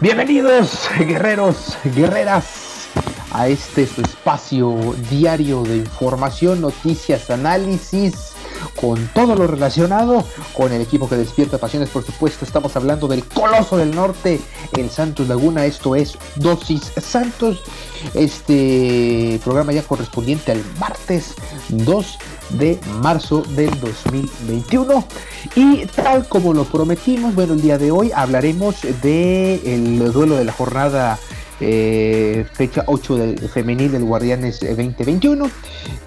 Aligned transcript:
Bienvenidos, 0.00 0.88
guerreros, 1.00 1.76
guerreras, 1.82 2.86
a 3.32 3.48
este 3.48 3.84
su 3.84 4.00
espacio 4.00 4.94
diario 5.10 5.64
de 5.64 5.78
información, 5.78 6.60
noticias, 6.60 7.30
análisis, 7.30 8.34
con 8.80 9.08
todo 9.08 9.34
lo 9.34 9.48
relacionado 9.48 10.24
con 10.54 10.72
el 10.72 10.82
equipo 10.82 11.08
que 11.08 11.16
despierta 11.16 11.58
pasiones, 11.58 11.88
por 11.88 12.04
supuesto. 12.04 12.44
Estamos 12.44 12.76
hablando 12.76 13.08
del 13.08 13.24
Coloso 13.24 13.76
del 13.76 13.92
Norte, 13.92 14.40
el 14.76 14.88
Santos 14.88 15.26
Laguna. 15.26 15.66
Esto 15.66 15.96
es 15.96 16.16
Dosis 16.36 16.92
Santos. 17.02 17.64
Este 18.14 19.40
programa 19.42 19.72
ya 19.72 19.82
correspondiente 19.82 20.52
al 20.52 20.62
martes 20.78 21.34
2 21.70 22.18
de 22.50 22.78
marzo 23.00 23.42
del 23.50 23.70
2021. 23.80 25.04
Y 25.54 25.86
tal 25.86 26.28
como 26.28 26.52
lo 26.52 26.64
prometimos, 26.64 27.34
bueno, 27.34 27.54
el 27.54 27.60
día 27.60 27.78
de 27.78 27.90
hoy 27.90 28.10
hablaremos 28.14 28.82
del 29.02 29.60
el 29.64 30.12
duelo 30.12 30.36
de 30.36 30.44
la 30.44 30.52
jornada 30.52 31.18
eh, 31.60 32.46
fecha 32.52 32.84
8 32.86 33.16
del 33.16 33.38
femenil 33.48 33.92
del 33.92 34.04
Guardianes 34.04 34.60
2021. 34.60 35.50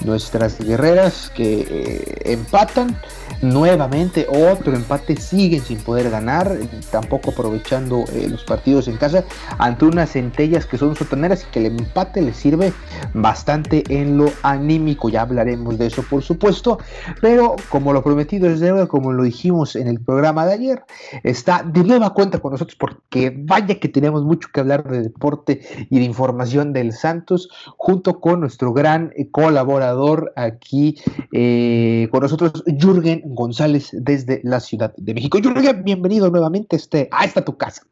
Nuestras 0.06 0.60
guerreras 0.60 1.32
que 1.36 1.66
eh, 1.70 2.32
empatan 2.34 2.98
nuevamente 3.42 4.28
otro 4.30 4.74
empate, 4.76 5.16
siguen 5.18 5.62
sin 5.62 5.80
poder 5.80 6.10
ganar, 6.10 6.58
tampoco 6.92 7.32
aprovechando 7.32 8.06
eh, 8.14 8.28
los 8.30 8.44
partidos 8.44 8.88
en 8.88 8.98
casa. 8.98 9.24
Ante 9.58 9.86
unas 9.86 10.12
centellas 10.12 10.66
que 10.66 10.78
son 10.78 10.96
sotaneras 10.96 11.44
y 11.44 11.52
que 11.52 11.60
el 11.60 11.78
empate 11.78 12.22
les 12.22 12.38
sirve 12.38 12.74
bastante 13.14 13.84
en 13.90 14.18
lo 14.18 14.32
anímico, 14.44 15.10
ya 15.10 15.22
hablaremos 15.22 15.78
de 15.78 15.88
eso 15.88 16.04
por 16.04 16.24
supuesto, 16.24 16.80
pero 17.22 17.56
como 17.70 17.94
lo 17.94 18.04
prometido 18.04 18.50
es 18.50 18.60
deuda, 18.60 18.88
como 18.88 19.12
lo 19.12 19.24
dijimos 19.24 19.76
en 19.76 19.88
el 19.88 20.00
programa 20.00 20.46
de 20.46 20.54
ayer, 20.54 20.84
está 21.24 21.64
de 21.64 21.84
nueva 21.84 22.14
cuenta 22.14 22.40
con 22.40 22.52
nosotros 22.52 22.78
porque 22.78 23.34
vaya 23.36 23.80
que 23.80 23.90
tenemos 23.90 24.24
mucho 24.24 24.50
que 24.54 24.60
hablar 24.60 24.84
de 24.90 25.02
deporte 25.02 25.62
y 25.90 26.00
de 26.00 26.06
información 26.06 26.74
del 26.74 26.94
Santos, 26.94 27.50
junto 27.78 28.20
con 28.20 28.40
nuestro 28.40 28.74
gran 28.74 29.14
colaborador 29.32 30.34
aquí 30.36 30.98
eh, 31.32 32.08
con 32.12 32.22
nosotros, 32.22 32.64
Jürgen 32.66 33.21
González 33.26 33.90
desde 33.94 34.42
la 34.44 34.60
Ciudad 34.60 34.94
de 34.98 35.14
México. 35.14 35.40
Jürgen, 35.42 35.84
bienvenido 35.84 36.30
nuevamente 36.30 36.76
este, 36.76 37.08
a 37.12 37.26
esta 37.26 37.44
tu 37.44 37.58
casa. 37.58 37.84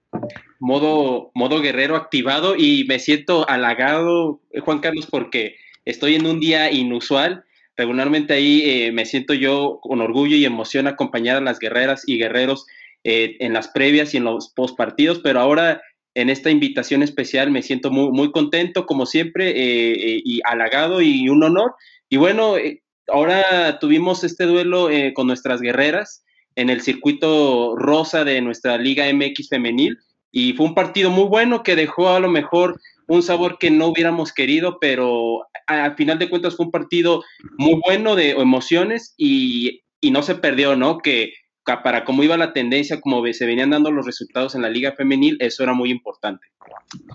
Modo, 0.60 1.32
modo 1.34 1.62
guerrero 1.62 1.96
activado 1.96 2.56
y 2.56 2.86
me 2.88 3.00
siento 3.00 3.48
halagado, 3.50 4.42
Juan 4.64 4.80
Carlos, 4.80 5.08
porque 5.10 5.56
estoy 5.86 6.16
en 6.16 6.26
un 6.26 6.40
día 6.40 6.72
inusual. 6.72 7.44
Regularmente 7.78 8.34
ahí 8.34 8.62
eh, 8.66 8.92
me 8.92 9.06
siento 9.06 9.34
yo 9.34 9.80
con 9.82 10.02
orgullo 10.02 10.36
y 10.36 10.46
emoción 10.46 10.88
acompañar 10.88 11.38
a 11.38 11.42
las 11.42 11.60
guerreras 11.60 12.04
y 12.06 12.18
guerreros 12.18 12.66
eh, 13.04 13.38
en 13.40 13.54
las 13.54 13.70
previas 13.70 14.14
y 14.14 14.18
en 14.18 14.26
los 14.26 14.50
post 14.50 14.76
partidos, 14.76 15.20
pero 15.20 15.40
ahora 15.40 15.82
en 16.14 16.30
esta 16.30 16.50
invitación 16.50 17.04
especial 17.04 17.52
me 17.52 17.62
siento 17.62 17.92
muy, 17.92 18.12
muy 18.12 18.32
contento, 18.32 18.86
como 18.86 19.06
siempre, 19.06 19.52
eh, 19.52 20.22
y 20.26 20.42
halagado 20.44 21.02
y 21.02 21.30
un 21.30 21.44
honor. 21.44 21.76
Y 22.10 22.18
bueno, 22.18 22.56
ahora 23.12 23.80
tuvimos 23.80 24.24
este 24.24 24.46
duelo 24.46 24.90
eh, 24.90 25.14
con 25.14 25.28
nuestras 25.28 25.62
guerreras 25.62 26.24
en 26.56 26.70
el 26.70 26.82
circuito 26.82 27.76
rosa 27.76 28.24
de 28.24 28.42
nuestra 28.42 28.78
Liga 28.78 29.06
MX 29.14 29.50
femenil 29.50 29.98
y 30.32 30.54
fue 30.54 30.68
un 30.68 30.76
partido 30.76 31.10
muy 31.10 31.26
bueno 31.26 31.64
que 31.64 31.76
dejó 31.76 32.10
a 32.10 32.20
lo 32.20 32.30
mejor 32.30 32.80
un 33.08 33.24
sabor 33.24 33.58
que 33.58 33.72
no 33.72 33.88
hubiéramos 33.88 34.34
querido, 34.34 34.78
pero 34.80 35.48
al 35.66 35.96
final 35.96 36.20
de 36.20 36.30
cuentas 36.30 36.56
fue 36.56 36.68
un 36.68 36.72
partido 36.72 37.24
muy 37.58 37.80
bueno 37.84 38.16
de 38.16 38.32
emociones 38.32 39.16
y, 39.18 39.82
y 40.00 40.12
no 40.12 40.22
se 40.22 40.36
perdió, 40.36 40.76
¿no? 40.76 41.00
Que 41.00 41.34
para 41.78 42.04
cómo 42.04 42.24
iba 42.24 42.38
la 42.38 42.54
tendencia, 42.54 43.00
como 43.00 43.24
se 43.32 43.46
venían 43.46 43.70
dando 43.70 43.92
los 43.92 44.06
resultados 44.06 44.56
en 44.56 44.62
la 44.62 44.70
liga 44.70 44.94
femenil, 44.94 45.38
eso 45.40 45.64
era 45.64 45.74
muy 45.74 45.92
importante. 45.92 46.48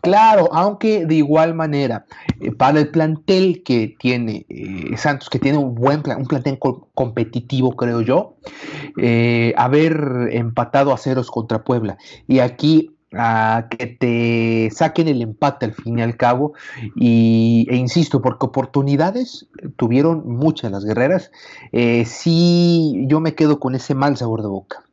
Claro, 0.03 0.49
aunque 0.53 1.05
de 1.07 1.17
igual 1.17 1.55
manera, 1.55 2.07
eh, 2.41 2.53
para 2.53 2.81
el 2.81 2.89
plantel 2.89 3.63
que 3.65 3.95
tiene 3.99 4.47
eh, 4.49 4.97
Santos, 4.97 5.29
que 5.29 5.39
tiene 5.39 5.59
un 5.59 5.75
buen 5.75 6.03
plan, 6.03 6.19
un 6.19 6.27
plantel 6.27 6.59
competitivo, 6.95 7.75
creo 7.75 8.01
yo, 8.01 8.37
eh, 9.01 9.53
haber 9.57 10.29
empatado 10.33 10.93
a 10.93 10.99
ceros 10.99 11.31
contra 11.31 11.65
Puebla 11.65 11.97
y 12.29 12.39
aquí 12.39 12.94
a 13.17 13.69
que 13.71 13.87
te 13.87 14.71
saquen 14.71 15.09
el 15.09 15.23
empate 15.23 15.67
al 15.67 15.75
fin 15.75 15.99
y 15.99 16.03
al 16.03 16.17
cabo. 16.17 16.55
Y, 16.97 17.67
e 17.71 17.77
insisto, 17.77 18.23
porque 18.23 18.47
oportunidades 18.47 19.49
tuvieron 19.77 20.27
muchas 20.27 20.71
las 20.71 20.85
guerreras. 20.85 21.31
Eh, 21.73 22.05
sí, 22.05 23.05
yo 23.07 23.21
me 23.21 23.35
quedo 23.35 23.61
con 23.61 23.75
ese 23.75 23.95
mal 23.95 24.17
sabor 24.17 24.43
de 24.43 24.49
boca 24.49 24.85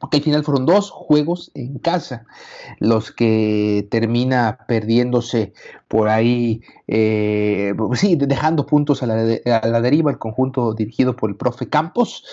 porque 0.00 0.18
al 0.18 0.22
final 0.22 0.44
fueron 0.44 0.66
dos 0.66 0.90
juegos 0.90 1.50
en 1.54 1.78
casa 1.78 2.26
los 2.80 3.12
que 3.12 3.86
termina 3.90 4.58
perdiéndose 4.68 5.54
por 5.88 6.08
ahí, 6.08 6.62
eh, 6.88 7.72
sí, 7.94 8.16
dejando 8.16 8.66
puntos 8.66 9.02
a 9.02 9.06
la, 9.06 9.80
deriva 9.80 10.10
el 10.10 10.18
conjunto 10.18 10.74
dirigido 10.74 11.14
por 11.14 11.30
el 11.30 11.36
profe 11.36 11.68
Campos, 11.68 12.24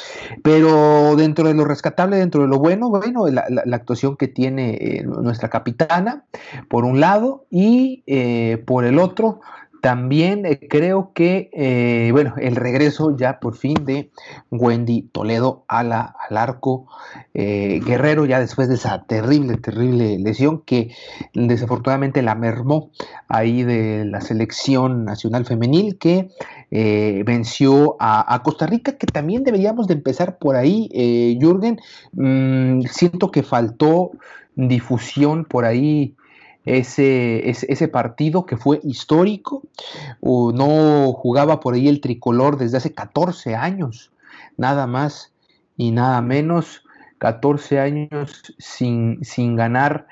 pero 0.44 1.16
dentro 1.16 1.48
de 1.48 1.54
lo 1.54 1.64
rescatable, 1.64 2.18
dentro 2.18 2.42
de 2.42 2.48
lo 2.48 2.58
bueno, 2.58 2.90
bueno, 2.90 3.28
la, 3.28 3.46
actuación 3.76 4.18
que 4.18 4.28
tiene 4.28 4.78
eh, 4.82 5.04
nuestra 5.04 5.50
capitana, 5.50 6.26
por 6.68 6.84
un 6.84 7.00
lado, 7.00 7.46
y 7.50 8.04
eh, 8.08 8.62
por 8.66 8.86
el 8.86 9.00
otro, 9.00 9.42
también 9.84 10.46
eh, 10.46 10.62
creo 10.70 11.12
que, 11.14 11.50
eh, 11.52 12.08
bueno, 12.14 12.36
el 12.38 12.56
regreso 12.56 13.18
ya 13.18 13.42
por 13.42 13.58
fin 13.58 13.84
de 13.84 14.12
Wendy 14.50 15.02
Toledo 15.12 15.66
a 15.68 15.84
la, 15.84 16.16
al 16.30 16.38
arco 16.38 16.88
eh, 17.34 17.82
guerrero, 17.86 18.24
ya 18.24 18.40
después 18.40 18.70
de 18.70 18.76
esa 18.76 19.04
terrible, 19.04 19.58
terrible 19.58 20.18
lesión 20.20 20.62
que 20.62 20.96
desafortunadamente 21.34 22.22
la 22.22 22.34
mermó 22.34 22.92
ahí 23.28 23.64
de 23.64 24.06
la 24.06 24.22
selección 24.22 25.04
nacional 25.04 25.46
femenil 25.46 25.98
que 25.98 26.30
venció 27.26 27.98
a, 28.00 28.42
Costa 28.42 28.66
Rica, 28.66 28.94
que 28.94 29.06
también 29.06 29.44
deberíamos 29.44 29.88
de 29.88 29.96
empezar 29.96 30.38
por 30.38 30.56
ahí, 30.56 30.88
Jürgen. 31.42 31.82
Mm, 32.14 32.84
siento 32.84 33.32
que 33.32 33.44
faltó 33.44 34.12
difusión 34.56 35.44
por 35.44 35.66
ahí 35.66 36.16
ese, 36.66 37.50
ese, 37.50 37.88
partido 37.88 38.46
que 38.46 38.58
fue 38.58 38.80
histórico. 38.84 39.64
no 40.22 41.14
jugaba 41.14 41.60
por 41.60 41.74
ahí 41.74 41.88
el 41.88 42.02
tricolor 42.02 42.58
desde 42.58 42.78
hace 42.78 42.94
14 42.94 43.56
años, 43.56 44.12
nada 44.58 44.88
más 44.88 45.34
y 45.78 45.92
nada 45.92 46.22
menos. 46.22 46.82
14 47.20 47.80
años 47.80 48.54
sin, 48.58 49.24
sin 49.24 49.56
ganar 49.56 50.08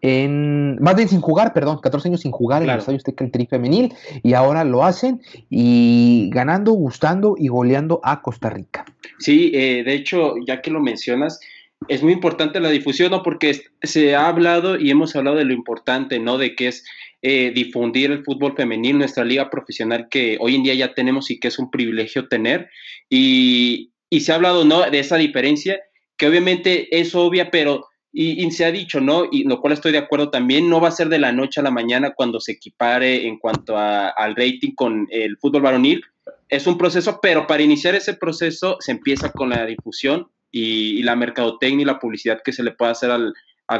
en, 0.00 0.76
más 0.80 0.94
bien 0.94 1.08
sin 1.08 1.20
jugar, 1.20 1.52
perdón, 1.52 1.80
14 1.80 2.08
años 2.08 2.20
sin 2.20 2.30
jugar 2.30 2.62
en 2.62 2.70
el 2.70 2.78
Estadio 2.78 2.98
Azteca 2.98 3.24
el 3.24 3.30
tri 3.30 3.46
femenil 3.46 3.94
y 4.22 4.34
ahora 4.34 4.64
lo 4.64 4.84
hacen 4.84 5.20
y 5.50 6.30
ganando, 6.32 6.72
gustando 6.72 7.34
y 7.36 7.48
goleando 7.48 8.00
a 8.02 8.22
Costa 8.22 8.50
Rica. 8.50 8.84
Sí, 9.18 9.50
eh, 9.54 9.82
de 9.84 9.94
hecho, 9.94 10.34
ya 10.46 10.60
que 10.62 10.70
lo 10.70 10.80
mencionas, 10.80 11.40
es 11.86 12.02
muy 12.02 12.12
importante 12.12 12.60
la 12.60 12.70
difusión, 12.70 13.10
¿no? 13.10 13.22
Porque 13.22 13.62
se 13.82 14.14
ha 14.14 14.28
hablado 14.28 14.78
y 14.78 14.90
hemos 14.90 15.14
hablado 15.14 15.36
de 15.36 15.44
lo 15.44 15.54
importante, 15.54 16.18
¿no? 16.18 16.36
De 16.36 16.54
que 16.54 16.68
es 16.68 16.84
eh, 17.22 17.52
difundir 17.54 18.10
el 18.10 18.24
fútbol 18.24 18.54
femenil, 18.56 18.98
nuestra 18.98 19.24
liga 19.24 19.50
profesional 19.50 20.08
que 20.08 20.36
hoy 20.40 20.56
en 20.56 20.62
día 20.62 20.74
ya 20.74 20.94
tenemos 20.94 21.30
y 21.30 21.38
que 21.38 21.48
es 21.48 21.58
un 21.58 21.70
privilegio 21.70 22.28
tener. 22.28 22.68
Y, 23.08 23.92
se 24.10 24.32
ha 24.32 24.36
hablado 24.36 24.64
¿no? 24.64 24.88
de 24.90 24.98
esa 24.98 25.16
diferencia, 25.16 25.80
que 26.16 26.26
obviamente 26.26 26.98
es 26.98 27.14
obvia, 27.14 27.50
pero 27.50 27.86
y, 28.12 28.50
se 28.50 28.64
ha 28.64 28.72
dicho, 28.72 29.00
¿no? 29.00 29.28
Y 29.30 29.44
lo 29.44 29.60
cual 29.60 29.74
estoy 29.74 29.92
de 29.92 29.98
acuerdo 29.98 30.30
también, 30.30 30.68
no 30.68 30.80
va 30.80 30.88
a 30.88 30.92
ser 30.92 31.08
de 31.08 31.18
la 31.18 31.30
noche 31.30 31.60
a 31.60 31.62
la 31.62 31.70
mañana 31.70 32.12
cuando 32.14 32.40
se 32.40 32.52
equipare 32.52 33.26
en 33.26 33.38
cuanto 33.38 33.76
al 33.76 34.34
rating 34.34 34.74
con 34.74 35.06
el 35.10 35.36
fútbol 35.38 35.62
varonil. 35.62 36.02
Es 36.48 36.66
un 36.66 36.78
proceso, 36.78 37.20
pero 37.22 37.46
para 37.46 37.62
iniciar 37.62 37.94
ese 37.94 38.14
proceso 38.14 38.78
se 38.80 38.92
empieza 38.92 39.30
con 39.30 39.50
la 39.50 39.66
difusión 39.66 40.28
y, 40.50 41.02
la 41.02 41.16
mercadotecnia 41.16 41.82
y 41.82 41.86
la 41.86 41.98
publicidad 41.98 42.40
que 42.44 42.52
se 42.52 42.62
le 42.62 42.72
puede 42.72 42.92
hacer 42.92 43.10
al, 43.10 43.34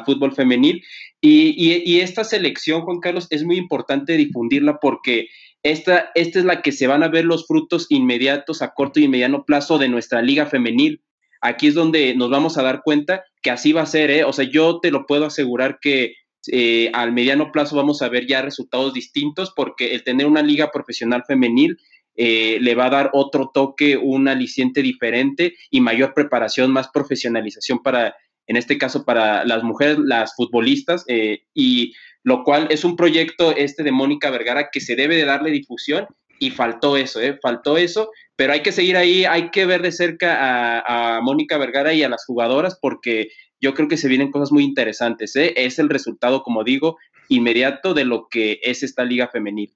fútbol 0.05 0.35
femenil. 0.35 0.83
Y, 1.21 2.01
esta 2.01 2.25
selección, 2.25 2.83
Juan 2.83 3.01
Carlos, 3.01 3.27
es 3.31 3.45
muy 3.45 3.57
importante 3.57 4.17
difundirla 4.17 4.79
porque 4.81 5.29
esta, 5.63 6.11
esta 6.15 6.39
es 6.39 6.45
la 6.45 6.63
que 6.63 6.73
se 6.73 6.87
van 6.87 7.03
a 7.03 7.09
ver 7.09 7.25
los 7.25 7.47
frutos 7.47 7.87
inmediatos 7.89 8.63
a 8.63 8.75
corto 8.75 9.01
y 9.01 9.09
mediano 9.09 9.45
plazo 9.45 9.79
de 9.79 9.89
nuestra 9.89 10.23
liga 10.23 10.47
femenil. 10.47 11.03
Aquí 11.41 11.69
es 11.69 11.75
donde 11.75 12.15
nos 12.15 12.31
vamos 12.31 12.59
a 12.59 12.63
dar 12.63 12.83
cuenta 12.83 13.25
que 13.43 13.51
así 13.51 13.73
va 13.73 13.83
a 13.83 13.87
ser, 13.87 14.11
¿eh? 14.11 14.25
O 14.25 14.33
sea, 14.33 14.45
yo 14.45 14.81
te 14.81 14.91
lo 14.91 15.07
puedo 15.07 15.25
asegurar 15.25 15.79
que 15.81 16.15
eh, 16.51 16.91
al 16.95 17.13
mediano 17.13 17.51
plazo 17.53 17.77
vamos 17.77 18.01
a 18.03 18.09
ver 18.09 18.27
ya 18.27 18.43
resultados 18.43 18.95
distintos 18.95 19.53
porque 19.55 19.95
el 19.95 20.05
tener 20.05 20.27
una 20.27 20.43
liga 20.43 20.71
profesional 20.71 21.25
femenil 21.27 21.79
eh, 22.21 22.59
le 22.61 22.75
va 22.75 22.87
a 22.87 22.91
dar 22.91 23.11
otro 23.13 23.53
toque, 23.55 23.97
un 23.97 24.27
aliciente 24.27 24.83
diferente 24.83 25.55
y 25.71 25.81
mayor 25.81 26.15
preparación, 26.15 26.73
más 26.73 26.89
profesionalización 26.89 27.79
para, 27.79 28.17
en 28.49 28.57
este 28.57 28.77
caso, 28.77 29.05
para 29.05 29.45
las 29.45 29.63
mujeres, 29.63 29.99
las 30.01 30.35
futbolistas, 30.35 31.05
eh, 31.07 31.45
y 31.55 31.95
lo 32.25 32.43
cual 32.43 32.67
es 32.71 32.85
un 32.85 32.97
proyecto 32.97 33.55
este 33.55 33.85
de 33.85 33.93
Mónica 33.93 34.31
Vergara 34.31 34.69
que 34.73 34.81
se 34.81 34.97
debe 34.97 35.15
de 35.15 35.27
darle 35.27 35.53
difusión 35.53 36.09
y 36.41 36.51
faltó 36.51 36.97
eso, 36.97 37.21
¿eh? 37.21 37.39
faltó 37.41 37.77
eso, 37.77 38.11
pero 38.35 38.53
hay 38.53 38.63
que 38.63 38.73
seguir 38.73 38.97
ahí, 38.97 39.25
hay 39.25 39.51
que 39.51 39.65
ver 39.65 39.81
de 39.83 39.93
cerca 39.93 40.81
a, 40.81 41.19
a 41.19 41.21
Mónica 41.21 41.57
Vergara 41.57 41.95
y 41.95 42.03
a 42.03 42.09
las 42.09 42.25
jugadoras 42.25 42.77
porque 42.83 43.29
yo 43.61 43.75
creo 43.75 43.87
que 43.87 43.97
se 43.97 44.09
vienen 44.09 44.33
cosas 44.33 44.51
muy 44.51 44.65
interesantes, 44.65 45.37
¿eh? 45.37 45.55
es 45.57 45.79
el 45.79 45.89
resultado, 45.89 46.43
como 46.43 46.65
digo, 46.65 46.97
inmediato 47.29 47.95
de 47.95 48.05
lo 48.05 48.27
que 48.29 48.59
es 48.63 48.83
esta 48.83 49.05
liga 49.05 49.29
femenil. 49.29 49.73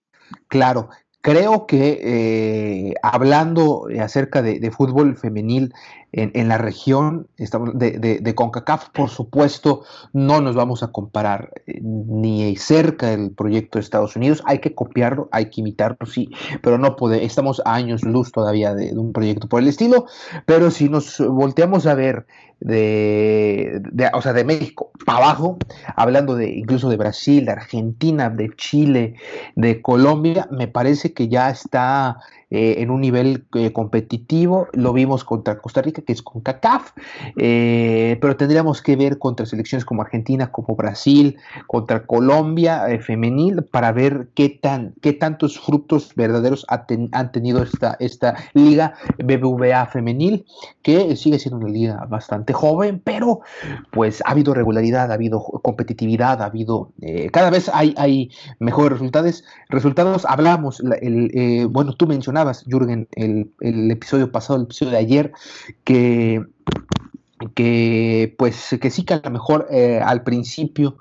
Claro, 0.49 0.89
Creo 1.23 1.69
que 1.69 2.01
eh, 2.03 2.95
hablando 3.01 3.87
acerca 4.01 4.43
de, 4.43 4.71
fútbol 4.73 5.17
femenil 5.17 5.73
en, 6.11 6.49
la 6.49 6.59
región 6.59 7.29
estamos 7.37 7.71
de, 7.79 8.35
CONCACAF, 8.35 8.89
por 8.91 9.09
supuesto, 9.09 9.85
no 10.13 10.41
nos 10.41 10.57
vamos 10.57 10.83
a 10.83 10.89
comparar 10.89 11.53
eh, 11.69 11.79
ni 11.81 12.57
cerca 12.57 13.11
del 13.11 13.31
proyecto 13.31 13.79
de 13.79 13.85
Estados 13.85 14.17
Unidos. 14.17 14.43
Hay 14.47 14.59
que 14.59 14.75
copiarlo, 14.75 15.29
hay 15.31 15.49
que 15.49 15.61
imitarlo, 15.61 16.07
sí, 16.07 16.29
pero 16.61 16.77
no 16.77 16.97
podemos. 16.97 17.25
Estamos 17.25 17.63
a 17.65 17.73
años 17.73 18.03
luz 18.03 18.33
todavía 18.33 18.75
de, 18.75 18.93
un 18.99 19.13
proyecto 19.13 19.49
por 19.49 19.63
el 19.63 19.69
estilo. 19.69 20.07
Pero 20.45 20.73
si 20.73 20.89
nos 20.89 21.21
volteamos 21.21 21.87
a 21.87 21.95
ver 21.95 22.27
de, 22.65 23.83
o 24.13 24.23
sea, 24.23 24.33
de 24.33 24.45
México 24.45 24.91
para 25.05 25.19
abajo, 25.19 25.59
hablando 25.97 26.37
de 26.37 26.51
incluso 26.51 26.89
de 26.89 26.97
Brasil, 26.97 27.45
de 27.45 27.53
Argentina, 27.53 28.31
de 28.31 28.51
Chile, 28.57 29.15
de 29.57 29.83
Colombia, 29.83 30.49
me 30.51 30.69
parece 30.69 31.13
que 31.13 31.29
ya 31.29 31.51
está 31.51 32.19
eh, 32.55 32.83
en 32.83 32.91
un 32.91 33.01
nivel 33.01 33.47
eh, 33.55 33.73
competitivo. 33.73 34.69
Lo 34.75 34.93
vimos 34.93 35.25
contra 35.25 35.59
Costa 35.59 35.81
Rica, 35.81 36.03
que 36.03 36.13
es 36.13 36.21
con 36.21 36.43
CACAF, 36.43 36.91
eh, 37.39 38.19
pero 38.21 38.37
tendríamos 38.37 38.83
que 38.83 38.95
ver 38.95 39.19
contra 39.19 39.47
selecciones 39.47 39.87
como 39.87 40.03
Argentina, 40.03 40.53
como 40.53 40.77
Brasil, 40.77 41.39
contra 41.67 42.05
Colombia 42.05 42.85
femenil, 43.01 43.63
para 43.63 43.91
ver 43.93 44.29
qué, 44.35 44.51
tan, 44.51 44.93
qué 45.01 45.15
tantos 45.15 45.59
frutos 45.59 46.13
verdaderos 46.15 46.67
han 46.69 47.33
tenido 47.33 47.63
esta, 47.63 47.97
esta 48.01 48.37
liga 48.53 48.93
BBVA 49.17 49.87
femenil, 49.87 50.45
que 50.83 51.17
sigue 51.17 51.39
siendo 51.39 51.57
una 51.57 51.73
liga 51.73 52.05
bastante 52.05 52.52
joven, 52.53 53.01
pero 53.03 53.41
pues 53.91 54.23
ha 54.25 54.31
habido 54.31 54.55
regularidad, 54.55 55.11
ha 55.11 55.15
habido 55.15 55.41
competitividad, 55.41 56.43
ha 56.43 56.47
habido, 56.47 56.93
cada 57.33 57.51
vez 57.51 57.71
hay, 57.73 57.95
hay 57.97 58.31
mejores 58.59 58.93
resultados. 58.93 59.45
resultados. 59.69 60.25
Hablamos, 60.27 60.83
el, 61.01 61.69
bueno, 61.69 61.95
tú 61.95 62.07
mencionabas, 62.07 62.65
Jürgen, 62.67 63.09
el, 63.17 63.51
el 63.61 63.91
episodio 63.91 64.31
pasado, 64.31 64.59
el 64.59 64.65
episodio 64.65 64.93
de 64.93 64.99
ayer, 64.99 65.33
que 65.85 66.43
que 67.55 68.35
pues 68.39 68.77
que 68.81 68.91
sí 68.91 69.05
que 69.05 69.15
a 69.15 69.21
lo 69.25 69.31
mejor 69.31 69.67
eh, 69.71 70.01
al 70.03 70.23
principio 70.23 70.97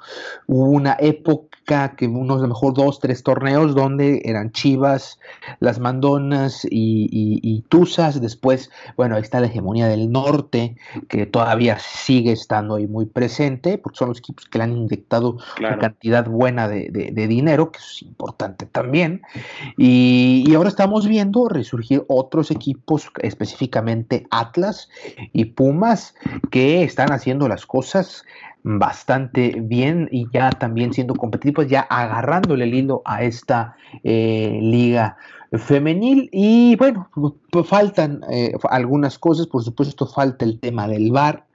hubo 0.47 0.65
una 0.65 0.97
época 0.99 1.50
que 1.95 2.07
unos 2.07 2.39
a 2.39 2.41
lo 2.41 2.49
mejor 2.49 2.73
dos, 2.73 2.99
tres 2.99 3.23
torneos 3.23 3.73
donde 3.75 4.21
eran 4.25 4.51
Chivas, 4.51 5.19
las 5.59 5.79
Mandonas 5.79 6.65
y, 6.65 7.07
y, 7.11 7.61
Tuzas, 7.69 8.19
después, 8.19 8.69
bueno, 8.97 9.15
ahí 9.15 9.21
está 9.21 9.39
la 9.39 9.47
hegemonía 9.47 9.87
del 9.87 10.11
norte, 10.11 10.75
que 11.07 11.25
todavía 11.25 11.79
sigue 11.79 12.33
estando 12.33 12.75
ahí 12.75 12.87
muy 12.87 13.05
presente, 13.05 13.77
porque 13.77 13.97
son 13.99 14.09
los 14.09 14.19
equipos 14.19 14.45
que 14.45 14.57
le 14.57 14.65
han 14.65 14.73
inyectado 14.73 15.37
una 15.59 15.79
cantidad 15.79 16.25
buena 16.25 16.67
de, 16.67 16.89
de, 16.89 17.27
dinero, 17.27 17.71
que 17.71 17.79
es 17.79 18.01
importante 18.01 18.65
también, 18.65 19.21
y, 19.77 20.43
y 20.45 20.55
ahora 20.55 20.69
estamos 20.69 21.07
viendo 21.07 21.47
resurgir 21.47 22.03
otros 22.09 22.51
equipos, 22.51 23.09
específicamente 23.21 24.27
Atlas 24.29 24.89
y 25.31 25.45
Pumas, 25.45 26.15
que 26.49 26.83
están 26.83 27.13
haciendo 27.13 27.47
las 27.47 27.65
cosas 27.65 28.25
bastante 28.63 29.57
bien 29.61 30.07
y 30.11 30.27
ya 30.31 30.49
también 30.51 30.93
siendo 30.93 31.15
competitivos, 31.15 31.67
ya 31.67 31.81
agarrándole 31.81 32.65
el 32.65 32.73
hilo 32.73 33.01
a 33.05 33.23
esta 33.23 33.75
eh, 34.03 34.59
liga 34.61 35.17
femenil 35.53 36.29
y 36.31 36.77
bueno, 36.77 37.09
pues 37.51 37.67
faltan 37.67 38.21
eh, 38.29 38.53
algunas 38.69 39.19
cosas, 39.19 39.47
por 39.47 39.63
supuesto 39.63 40.07
falta 40.07 40.45
el 40.45 40.59
tema 40.59 40.87
del 40.87 41.11
VAR, 41.11 41.45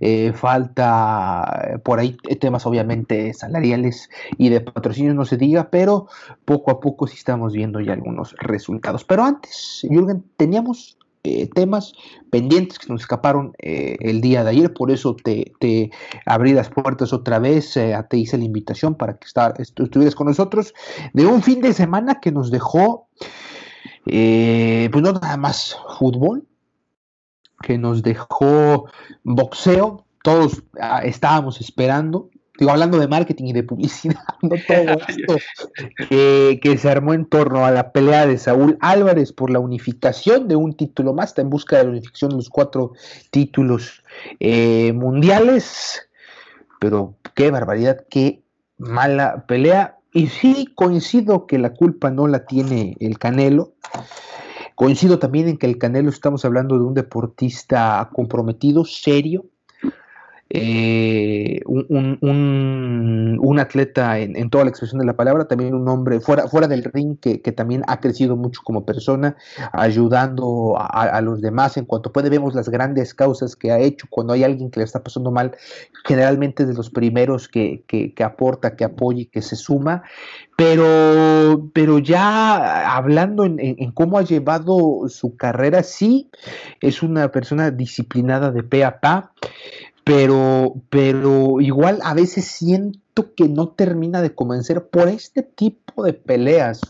eh, 0.00 0.32
falta 0.32 1.80
por 1.82 1.98
ahí 1.98 2.16
temas 2.40 2.64
obviamente 2.66 3.34
salariales 3.34 4.08
y 4.38 4.50
de 4.50 4.60
patrocinio 4.60 5.14
no 5.14 5.24
se 5.24 5.36
diga, 5.36 5.68
pero 5.70 6.06
poco 6.44 6.70
a 6.70 6.80
poco 6.80 7.08
sí 7.08 7.16
estamos 7.16 7.52
viendo 7.52 7.80
ya 7.80 7.92
algunos 7.92 8.36
resultados. 8.38 9.04
Pero 9.04 9.24
antes, 9.24 9.84
Jürgen, 9.90 10.22
teníamos 10.36 10.96
eh, 11.22 11.48
temas 11.54 11.92
pendientes 12.30 12.78
que 12.78 12.90
nos 12.90 13.02
escaparon 13.02 13.52
eh, 13.58 13.96
el 14.00 14.22
día 14.22 14.42
de 14.42 14.50
ayer, 14.50 14.72
por 14.72 14.90
eso 14.90 15.14
te, 15.14 15.90
abrí 16.24 16.52
las 16.54 16.70
puertas 16.70 17.12
otra 17.12 17.38
vez, 17.38 17.76
eh, 17.76 17.94
te 18.08 18.16
hice 18.16 18.38
la 18.38 18.44
invitación 18.44 18.94
para 18.94 19.18
que 19.18 19.26
estuvieras 19.58 20.14
con 20.14 20.28
nosotros, 20.28 20.72
de 21.12 21.26
un 21.26 21.42
fin 21.42 21.60
de 21.60 21.74
semana 21.74 22.20
que 22.20 22.32
nos 22.32 22.50
dejó, 22.50 23.08
pues 24.04 25.02
no 25.02 25.12
nada 25.12 25.36
más 25.36 25.76
fútbol, 25.98 26.46
que 27.62 27.76
nos 27.76 28.02
dejó 28.02 28.86
boxeo, 29.22 30.06
todos 30.22 30.62
ah, 30.80 31.02
estábamos 31.04 31.60
esperando, 31.60 32.30
digo, 32.60 32.70
hablando 32.70 32.98
de 32.98 33.08
marketing 33.08 33.46
y 33.46 33.52
de 33.52 33.62
publicidad, 33.62 34.22
no 34.42 34.54
todo 34.66 34.98
esto 35.08 35.36
que 36.08 36.78
se 36.78 36.88
armó 36.88 37.14
en 37.14 37.24
torno 37.24 37.64
a 37.64 37.70
la 37.70 37.90
pelea 37.90 38.26
de 38.26 38.38
Saúl 38.38 38.76
Álvarez 38.80 39.32
por 39.32 39.50
la 39.50 39.58
unificación 39.58 40.46
de 40.46 40.56
un 40.56 40.74
título 40.74 41.12
más, 41.12 41.30
está 41.30 41.42
en 41.42 41.50
busca 41.50 41.78
de 41.78 41.84
la 41.84 41.90
unificación 41.90 42.30
de 42.30 42.36
los 42.36 42.48
cuatro 42.48 42.92
títulos 43.30 44.04
eh, 44.38 44.92
mundiales, 44.92 46.08
pero 46.78 47.16
qué 47.34 47.50
barbaridad, 47.50 48.04
qué 48.08 48.42
mala 48.78 49.44
pelea. 49.46 49.96
Y 50.12 50.26
sí 50.26 50.66
coincido 50.74 51.46
que 51.46 51.58
la 51.58 51.72
culpa 51.72 52.10
no 52.10 52.26
la 52.26 52.44
tiene 52.44 52.96
el 53.00 53.18
Canelo. 53.18 53.74
Coincido 54.74 55.18
también 55.18 55.48
en 55.48 55.56
que 55.56 55.66
el 55.66 55.78
Canelo 55.78 56.10
estamos 56.10 56.44
hablando 56.44 56.76
de 56.76 56.84
un 56.84 56.94
deportista 56.94 58.10
comprometido, 58.12 58.84
serio, 58.84 59.46
eh, 60.52 61.60
un, 61.66 62.18
un, 63.40 63.58
atleta 63.60 64.18
en, 64.18 64.50
toda 64.50 64.64
la 64.64 64.70
expresión 64.70 64.98
de 64.98 65.06
la 65.06 65.14
palabra, 65.14 65.46
también 65.46 65.74
un 65.74 65.88
hombre 65.88 66.18
fuera, 66.20 66.48
fuera 66.48 66.66
del 66.66 66.82
ring 66.82 67.18
que, 67.20 67.38
también 67.52 67.84
ha 67.86 68.00
crecido 68.00 68.36
mucho 68.36 68.60
como 68.64 68.84
persona, 68.84 69.36
ayudando 69.72 70.74
a, 70.76 71.20
los 71.20 71.40
demás 71.40 71.76
en 71.76 71.84
cuanto 71.84 72.12
puede. 72.12 72.30
Vemos 72.30 72.54
las 72.54 72.68
grandes 72.68 73.14
causas 73.14 73.54
que 73.54 73.70
ha 73.70 73.78
hecho 73.78 74.08
cuando 74.10 74.32
hay 74.32 74.42
alguien 74.42 74.70
que 74.70 74.80
le 74.80 74.84
está 74.84 75.04
pasando 75.04 75.30
mal, 75.30 75.56
generalmente 76.04 76.66
de 76.66 76.74
los 76.74 76.90
primeros 76.90 77.48
que, 77.48 77.84
que, 77.86 78.24
aporta, 78.24 78.74
que 78.74 78.84
apoya 78.84 79.20
y 79.20 79.26
que 79.26 79.42
se 79.42 79.54
suma. 79.54 80.02
Pero, 80.56 81.70
pero 81.72 82.00
ya 82.00 82.94
hablando 82.96 83.44
en, 83.44 83.58
en, 83.60 83.92
cómo 83.92 84.18
ha 84.18 84.22
llevado 84.22 85.08
su 85.08 85.36
carrera, 85.36 85.82
sí, 85.82 86.28
es 86.80 87.02
una 87.02 87.30
persona 87.30 87.70
disciplinada 87.70 88.50
de 88.50 88.62
pe 88.62 88.84
a 88.84 89.00
pa 89.00 89.32
pero, 90.10 90.74
pero 90.88 91.60
igual 91.60 92.00
a 92.02 92.14
veces 92.14 92.44
siento 92.44 93.32
que 93.36 93.48
no 93.48 93.68
termina 93.68 94.20
de 94.20 94.34
convencer 94.34 94.88
por 94.88 95.06
este 95.06 95.44
tipo 95.44 96.02
de 96.02 96.14
peleas, 96.14 96.80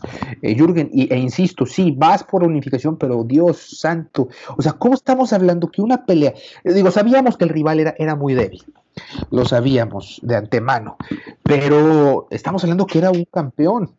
eh, 0.41 0.55
Jürgen, 0.55 0.89
y, 0.91 1.13
e 1.13 1.19
insisto, 1.19 1.67
sí, 1.67 1.93
vas 1.95 2.23
por 2.23 2.43
unificación, 2.43 2.97
pero 2.97 3.23
Dios 3.23 3.77
santo, 3.77 4.29
o 4.57 4.61
sea, 4.63 4.73
¿cómo 4.73 4.95
estamos 4.95 5.33
hablando 5.33 5.69
que 5.69 5.83
una 5.83 6.03
pelea, 6.03 6.33
digo, 6.63 6.89
sabíamos 6.89 7.37
que 7.37 7.43
el 7.43 7.51
rival 7.51 7.79
era, 7.79 7.93
era 7.99 8.15
muy 8.15 8.33
débil, 8.33 8.63
lo 9.29 9.45
sabíamos 9.45 10.19
de 10.23 10.37
antemano, 10.37 10.97
pero 11.43 12.25
estamos 12.31 12.63
hablando 12.63 12.87
que 12.87 12.97
era 12.97 13.11
un 13.11 13.25
campeón, 13.25 13.91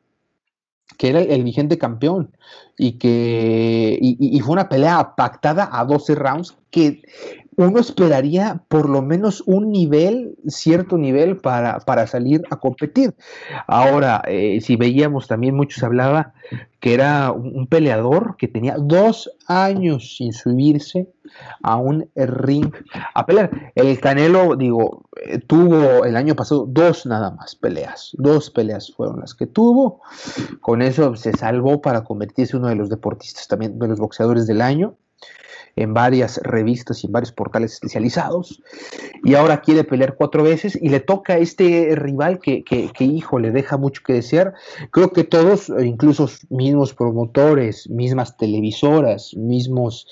que 0.99 1.11
era 1.11 1.21
el 1.21 1.45
vigente 1.45 1.79
campeón 1.79 2.31
y 2.79 2.93
que 2.93 3.99
y, 4.01 4.41
fue 4.41 4.53
una 4.53 4.69
pelea 4.69 5.15
pactada 5.17 5.69
a 5.73 5.85
12 5.85 6.15
rounds 6.15 6.57
que 6.71 7.03
uno 7.57 7.79
esperaría 7.79 8.63
por 8.69 8.89
lo 8.89 9.03
menos 9.03 9.43
un 9.47 9.71
nivel, 9.71 10.37
cierto 10.49 10.97
nivel 10.97 11.37
para, 11.37 11.81
para 11.81 12.07
salir 12.07 12.43
a 12.51 12.57
competir. 12.57 13.15
Ahora, 13.67 14.23
eh, 14.27 14.61
si 14.63 14.77
veíamos 14.77 15.29
también, 15.29 15.55
muchos 15.55 15.83
hablaba 15.83 16.33
que 16.81 16.95
era 16.95 17.31
un, 17.31 17.67
peleador 17.67 18.37
que 18.37 18.49
tenía 18.49 18.77
dos 18.79 19.31
años 19.47 20.17
sin 20.17 20.33
subirse 20.33 21.09
a 21.62 21.77
un 21.77 22.11
ring 22.15 22.73
a 23.15 23.27
pelear. 23.27 23.73
El 23.75 23.99
Canelo, 24.01 24.57
digo, 24.57 25.05
eh, 25.25 25.39
tuvo 25.39 26.05
el 26.05 26.17
año 26.17 26.35
pasado 26.35 26.67
dos 26.69 27.07
nada 27.07 27.31
más 27.31 27.55
peleas, 27.55 28.11
dos 28.19 28.51
peleas 28.51 28.93
fueron 28.93 29.21
las 29.21 29.35
que 29.35 29.47
tuvo. 29.47 30.01
Con 30.61 30.83
eso 30.83 31.17
se 31.17 31.33
salvó 31.33 31.81
para 31.81 32.05
convertirse 32.05 32.57
en 32.57 32.62
uno 32.62 32.69
de 32.69 32.77
los 32.77 32.89
deportistas 32.89 33.49
también, 33.49 33.79
de 33.79 33.89
los 33.89 33.99
boxeadores 33.99 34.47
del 34.47 34.61
año 34.61 34.97
en 35.76 35.95
varias 35.95 36.38
revistas 36.43 37.02
y 37.02 37.07
en 37.07 37.12
varios 37.12 37.33
portales 37.33 37.73
especializados, 37.73 38.62
y 39.25 39.35
ahora 39.35 39.61
quiere 39.61 39.85
pelear 39.85 40.17
cuatro 40.17 40.43
veces 40.43 40.79
y 40.81 40.88
le 40.88 41.00
toca 41.00 41.35
a 41.35 41.38
este 41.38 41.95
rival 41.95 42.38
que, 42.41 42.62
que, 42.64 43.05
hijo, 43.05 43.38
le 43.38 43.50
deja 43.50 43.76
mucho 43.76 44.02
que 44.05 44.14
desear. 44.14 44.55
Creo 44.91 45.12
que 45.12 45.25
todos, 45.25 45.73
incluso 45.83 46.29
mismos 46.50 46.95
promotores, 46.95 47.88
mismas 47.88 48.37
televisoras, 48.37 49.35
mismos 49.37 50.07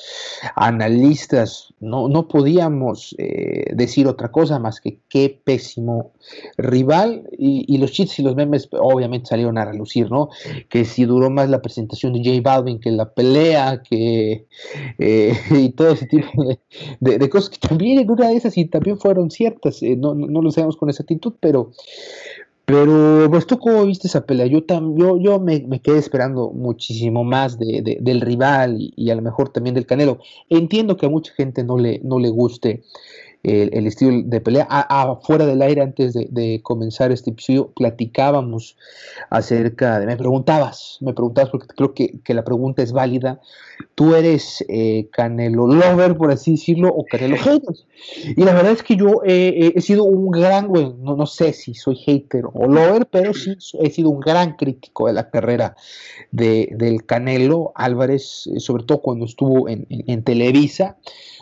analistas, 0.55 1.75
no, 1.81 2.09
no 2.09 2.29
podíamos 2.29 3.14
eh, 3.19 3.75
decir 3.75 4.07
otra 4.07 4.31
cosa 4.31 4.59
más 4.59 4.81
que 4.81 4.99
qué 5.09 5.40
pésimo 5.45 6.12
rival, 6.57 7.29
y, 7.37 7.79
los 7.81 7.93
cheats 7.93 8.19
y 8.19 8.23
los 8.23 8.37
memes 8.37 8.69
obviamente 8.73 9.29
salieron 9.29 9.57
a 9.57 9.64
relucir, 9.64 10.11
¿no? 10.11 10.29
Que 10.69 10.85
si 10.85 11.07
duró 11.07 11.31
más 11.31 11.49
la 11.49 11.62
presentación 11.62 12.12
de 12.12 12.19
J 12.23 12.40
Balvin 12.43 12.79
que 12.79 12.90
la 12.90 13.11
pelea, 13.11 13.83
que... 13.83 14.47
Eh, 14.99 15.35
y 15.50 15.71
todo 15.71 15.90
ese 15.90 16.07
tipo 16.07 16.28
de, 17.00 17.30
cosas 17.30 17.50
que 17.50 17.59
también 17.59 17.99
en 17.99 18.11
una 18.11 18.28
de 18.28 18.37
esas 18.37 18.57
y 18.57 18.64
también 18.66 18.99
fueron 18.99 19.30
ciertas, 19.30 19.83
eh, 19.83 19.97
no, 19.97 20.14
no, 20.14 20.42
lo 20.42 20.50
sabemos 20.50 20.76
con 20.76 20.90
esa 20.90 21.02
actitud, 21.02 21.35
pero, 21.40 21.73
pero 22.64 23.28
pues 23.30 23.47
tú 23.47 23.59
cómo 23.59 23.85
viste 23.85 24.09
esa 24.09 24.26
pelea, 24.26 24.47
yo, 24.47 24.62
yo, 24.97 25.19
yo 25.19 25.40
me, 25.40 25.80
quedé 25.80 25.99
esperando 25.99 26.50
muchísimo 26.50 27.25
más 27.25 27.59
de, 27.59 27.99
del 28.00 28.21
rival 28.21 28.76
y, 28.78 29.11
a 29.11 29.14
lo 29.14 29.23
mejor 29.23 29.50
también 29.50 29.75
del 29.75 29.87
Canelo. 29.87 30.19
Entiendo 30.49 30.97
que 30.97 31.07
a 31.07 31.11
mucha 31.11 31.33
gente 31.35 31.64
no 31.64 31.78
le, 31.78 32.00
no 32.04 32.19
le 32.19 32.30
guste 32.30 32.83
el, 33.43 33.87
estilo 33.87 34.23
de 34.25 34.41
pelea. 34.41 34.67
Afuera 34.69 35.47
del 35.47 35.63
aire, 35.63 35.83
antes 35.83 36.15
de, 36.15 36.61
comenzar 36.63 37.13
este 37.13 37.31
episodio, 37.31 37.73
platicábamos 37.75 38.77
acerca 39.31 39.99
de. 39.99 40.07
Me 40.07 40.17
preguntabas, 40.17 40.99
me 41.01 41.13
preguntabas, 41.13 41.51
porque 41.51 41.67
creo 41.69 41.95
que, 41.95 42.35
la 42.35 42.45
pregunta 42.45 42.83
es 42.83 42.93
válida. 42.93 43.41
¿Tú 43.95 44.15
eres 44.15 44.63
eh, 44.69 45.09
Canelo 45.11 45.67
Lover, 45.67 46.17
por 46.17 46.31
así 46.31 46.53
decirlo, 46.53 46.89
o 46.89 47.05
Canelo 47.05 47.37
Hater? 47.43 47.77
Y 48.25 48.45
la 48.45 48.53
verdad 48.53 48.73
es 48.73 48.83
que 48.83 48.97
yo 48.97 49.23
he 49.25 49.81
sido 49.81 50.05
un 50.05 50.31
gran, 50.31 50.69
bueno, 50.69 50.97
no, 51.01 51.17
no 51.17 51.27
sé 51.27 51.53
si 51.53 51.75
soy 51.75 51.97
hater 51.97 52.45
o 52.53 52.67
lover, 52.67 53.07
pero 53.07 53.35
sí 53.35 53.57
he 53.81 53.91
sido 53.91 54.11
un 54.11 54.21
gran 54.21 54.57
crítico 54.57 55.07
de 55.07 55.15
la 55.15 55.31
carrera 55.31 55.77
de, 56.31 56.69
del 56.73 57.05
Canelo 57.05 57.73
Álvarez, 57.75 58.49
eh, 58.55 58.61
sobre 58.61 58.85
todo 58.85 59.01
cuando 59.01 59.25
estuvo 59.25 59.69
en, 59.69 59.87
en 59.89 60.23
Televisa 60.25 60.97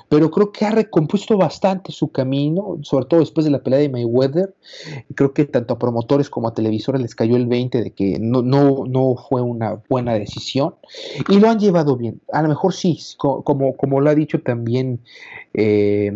pero 0.08 0.30
creo 0.30 0.52
que 0.52 0.64
ha 0.64 0.70
recompuesto 0.70 1.36
bastante 1.36 1.92
su 1.92 2.10
camino, 2.10 2.78
sobre 2.82 3.06
todo 3.06 3.20
después 3.20 3.44
de 3.44 3.50
la 3.50 3.62
pelea 3.62 3.78
de 3.80 3.88
Mayweather. 3.88 4.54
Creo 5.14 5.32
que 5.32 5.44
tanto 5.44 5.74
a 5.74 5.78
promotores 5.78 6.30
como 6.30 6.48
a 6.48 6.54
televisores 6.54 7.00
les 7.00 7.14
cayó 7.14 7.36
el 7.36 7.46
20 7.46 7.82
de 7.82 7.90
que 7.90 8.18
no, 8.18 8.42
no, 8.42 8.84
no 8.86 9.16
fue 9.28 9.42
una 9.42 9.80
buena 9.88 10.14
decisión 10.14 10.74
y 11.28 11.38
lo 11.38 11.50
han 11.50 11.58
llevado 11.58 11.96
bien. 11.96 12.20
A 12.32 12.42
lo 12.42 12.48
mejor 12.48 12.74
sí, 12.74 12.98
como, 13.16 13.76
como 13.76 14.00
lo 14.00 14.10
ha 14.10 14.14
dicho 14.14 14.40
también 14.40 15.00
eh, 15.54 16.10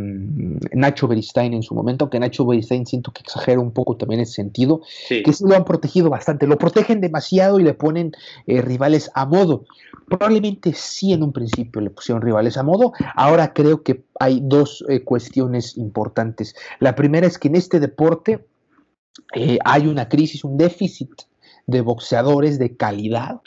Nacho 0.72 1.08
Beristain 1.08 1.54
en 1.54 1.62
su 1.62 1.74
momento, 1.74 2.04
aunque 2.04 2.20
Nacho 2.20 2.46
Beristain 2.46 2.86
siento 2.86 3.12
que 3.12 3.22
exagera 3.22 3.60
un 3.60 3.72
poco 3.72 3.96
también 3.96 4.20
ese 4.20 4.34
sentido, 4.34 4.82
que 5.08 5.32
sí 5.32 5.44
lo 5.44 5.56
han 5.56 5.64
protegido 5.64 6.10
bastante, 6.10 6.46
lo 6.46 6.58
protegen 6.58 7.00
demasiado 7.00 7.58
y 7.58 7.64
le 7.64 7.74
ponen 7.74 8.12
eh, 8.46 8.60
rivales 8.60 9.10
a 9.14 9.26
modo. 9.26 9.64
Probablemente 10.06 10.72
sí 10.74 11.12
en 11.12 11.22
un 11.22 11.32
principio 11.32 11.80
le 11.80 11.90
pusieron 11.90 12.22
rivales 12.22 12.56
a 12.56 12.62
modo, 12.62 12.92
ahora 13.14 13.52
creo 13.52 13.81
que 13.82 14.04
hay 14.18 14.40
dos 14.42 14.84
eh, 14.88 15.02
cuestiones 15.04 15.76
importantes. 15.76 16.54
La 16.80 16.94
primera 16.94 17.26
es 17.26 17.38
que 17.38 17.48
en 17.48 17.56
este 17.56 17.80
deporte 17.80 18.46
eh, 19.34 19.58
hay 19.64 19.86
una 19.86 20.08
crisis, 20.08 20.44
un 20.44 20.56
déficit 20.56 21.10
de 21.66 21.80
boxeadores 21.80 22.58
de 22.58 22.76
calidad 22.76 23.40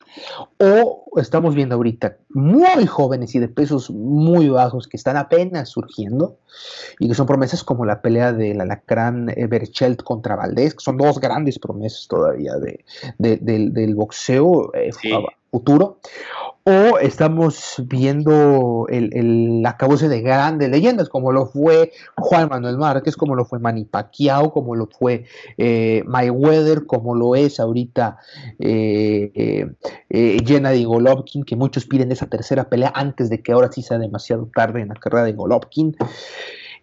o 0.57 1.05
estamos 1.17 1.53
viendo 1.53 1.75
ahorita 1.75 2.17
muy 2.29 2.85
jóvenes 2.85 3.35
y 3.35 3.39
de 3.39 3.49
pesos 3.49 3.89
muy 3.89 4.47
bajos 4.47 4.87
que 4.87 4.95
están 4.95 5.17
apenas 5.17 5.69
surgiendo 5.69 6.37
y 6.99 7.09
que 7.09 7.13
son 7.13 7.27
promesas 7.27 7.63
como 7.63 7.85
la 7.85 8.01
pelea 8.01 8.31
del 8.31 8.61
alacrán 8.61 9.25
Berchelt 9.49 10.01
contra 10.01 10.37
Valdés, 10.37 10.75
que 10.75 10.83
son 10.83 10.97
dos 10.97 11.19
grandes 11.19 11.59
promesas 11.59 12.07
todavía 12.07 12.53
de, 12.55 12.85
del, 13.17 13.95
boxeo 13.95 14.73
eh, 14.73 14.91
futuro 15.55 15.99
o 16.67 16.97
estamos 16.97 17.75
viendo 17.85 18.87
el, 18.89 19.11
el 19.13 19.61
de 20.09 20.21
grandes 20.21 20.67
leyendas, 20.67 21.09
como 21.09 21.31
lo 21.31 21.45
fue 21.45 21.91
Juan 22.17 22.49
Manuel 22.49 22.79
Márquez, 22.79 23.15
como 23.15 23.35
lo 23.35 23.45
fue 23.45 23.59
Manny 23.59 23.85
Pacquiao, 23.85 24.51
como 24.51 24.75
lo 24.75 24.87
fue 24.87 25.25
eh, 25.59 26.01
Mayweather, 26.07 26.87
como 26.87 27.13
lo 27.13 27.35
es 27.35 27.59
ahorita 27.59 28.17
eh, 28.57 29.31
eh, 29.35 29.67
eh 30.09 30.37
Gennady 30.43 30.85
Golovkin, 30.85 31.43
que 31.43 31.55
muchos 31.55 31.85
piden 31.85 32.11
esa 32.11 32.25
tercera 32.25 32.67
pelea 32.67 32.91
antes 32.95 33.29
de 33.29 33.43
que 33.43 33.51
ahora 33.51 33.71
sí 33.71 33.83
sea 33.83 33.99
demasiado 33.99 34.49
tarde 34.53 34.81
en 34.81 34.87
la 34.87 34.95
carrera 34.95 35.23
de 35.23 35.33
Golovkin. 35.33 35.95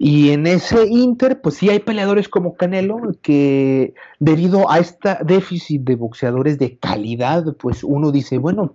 Y 0.05 0.31
en 0.31 0.49
ese 0.49 0.89
Inter, 0.89 1.41
pues 1.41 1.55
sí 1.55 1.71
hay 1.71 1.79
peleadores 1.79 2.29
como 2.29 2.57
Canelo 2.57 2.99
que 3.23 3.95
debido 4.19 4.69
a 4.69 4.81
este 4.81 5.17
déficit 5.25 5.83
de 5.83 5.95
boxeadores 5.95 6.59
de 6.59 6.77
calidad, 6.77 7.45
pues 7.57 7.85
uno 7.85 8.11
dice, 8.11 8.39
bueno, 8.39 8.75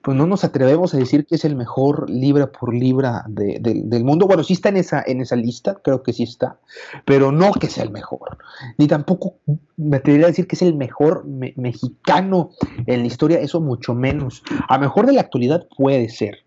pues 0.00 0.16
no 0.16 0.26
nos 0.26 0.42
atrevemos 0.42 0.94
a 0.94 0.96
decir 0.96 1.26
que 1.26 1.34
es 1.34 1.44
el 1.44 1.56
mejor 1.56 2.08
libra 2.08 2.50
por 2.52 2.74
libra 2.74 3.22
del 3.28 4.02
mundo. 4.02 4.26
Bueno, 4.26 4.42
sí 4.42 4.54
está 4.54 4.70
en 4.70 4.78
esa, 4.78 5.04
en 5.06 5.20
esa 5.20 5.36
lista, 5.36 5.74
creo 5.84 6.02
que 6.02 6.14
sí 6.14 6.22
está, 6.22 6.58
pero 7.04 7.32
no 7.32 7.52
que 7.52 7.66
sea 7.66 7.84
el 7.84 7.90
mejor. 7.90 8.38
Ni 8.78 8.86
tampoco 8.86 9.34
me 9.76 9.98
atrevería 9.98 10.28
a 10.28 10.30
decir 10.30 10.46
que 10.46 10.56
es 10.56 10.62
el 10.62 10.74
mejor 10.74 11.26
mexicano 11.26 12.48
en 12.86 13.00
la 13.00 13.06
historia, 13.06 13.40
eso 13.40 13.60
mucho 13.60 13.94
menos. 13.94 14.42
A 14.70 14.78
mejor 14.78 15.04
de 15.04 15.12
la 15.12 15.20
actualidad 15.20 15.66
puede 15.76 16.08
ser. 16.08 16.46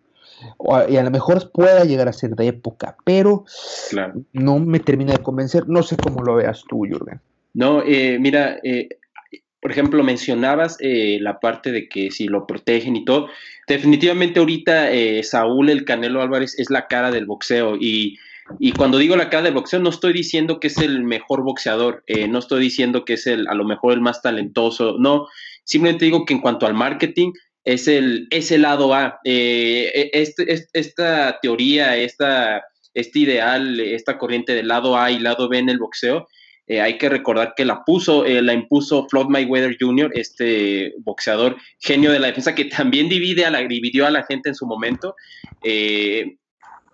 Y 0.90 0.98
a 0.98 1.04
lo 1.04 1.12
mejor 1.12 1.52
pueda 1.52 1.84
llegar 1.84 2.08
a 2.08 2.14
ser 2.14 2.32
de 2.36 2.48
época, 2.48 2.96
pero 3.04 3.46
no 4.34 4.60
me 4.60 4.80
termina 4.80 5.14
de 5.14 5.24
convencer. 5.24 5.68
No 5.68 5.84
sé 5.84 5.98
cómo 5.98 6.24
lo 6.24 6.36
veas 6.36 6.64
tú, 6.68 6.86
Jürgen. 6.86 7.20
No, 7.54 7.84
eh, 7.86 8.18
mira, 8.20 8.60
eh, 8.64 8.90
por 9.64 9.72
ejemplo, 9.72 10.04
mencionabas 10.04 10.76
eh, 10.82 11.20
la 11.22 11.40
parte 11.40 11.72
de 11.72 11.88
que 11.88 12.12
si 12.12 12.28
lo 12.28 12.46
protegen 12.46 12.98
y 12.98 13.06
todo. 13.06 13.30
Definitivamente 13.66 14.42
ahorita 14.42 14.92
eh, 14.92 15.24
Saúl 15.24 15.70
el 15.70 15.86
Canelo 15.86 16.22
Álvarez 16.22 16.60
es 16.60 16.70
la 16.70 16.88
cara 16.88 17.12
del 17.12 17.26
boxeo 17.26 17.78
y, 17.80 18.20
cuando 18.76 18.98
digo 18.98 19.16
la 19.16 19.30
cara 19.30 19.44
del 19.44 19.54
boxeo 19.54 19.80
no 19.80 19.90
estoy 19.90 20.12
diciendo 20.12 20.60
que 20.60 20.68
es 20.68 20.78
el 20.80 21.04
mejor 21.04 21.44
boxeador, 21.44 22.04
eh, 22.08 22.28
no 22.28 22.40
estoy 22.40 22.62
diciendo 22.62 23.06
que 23.06 23.14
es 23.14 23.26
el 23.26 23.48
a 23.48 23.54
lo 23.54 23.64
mejor 23.64 23.94
el 23.94 24.02
más 24.02 24.22
talentoso, 24.22 24.98
no, 25.00 25.28
simplemente 25.64 26.04
digo 26.04 26.26
que 26.26 26.34
en 26.34 26.42
cuanto 26.42 26.66
al 26.66 26.74
marketing 26.74 27.32
es 27.64 27.88
el, 27.88 28.28
lado 28.62 28.94
A. 28.94 29.20
E, 29.24 30.10
este, 30.14 30.68
esta 30.74 31.40
teoría, 31.42 31.98
esta, 31.98 32.64
este 32.94 33.20
ideal, 33.20 33.80
esta 33.80 34.18
corriente 34.18 34.54
del 34.54 34.68
lado 34.68 34.98
A 34.98 35.12
y 35.12 35.20
lado 35.20 35.50
B 35.50 35.58
en 35.58 35.70
el 35.70 35.80
boxeo 35.80 36.28
eh, 36.66 36.80
hay 36.80 36.98
que 36.98 37.10
recordar 37.10 37.54
que 37.56 37.66
la 37.66 37.84
puso, 37.84 38.26
eh, 38.26 38.42
la 38.42 38.54
impuso 38.54 39.08
Floyd 39.10 39.28
Mayweather 39.28 39.76
Jr., 39.78 40.12
este 40.14 40.94
boxeador 41.00 41.58
genio 41.80 42.12
de 42.12 42.20
la 42.20 42.28
defensa 42.28 42.56
que 42.56 42.66
también 42.66 43.10
divide 43.10 43.46
a 43.46 43.52
dividió 43.68 44.08
a 44.08 44.12
la 44.12 44.24
gente 44.24 44.50
en 44.50 44.56
su 44.56 44.66
momento. 44.66 45.16
Eh, 45.62 46.38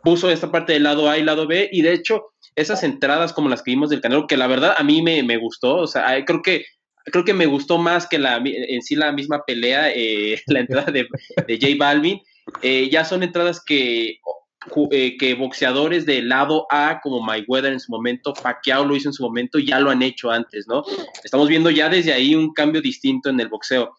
puso 0.02 0.30
esta 0.30 0.52
parte 0.52 0.74
del 0.74 0.84
lado 0.84 1.10
A 1.10 1.18
y 1.18 1.24
lado 1.24 1.46
B, 1.46 1.70
y 1.72 1.84
de 1.84 1.94
hecho, 1.94 2.32
esas 2.56 2.84
entradas 2.84 3.32
como 3.32 3.50
las 3.50 3.62
que 3.62 3.72
vimos 3.72 3.90
del 3.90 4.02
Canelo, 4.02 4.26
que 4.26 4.38
la 4.38 4.48
verdad 4.48 4.74
a 4.78 4.84
mí 4.84 5.02
me, 5.04 5.38
gustó, 5.38 5.78
o 5.78 5.88
sea, 5.88 6.24
creo 6.26 6.42
que 6.42 6.66
creo 7.12 7.26
que 7.26 7.34
me 7.34 7.46
gustó 7.46 7.78
más 7.78 8.08
que 8.08 8.20
la, 8.20 8.42
en 8.44 8.82
sí 8.82 8.96
la 8.96 9.12
misma 9.12 9.44
pelea, 9.46 9.88
la 10.48 10.60
entrada 10.60 10.92
de, 10.92 11.08
de 11.48 11.60
J 11.60 11.74
Balvin. 11.78 12.22
ya 12.92 13.06
son 13.06 13.24
entradas 13.24 13.64
que 13.64 14.20
eh, 14.92 15.16
que 15.18 15.36
boxeadores 15.36 16.06
del 16.06 16.28
lado 16.28 16.68
A, 16.70 17.00
como 17.02 17.22
Mayweather 17.22 17.72
en 17.72 17.80
su 17.80 17.92
momento, 17.94 18.34
Pacquiao 18.34 18.84
lo 18.84 18.94
hizo 18.94 19.08
en 19.08 19.14
su 19.14 19.24
momento, 19.24 19.58
ya 19.58 19.80
lo 19.80 19.90
han 19.90 20.02
hecho 20.02 20.30
antes, 20.32 20.68
¿no? 20.68 20.84
Estamos 21.24 21.48
viendo 21.48 21.70
ya 21.70 21.88
desde 21.88 22.12
ahí 22.12 22.36
un 22.36 22.54
cambio 22.54 22.82
distinto 22.82 23.30
en 23.30 23.40
el 23.40 23.48
boxeo. 23.48 23.96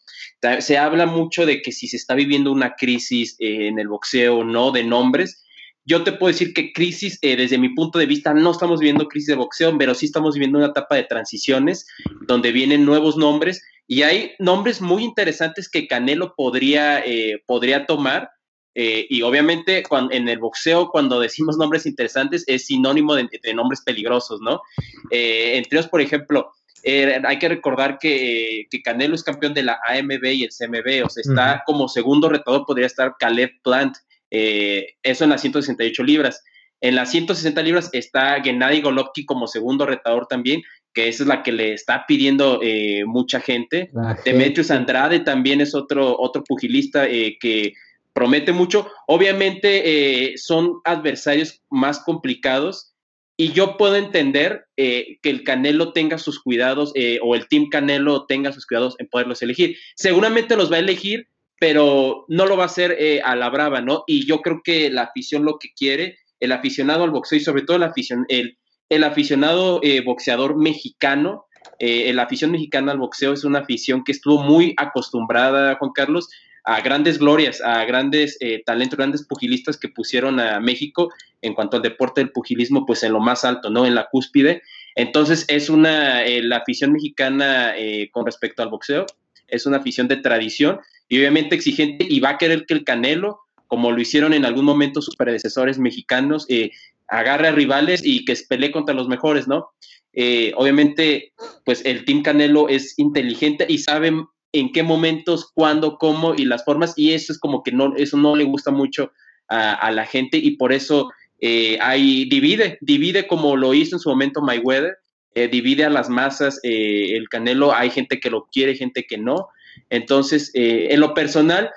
Se 0.58 0.76
habla 0.76 1.06
mucho 1.06 1.46
de 1.46 1.62
que 1.62 1.72
si 1.72 1.88
se 1.88 1.96
está 1.96 2.14
viviendo 2.14 2.52
una 2.52 2.74
crisis 2.74 3.36
eh, 3.38 3.68
en 3.68 3.78
el 3.78 3.88
boxeo, 3.88 4.44
¿no? 4.44 4.70
De 4.70 4.84
nombres. 4.84 5.44
Yo 5.84 6.04
te 6.04 6.12
puedo 6.12 6.32
decir 6.32 6.52
que 6.52 6.72
crisis, 6.72 7.18
eh, 7.22 7.37
desde 7.37 7.58
mi 7.58 7.70
punto 7.70 7.99
de 7.99 8.06
vista, 8.06 8.34
no 8.34 8.50
estamos 8.50 8.80
viviendo 8.80 9.08
crisis 9.08 9.28
de 9.28 9.34
boxeo, 9.37 9.76
pero 9.78 9.94
sí 9.94 10.06
estamos 10.06 10.34
viviendo 10.34 10.58
una 10.58 10.68
etapa 10.68 10.96
de 10.96 11.04
transiciones 11.04 11.87
donde 12.26 12.52
vienen 12.52 12.84
nuevos 12.84 13.16
nombres 13.16 13.62
y 13.87 14.02
hay 14.02 14.32
nombres 14.38 14.80
muy 14.80 15.02
interesantes 15.02 15.68
que 15.68 15.88
Canelo 15.88 16.34
podría, 16.37 17.00
eh, 17.00 17.42
podría 17.46 17.87
tomar. 17.87 18.30
Eh, 18.76 19.06
y 19.10 19.22
obviamente 19.22 19.82
cuando, 19.82 20.14
en 20.14 20.28
el 20.28 20.38
boxeo, 20.38 20.90
cuando 20.90 21.18
decimos 21.18 21.56
nombres 21.56 21.87
interesantes, 21.87 22.44
es 22.46 22.66
sinónimo 22.66 23.16
de, 23.16 23.28
nombres 23.52 23.80
peligrosos, 23.80 24.40
¿no? 24.40 24.62
entre 25.10 25.78
ellos, 25.78 25.90
por 25.90 26.00
ejemplo, 26.00 26.52
hay 26.84 27.38
que 27.40 27.49
recordar 27.49 27.99
que, 27.99 28.68
Canelo 28.84 29.16
es 29.16 29.25
campeón 29.25 29.54
de 29.54 29.64
la 29.64 29.80
AMB 29.88 30.25
y 30.25 30.44
el 30.44 30.50
CMB, 30.50 31.04
o 31.04 31.08
sea, 31.08 31.22
está 31.22 31.62
como 31.66 31.88
segundo 31.88 32.28
retador, 32.28 32.64
podría 32.64 32.87
estar 32.87 33.16
Caleb 33.18 33.50
Plant, 33.64 33.96
eh, 34.30 34.94
eso 35.02 35.25
en 35.25 35.30
las 35.30 35.40
168 35.40 36.02
libras. 36.02 36.42
En 36.80 36.94
las 36.94 37.10
160 37.10 37.62
libras 37.62 37.90
está 37.92 38.42
Gennady 38.42 38.80
Golovkin 38.80 39.26
como 39.26 39.46
segundo 39.46 39.84
retador 39.84 40.26
también, 40.26 40.62
que 40.94 41.08
esa 41.08 41.25
es 41.25 41.28
la 41.28 41.42
que 41.42 41.52
le 41.52 41.75
está 41.75 42.06
pidiendo 42.06 42.60
eh, 42.62 43.04
mucha 43.04 43.40
gente. 43.40 43.90
Demetrius 44.25 44.70
Andrade 44.70 45.20
también 45.20 45.60
es 45.60 45.75
otro, 45.75 46.18
otro 46.18 46.42
pugilista 46.42 47.06
eh, 47.06 47.37
que 47.38 47.75
promete 48.14 48.52
mucho. 48.52 48.88
Obviamente 49.06 50.34
son 50.37 50.80
adversarios 50.84 51.60
más 51.68 52.00
complicados 52.00 52.94
y 53.37 53.52
yo 53.52 53.76
puedo 53.76 53.96
entender 53.96 54.66
que 54.76 55.18
el 55.22 55.44
Canelo 55.44 55.92
tenga 55.92 56.18
sus 56.18 56.40
cuidados 56.42 56.92
o 57.22 57.34
el 57.34 57.46
Team 57.49 57.68
Canelo 57.68 58.26
tenga 58.26 58.52
sus 58.52 58.66
cuidados 58.66 58.96
en 58.99 59.06
poderlos 59.06 59.42
elegir. 59.42 59.76
Seguramente 59.94 60.56
los 60.56 60.72
va 60.72 60.76
a 60.76 60.80
elegir 60.80 61.28
pero 61.60 62.24
no 62.28 62.46
lo 62.46 62.56
va 62.56 62.62
a 62.62 62.66
hacer 62.66 62.96
eh, 62.98 63.20
a 63.22 63.36
la 63.36 63.50
brava, 63.50 63.82
¿no? 63.82 64.02
Y 64.06 64.26
yo 64.26 64.40
creo 64.40 64.62
que 64.64 64.88
la 64.88 65.02
afición 65.02 65.44
lo 65.44 65.58
que 65.58 65.68
quiere, 65.76 66.18
el 66.40 66.52
aficionado 66.52 67.04
al 67.04 67.10
boxeo 67.10 67.36
y 67.36 67.42
sobre 67.42 67.62
todo 67.62 67.76
el, 67.76 68.58
el, 68.88 69.04
aficionado 69.04 69.78
eh, 69.82 70.00
boxeador 70.00 70.56
mexicano, 70.56 71.44
eh, 71.78 72.10
la 72.14 72.22
afición 72.22 72.50
mexicana 72.50 72.92
al 72.92 72.98
boxeo 72.98 73.34
es 73.34 73.44
una 73.44 73.58
afición 73.58 74.04
que 74.04 74.12
estuvo 74.12 74.42
muy 74.42 74.72
acostumbrada, 74.78 75.76
Juan 75.76 75.90
Carlos, 75.94 76.30
a 76.64 76.80
grandes 76.80 77.18
glorias, 77.18 77.60
a 77.60 77.84
grandes 77.84 78.38
talentos, 78.64 78.96
grandes 78.96 79.26
pugilistas 79.26 79.76
que 79.76 79.88
pusieron 79.88 80.40
a 80.40 80.60
México 80.60 81.10
en 81.42 81.52
cuanto 81.52 81.76
al 81.76 81.82
deporte 81.82 82.22
del 82.22 82.32
pugilismo, 82.32 82.86
pues 82.86 83.02
en 83.02 83.12
lo 83.12 83.20
más 83.20 83.44
alto, 83.44 83.68
¿no? 83.68 83.84
En 83.84 83.94
la 83.94 84.08
cúspide. 84.10 84.62
Entonces 84.94 85.44
es 85.48 85.68
una, 85.68 86.22
la 86.24 86.58
afición 86.58 86.92
mexicana 86.92 87.74
con 88.12 88.24
respecto 88.24 88.62
al 88.62 88.70
boxeo, 88.70 89.04
es 89.50 89.66
una 89.66 89.78
afición 89.78 90.09
de 90.09 90.16
tradición 90.16 90.80
y 91.09 91.19
obviamente 91.19 91.54
exigente 91.54 92.07
y 92.09 92.21
va 92.21 92.30
a 92.30 92.38
querer 92.38 92.66
que 92.66 92.75
el 92.75 92.85
Canelo, 92.85 93.40
como 93.66 93.92
lo 93.92 94.00
hicieron 94.00 94.33
en 94.33 94.45
algún 94.45 94.64
momento 94.64 95.02
sus 95.02 95.16
predecesores 95.16 95.78
mexicanos, 95.78 96.47
eh, 96.49 96.71
agarre 97.09 97.49
a 97.49 97.52
rivales 97.52 98.02
y 98.04 98.25
que 98.25 98.37
pelee 98.49 98.71
contra 98.71 98.95
los 98.95 99.09
mejores, 99.09 99.49
¿no? 99.49 99.71
Eh, 100.12 100.52
obviamente, 100.57 101.33
pues 101.64 101.83
el 101.85 102.04
Team 102.04 102.23
Canelo 102.23 102.69
es 102.69 102.99
inteligente 102.99 103.66
y 103.69 103.78
sabe 103.78 104.12
en 104.52 104.73
qué 104.73 104.83
momentos, 104.83 105.50
cuándo, 105.54 105.99
cómo 105.99 106.35
y 106.35 106.45
las 106.45 106.64
formas, 106.64 106.95
y 106.97 107.12
eso 107.12 107.33
es 107.33 107.38
como 107.38 107.62
que 107.62 107.73
no, 107.73 107.95
eso 107.97 108.16
no 108.16 108.35
le 108.35 108.45
gusta 108.45 108.71
mucho 108.71 109.12
a, 109.49 109.90
la 109.90 110.07
gente 110.07 110.38
y 110.38 110.52
por 110.52 110.73
eso 110.73 111.11
eh, 111.40 111.76
hay, 111.80 112.28
divide, 112.28 112.78
divide 112.80 113.26
como 113.26 113.57
lo 113.57 113.75
hizo 113.75 113.97
en 113.97 114.00
su 114.00 114.09
momento 114.09 114.42
Mayweather, 114.42 114.97
divide 115.34 115.84
a 115.84 115.90
las 115.90 116.08
masas, 116.08 116.60
el 116.62 117.28
Canelo, 117.28 117.75
hay 117.75 117.90
gente 117.90 118.18
que 118.18 118.30
lo 118.30 118.49
quiere, 118.50 118.75
gente 118.75 119.06
que 119.08 119.16
no, 119.16 119.49
entonces, 119.88 120.50
eh, 120.54 120.88
en 120.90 121.00
lo 121.00 121.14
personal, 121.14 121.70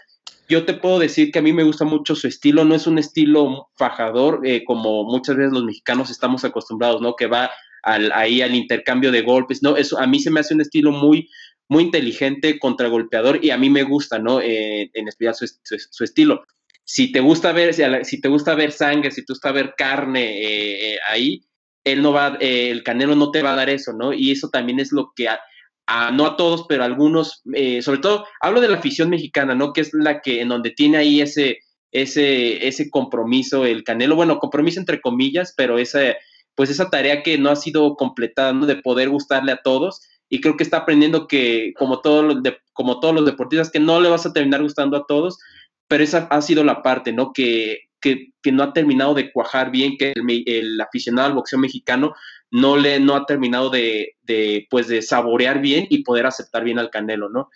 yo 0.50 0.66
te 0.66 0.74
puedo 0.74 1.00
decir 1.00 1.32
que 1.32 1.40
a 1.40 1.42
mí 1.42 1.54
me 1.54 1.64
gusta 1.64 1.86
mucho 1.86 2.16
su 2.16 2.28
estilo, 2.28 2.66
no 2.66 2.76
es 2.76 2.88
un 2.88 2.98
estilo 2.98 3.70
fajador 3.76 4.42
eh, 4.46 4.64
como 4.66 5.04
muchas 5.06 5.36
veces 5.36 5.54
los 5.54 5.64
mexicanos 5.64 6.10
estamos 6.10 6.44
acostumbrados, 6.44 7.02
¿no? 7.02 7.16
Que 7.16 7.28
va 7.28 7.50
ahí 7.86 8.42
al 8.42 8.56
intercambio 8.56 9.12
de 9.12 9.22
golpes, 9.22 9.62
¿no? 9.62 9.76
Eso 9.76 10.00
a 10.00 10.08
mí 10.08 10.20
se 10.20 10.32
me 10.32 10.40
hace 10.40 10.54
un 10.54 10.62
estilo 10.62 10.92
muy, 10.92 11.30
muy 11.68 11.84
inteligente, 11.84 12.58
contragolpeador 12.58 13.44
y 13.44 13.50
a 13.50 13.58
mí 13.58 13.70
me 13.70 13.84
gusta, 13.84 14.20
¿no? 14.20 14.40
Eh, 14.40 14.90
en 14.94 15.08
especial 15.08 15.36
su, 15.36 16.04
estilo. 16.04 16.44
Si 16.86 17.12
te 17.12 17.20
gusta 17.20 17.52
ver, 17.52 17.74
si, 18.06 18.22
te 18.22 18.28
gusta 18.30 18.56
ver 18.56 18.72
sangre, 18.72 19.12
si 19.12 19.26
te 19.26 19.34
gusta 19.34 19.52
ver 19.52 19.74
carne 19.78 20.98
ahí, 21.10 21.44
él 21.84 22.02
no 22.02 22.14
va, 22.14 22.38
el 22.40 22.84
Canelo 22.84 23.16
no 23.16 23.32
te 23.32 23.42
va 23.42 23.54
a 23.54 23.58
dar 23.58 23.70
eso, 23.70 23.94
¿no? 23.94 24.14
Y 24.14 24.32
eso 24.32 24.50
también 24.50 24.80
es 24.80 24.92
lo 24.92 25.12
que 25.16 25.28
no 26.14 26.26
a 26.26 26.38
todos, 26.38 26.66
pero 26.68 26.84
a 26.84 26.86
algunos, 26.86 27.42
eh, 27.54 27.82
sobre 27.82 28.00
todo, 28.00 28.26
hablo 28.42 28.62
de 28.62 28.70
la 28.70 28.78
afición 28.78 29.10
mexicana, 29.10 29.54
¿no? 29.56 29.74
Que 29.74 29.82
es 29.82 29.94
la 29.94 30.22
que, 30.22 30.42
en 30.42 30.50
donde 30.50 30.72
tiene 30.72 30.98
ahí 30.98 31.22
ese, 31.22 31.60
ese, 31.92 32.68
ese 32.68 32.90
compromiso, 32.90 33.66
el 33.66 33.84
Canelo, 33.84 34.16
bueno, 34.16 34.40
compromiso 34.40 34.80
entre 34.80 35.02
comillas, 35.02 35.54
pero 35.58 35.78
esa, 35.78 36.00
pues 36.56 36.70
esa 36.70 36.90
tarea 36.90 37.22
que 37.22 37.38
no 37.38 37.50
ha 37.50 37.56
sido 37.56 37.96
completada, 37.96 38.54
¿no? 38.54 38.66
De 38.66 38.78
poder 38.78 39.10
gustarle 39.10 39.52
a 39.52 39.62
todos, 39.62 40.02
y 40.30 40.42
creo 40.42 40.58
que 40.58 40.64
está 40.64 40.78
aprendiendo 40.78 41.28
que, 41.28 41.74
como, 41.78 42.02
todos 42.02 42.26
los 42.26 42.38
como 42.72 43.00
todos 43.00 43.14
los 43.14 43.26
deportistas, 43.26 43.70
que 43.70 43.80
no 43.80 44.00
le 44.00 44.10
vas 44.10 44.26
a 44.26 44.34
terminar 44.34 44.64
gustando 44.64 44.98
a 44.98 45.06
todos, 45.06 45.38
pero 45.88 46.04
esa 46.04 46.28
ha 46.32 46.42
sido 46.42 46.64
la 46.64 46.82
parte, 46.82 47.12
¿no? 47.12 47.34
Que, 47.34 47.82
que, 48.04 48.34
que 48.42 48.52
no 48.52 48.62
ha 48.62 48.74
terminado 48.74 49.16
de 49.16 49.32
cuajar 49.32 49.72
bien, 49.72 49.98
que 49.98 50.12
el, 50.12 50.44
el 50.46 50.82
aficionado 50.82 51.30
al 51.30 51.34
boxeo 51.34 51.58
mexicano 51.58 52.14
no 52.52 52.78
le 52.78 53.00
no 53.00 53.16
ha 53.16 53.26
terminado 53.26 53.72
de, 53.72 54.16
pues 54.70 54.88
de 54.88 55.02
saborear 55.02 55.60
bien 55.60 55.88
y 55.90 56.04
poder 56.04 56.28
aceptar 56.28 56.64
bien 56.64 56.78
al 56.78 56.92
Canelo, 56.92 57.30
¿no? 57.30 57.50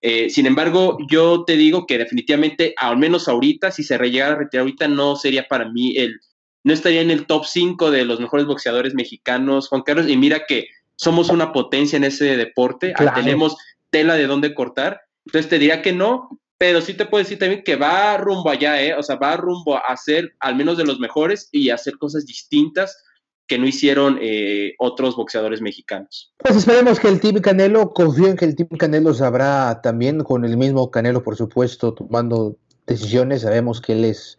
Eh, 0.00 0.28
sin 0.30 0.46
embargo, 0.46 0.98
yo 1.08 1.44
te 1.46 1.56
digo 1.56 1.86
que 1.86 1.98
definitivamente, 1.98 2.74
al 2.76 2.96
menos 2.96 3.28
ahorita, 3.28 3.70
si 3.70 3.84
se 3.84 3.96
llegara 3.98 4.34
a 4.34 4.38
retirar 4.38 4.62
ahorita, 4.62 4.88
no 4.88 5.14
sería 5.14 5.46
para 5.46 5.70
mí 5.70 5.96
el, 5.96 6.18
no 6.64 6.72
estaría 6.72 7.00
en 7.00 7.12
el 7.12 7.26
top 7.26 7.44
5 7.44 7.90
de 7.92 8.04
los 8.04 8.18
mejores 8.18 8.46
boxeadores 8.46 8.94
mexicanos, 8.94 9.68
Juan 9.68 9.82
Carlos, 9.82 10.08
y 10.08 10.16
mira 10.16 10.44
que 10.48 10.66
somos 10.96 11.28
una 11.28 11.52
potencia 11.52 11.96
en 11.96 12.04
ese 12.04 12.36
deporte, 12.36 12.92
tenemos 13.14 13.56
tela 13.90 14.14
de 14.14 14.26
dónde 14.26 14.52
cortar, 14.54 15.02
entonces 15.26 15.48
te 15.48 15.58
diría 15.58 15.80
que 15.80 15.92
no, 15.92 16.39
pero 16.60 16.82
sí 16.82 16.92
te 16.92 17.06
puedo 17.06 17.24
decir 17.24 17.38
también 17.38 17.64
que 17.64 17.76
va 17.76 18.18
rumbo 18.18 18.50
allá, 18.50 18.82
¿eh? 18.82 18.92
o 18.94 19.02
sea, 19.02 19.16
va 19.16 19.34
rumbo 19.34 19.78
a 19.78 19.96
ser 19.96 20.34
al 20.40 20.56
menos 20.56 20.76
de 20.76 20.84
los 20.84 21.00
mejores 21.00 21.48
y 21.52 21.70
hacer 21.70 21.96
cosas 21.96 22.26
distintas 22.26 23.02
que 23.46 23.58
no 23.58 23.66
hicieron 23.66 24.18
eh, 24.20 24.74
otros 24.78 25.16
boxeadores 25.16 25.62
mexicanos. 25.62 26.34
Pues 26.36 26.56
esperemos 26.56 27.00
que 27.00 27.08
el 27.08 27.18
Team 27.18 27.36
Canelo, 27.36 27.94
confío 27.94 28.26
en 28.26 28.36
que 28.36 28.44
el 28.44 28.56
Team 28.56 28.68
Canelo 28.78 29.14
sabrá 29.14 29.80
también, 29.82 30.22
con 30.22 30.44
el 30.44 30.58
mismo 30.58 30.90
Canelo, 30.90 31.22
por 31.22 31.34
supuesto, 31.34 31.94
tomando 31.94 32.58
decisiones, 32.86 33.40
sabemos 33.40 33.80
que 33.80 33.94
él 33.94 34.04
es, 34.04 34.36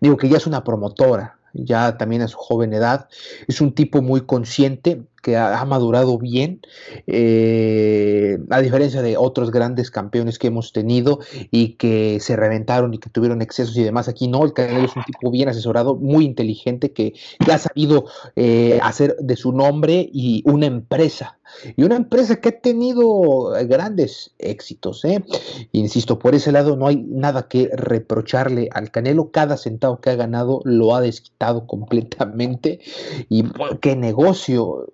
digo 0.00 0.16
que 0.16 0.30
ya 0.30 0.38
es 0.38 0.46
una 0.46 0.64
promotora, 0.64 1.38
ya 1.52 1.98
también 1.98 2.22
a 2.22 2.28
su 2.28 2.38
joven 2.38 2.72
edad, 2.72 3.10
es 3.46 3.60
un 3.60 3.74
tipo 3.74 4.00
muy 4.00 4.22
consciente, 4.22 5.02
que 5.28 5.36
ha, 5.36 5.62
madurado 5.66 6.16
bien, 6.16 6.62
eh, 7.06 8.38
a 8.48 8.62
diferencia 8.62 9.02
de 9.02 9.18
otros 9.18 9.50
grandes 9.50 9.90
campeones 9.90 10.38
que 10.38 10.46
hemos 10.46 10.72
tenido 10.72 11.18
y 11.50 11.74
que 11.74 12.18
se 12.20 12.34
reventaron 12.34 12.94
y 12.94 12.98
que 12.98 13.10
tuvieron 13.10 13.42
excesos 13.42 13.76
y 13.76 13.82
demás. 13.82 14.08
Aquí 14.08 14.26
no, 14.26 14.42
el 14.42 14.54
Canelo 14.54 14.86
es 14.86 14.96
un 14.96 15.04
tipo 15.04 15.30
bien 15.30 15.50
asesorado, 15.50 15.96
muy 15.96 16.24
inteligente, 16.24 16.92
que, 16.92 17.12
ha 17.46 17.58
sabido 17.58 18.06
eh, 18.36 18.78
hacer 18.82 19.16
de 19.20 19.36
su 19.36 19.52
nombre 19.52 20.08
y 20.10 20.42
una 20.46 20.64
empresa. 20.64 21.37
Y 21.76 21.82
una 21.82 21.96
empresa 21.96 22.40
que 22.40 22.50
ha 22.50 22.60
tenido 22.60 23.52
grandes 23.66 24.32
éxitos. 24.38 25.04
¿eh? 25.04 25.24
Insisto, 25.72 26.18
por 26.18 26.34
ese 26.34 26.52
lado 26.52 26.76
no 26.76 26.86
hay 26.86 26.96
nada 26.96 27.48
que 27.48 27.70
reprocharle 27.72 28.68
al 28.72 28.90
Canelo. 28.90 29.30
Cada 29.30 29.56
centavo 29.56 30.00
que 30.00 30.10
ha 30.10 30.16
ganado 30.16 30.60
lo 30.64 30.94
ha 30.94 31.00
desquitado 31.00 31.66
completamente. 31.66 32.80
Y 33.28 33.44
qué 33.80 33.96
negocio 33.96 34.86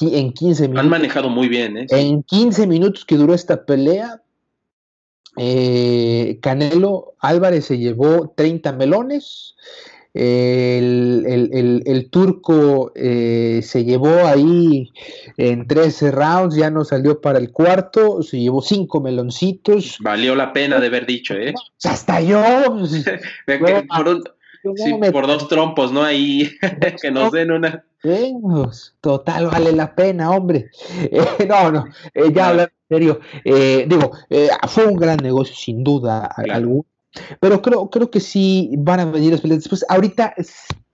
en 0.00 0.32
15 0.32 0.62
minutos. 0.62 0.84
Han 0.84 0.90
manejado 0.90 1.28
muy 1.28 1.48
bien, 1.48 1.78
¿eh? 1.78 1.86
En 1.90 2.22
15 2.22 2.66
minutos 2.66 3.04
que 3.04 3.16
duró 3.16 3.34
esta 3.34 3.64
pelea, 3.64 4.22
eh, 5.36 6.38
Canelo 6.42 7.14
Álvarez 7.20 7.66
se 7.66 7.78
llevó 7.78 8.32
30 8.36 8.72
melones. 8.72 9.54
El, 10.20 12.08
turco 12.10 12.92
eh, 12.96 13.60
se 13.62 13.84
llevó 13.84 14.26
ahí 14.26 14.92
en 15.36 15.68
13 15.68 16.10
rounds, 16.10 16.56
ya 16.56 16.70
no 16.70 16.84
salió 16.84 17.20
para 17.20 17.38
el 17.38 17.52
cuarto, 17.52 18.22
se 18.22 18.40
llevó 18.40 18.60
5 18.60 19.00
meloncitos. 19.00 19.98
Valió 20.00 20.34
la 20.34 20.52
pena 20.52 20.80
de 20.80 20.88
haber 20.88 21.06
dicho, 21.06 21.34
¿eh? 21.34 21.54
Hasta 21.84 22.20
yo. 22.22 22.42
Sí, 24.74 24.94
por 25.12 25.26
dos 25.26 25.48
trompos, 25.48 25.92
¿no? 25.92 26.02
Ahí 26.02 26.50
que 27.00 27.10
nos 27.10 27.32
den 27.32 27.52
una. 27.52 27.84
Total, 29.00 29.46
vale 29.46 29.72
la 29.72 29.94
pena, 29.94 30.30
hombre. 30.30 30.70
Eh, 31.10 31.46
no, 31.48 31.70
no, 31.70 31.84
eh, 32.14 32.32
ya 32.32 32.48
hablando 32.48 32.72
en 32.88 32.96
serio, 32.96 33.20
eh, 33.44 33.86
digo, 33.88 34.12
fue 34.66 34.86
un 34.86 34.96
gran 34.96 35.18
negocio, 35.18 35.54
sin 35.54 35.84
duda 35.84 36.26
alguna, 36.26 36.84
pero 37.40 37.62
creo, 37.62 37.88
creo 37.90 38.10
que 38.10 38.20
sí 38.20 38.70
van 38.78 39.00
a 39.00 39.04
venir 39.06 39.32
las 39.32 39.40
peleas 39.40 39.60
después. 39.60 39.84
Ahorita 39.88 40.34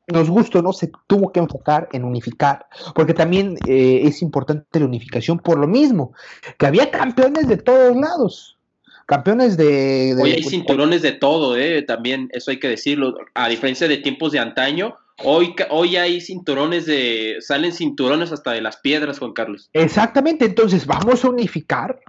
nos 0.06 0.28
gustó, 0.28 0.62
¿no? 0.62 0.72
Se 0.72 0.90
tuvo 1.06 1.32
que 1.32 1.40
enfocar 1.40 1.88
en 1.92 2.04
unificar, 2.04 2.66
porque 2.94 3.14
también 3.14 3.56
es 3.66 4.22
importante 4.22 4.80
la 4.80 4.86
unificación 4.86 5.38
por 5.38 5.58
lo 5.58 5.66
mismo, 5.66 6.12
que 6.58 6.66
había 6.66 6.90
campeones 6.90 7.48
de 7.48 7.56
todos 7.56 7.96
lados. 7.96 8.58
campeones 9.06 9.56
de... 9.56 10.16
Hoy 10.20 10.32
hay 10.32 10.42
cinturones 10.42 11.02
de 11.02 11.12
todo, 11.12 11.56
¿eh? 11.56 11.82
también, 11.82 12.28
eso 12.32 12.50
hay 12.50 12.58
que 12.58 12.68
decirlo, 12.68 13.14
a 13.34 13.48
diferencia 13.48 13.88
de 13.88 13.98
tiempos 13.98 14.32
de 14.32 14.40
antaño, 14.40 14.96
Hoy, 15.22 15.54
hoy 15.70 15.96
hay 15.96 16.20
cinturones 16.20 16.86
de, 16.86 17.36
salen 17.38 17.72
cinturones 17.72 18.32
hasta 18.32 18.50
de 18.50 18.60
las 18.60 18.78
piedras, 18.78 19.20
Juan 19.20 19.32
Carlos. 19.32 19.70
Exactamente, 19.72 20.44
entonces 20.44 20.86
vamos 20.86 21.24
a 21.24 21.28
unificar 21.28 22.00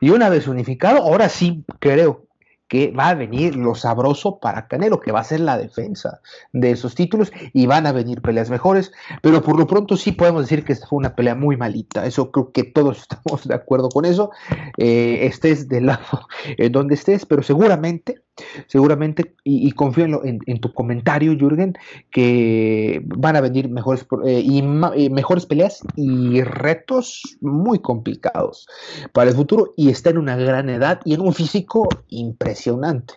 y 0.00 0.08
una 0.08 0.30
vez 0.30 0.48
unificado, 0.48 1.02
ahora 1.02 1.28
sí 1.28 1.62
creo 1.78 2.27
que 2.68 2.90
va 2.90 3.08
a 3.08 3.14
venir 3.14 3.56
lo 3.56 3.74
sabroso 3.74 4.38
para 4.38 4.68
Canelo, 4.68 5.00
que 5.00 5.12
va 5.12 5.20
a 5.20 5.24
ser 5.24 5.40
la 5.40 5.58
defensa 5.58 6.20
de 6.52 6.70
esos 6.70 6.94
títulos 6.94 7.32
y 7.52 7.66
van 7.66 7.86
a 7.86 7.92
venir 7.92 8.22
peleas 8.22 8.50
mejores, 8.50 8.92
pero 9.22 9.42
por 9.42 9.58
lo 9.58 9.66
pronto 9.66 9.96
sí 9.96 10.12
podemos 10.12 10.42
decir 10.42 10.64
que 10.64 10.74
esta 10.74 10.86
fue 10.86 10.98
una 10.98 11.14
pelea 11.14 11.34
muy 11.34 11.56
malita, 11.56 12.06
eso 12.06 12.30
creo 12.30 12.52
que 12.52 12.64
todos 12.64 12.98
estamos 13.02 13.46
de 13.46 13.54
acuerdo 13.54 13.88
con 13.88 14.04
eso, 14.04 14.30
eh, 14.76 15.20
estés 15.22 15.68
del 15.68 15.86
lado 15.86 16.28
donde 16.70 16.94
estés, 16.94 17.26
pero 17.26 17.42
seguramente, 17.42 18.22
seguramente, 18.66 19.34
y, 19.44 19.70
confío 19.72 20.04
en, 20.24 20.40
en, 20.46 20.60
tu 20.60 20.72
comentario, 20.72 21.36
Jürgen, 21.36 21.74
que 22.10 23.02
van 23.04 23.36
a 23.36 23.40
venir 23.40 23.68
mejores, 23.68 24.06
eh, 24.26 24.42
y, 24.44 24.58
eh, 24.58 25.10
mejores 25.10 25.46
peleas 25.46 25.80
y 25.96 26.42
retos 26.42 27.38
muy 27.40 27.78
complicados 27.78 28.66
para 29.12 29.30
el 29.30 29.36
futuro 29.36 29.74
y 29.76 29.90
está 29.90 30.10
en 30.10 30.18
una 30.18 30.36
gran 30.36 30.68
edad 30.68 31.00
y 31.04 31.14
en 31.14 31.20
un 31.20 31.34
físico 31.34 31.88
impresionante 32.08 32.28
impresionante. 32.38 33.14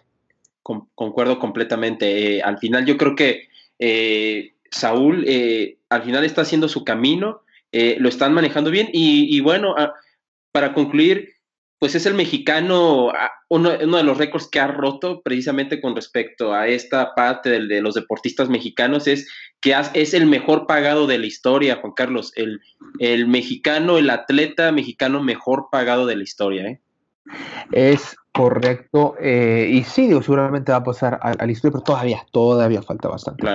concuerdo 0.63 1.39
completamente. 1.39 2.37
Eh, 2.37 2.41
al 2.41 2.57
final 2.57 2.85
yo 2.85 2.97
creo 2.97 3.15
que 3.15 3.47
Saúl 4.69 5.25
al 5.89 6.03
final 6.03 6.23
está 6.23 6.41
haciendo 6.41 6.67
su 6.67 6.83
camino, 6.83 7.41
lo 7.71 8.09
están 8.09 8.33
manejando 8.33 8.71
bien 8.71 8.89
y, 8.91 9.39
bueno, 9.41 9.75
ah, 9.77 9.93
para 10.51 10.73
concluir, 10.73 11.30
pues 11.81 11.95
es 11.95 12.05
el 12.05 12.13
mexicano, 12.13 13.09
ah, 13.09 13.31
uno, 13.49 13.71
de 13.71 14.03
los 14.03 14.15
récords 14.15 14.47
que 14.47 14.59
ha 14.59 14.67
roto 14.67 15.23
precisamente 15.23 15.81
con 15.81 15.95
respecto 15.95 16.53
a 16.53 16.67
esta 16.67 17.15
parte 17.15 17.49
de, 17.49 17.81
los 17.81 17.95
deportistas 17.95 18.49
mexicanos, 18.49 19.07
es 19.07 19.27
que 19.59 19.75
es 19.95 20.13
el 20.13 20.27
mejor 20.27 20.67
pagado 20.67 21.07
de 21.07 21.17
la 21.17 21.25
historia, 21.25 21.77
Juan 21.81 21.93
Carlos, 21.93 22.33
el, 22.35 22.61
el 22.99 23.25
mexicano, 23.25 23.97
el 23.97 24.11
atleta 24.11 24.71
mexicano 24.71 25.23
mejor 25.23 25.69
pagado 25.71 26.05
de 26.05 26.17
la 26.17 26.21
historia. 26.21 26.67
¿eh? 26.67 26.81
Es 27.71 28.17
correcto. 28.33 29.15
Eh, 29.19 29.69
y 29.71 29.83
sí, 29.83 30.07
digo, 30.07 30.21
seguramente 30.21 30.71
va 30.71 30.79
a 30.79 30.83
pasar 30.83 31.19
a, 31.21 31.33
la 31.33 31.51
historia, 31.51 31.73
pero 31.73 31.83
todavía, 31.83 32.25
todavía 32.31 32.81
falta 32.81 33.09
bastante. 33.09 33.45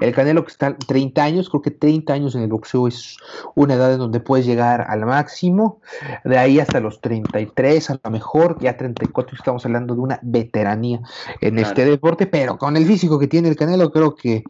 el 0.00 0.14
Canelo 0.14 0.44
que 0.44 0.52
está 0.52 0.74
30 0.76 1.22
años, 1.22 1.50
creo 1.50 1.62
que 1.62 1.70
30 1.70 2.12
años 2.12 2.34
en 2.34 2.42
el 2.42 2.48
boxeo 2.48 2.88
es 2.88 3.16
una 3.54 3.74
edad 3.74 3.92
en 3.92 3.98
donde 3.98 4.20
puedes 4.20 4.46
llegar 4.46 4.86
al 4.88 5.04
máximo. 5.04 5.80
De 6.24 6.38
ahí 6.38 6.58
hasta 6.58 6.80
los 6.80 7.00
33, 7.00 7.90
a 7.90 8.00
lo 8.02 8.10
mejor, 8.10 8.58
ya 8.60 8.76
34, 8.76 9.36
estamos 9.36 9.64
hablando 9.66 9.94
de 9.94 10.00
una 10.00 10.18
veteranía 10.22 11.00
en 11.40 11.58
este 11.58 11.84
deporte, 11.84 12.26
pero 12.26 12.56
con 12.56 12.76
el 12.76 12.86
físico 12.86 13.18
que 13.18 13.28
tiene 13.28 13.48
el 13.48 13.56
Canelo, 13.56 13.90
creo 13.92 14.14
que 14.14 14.42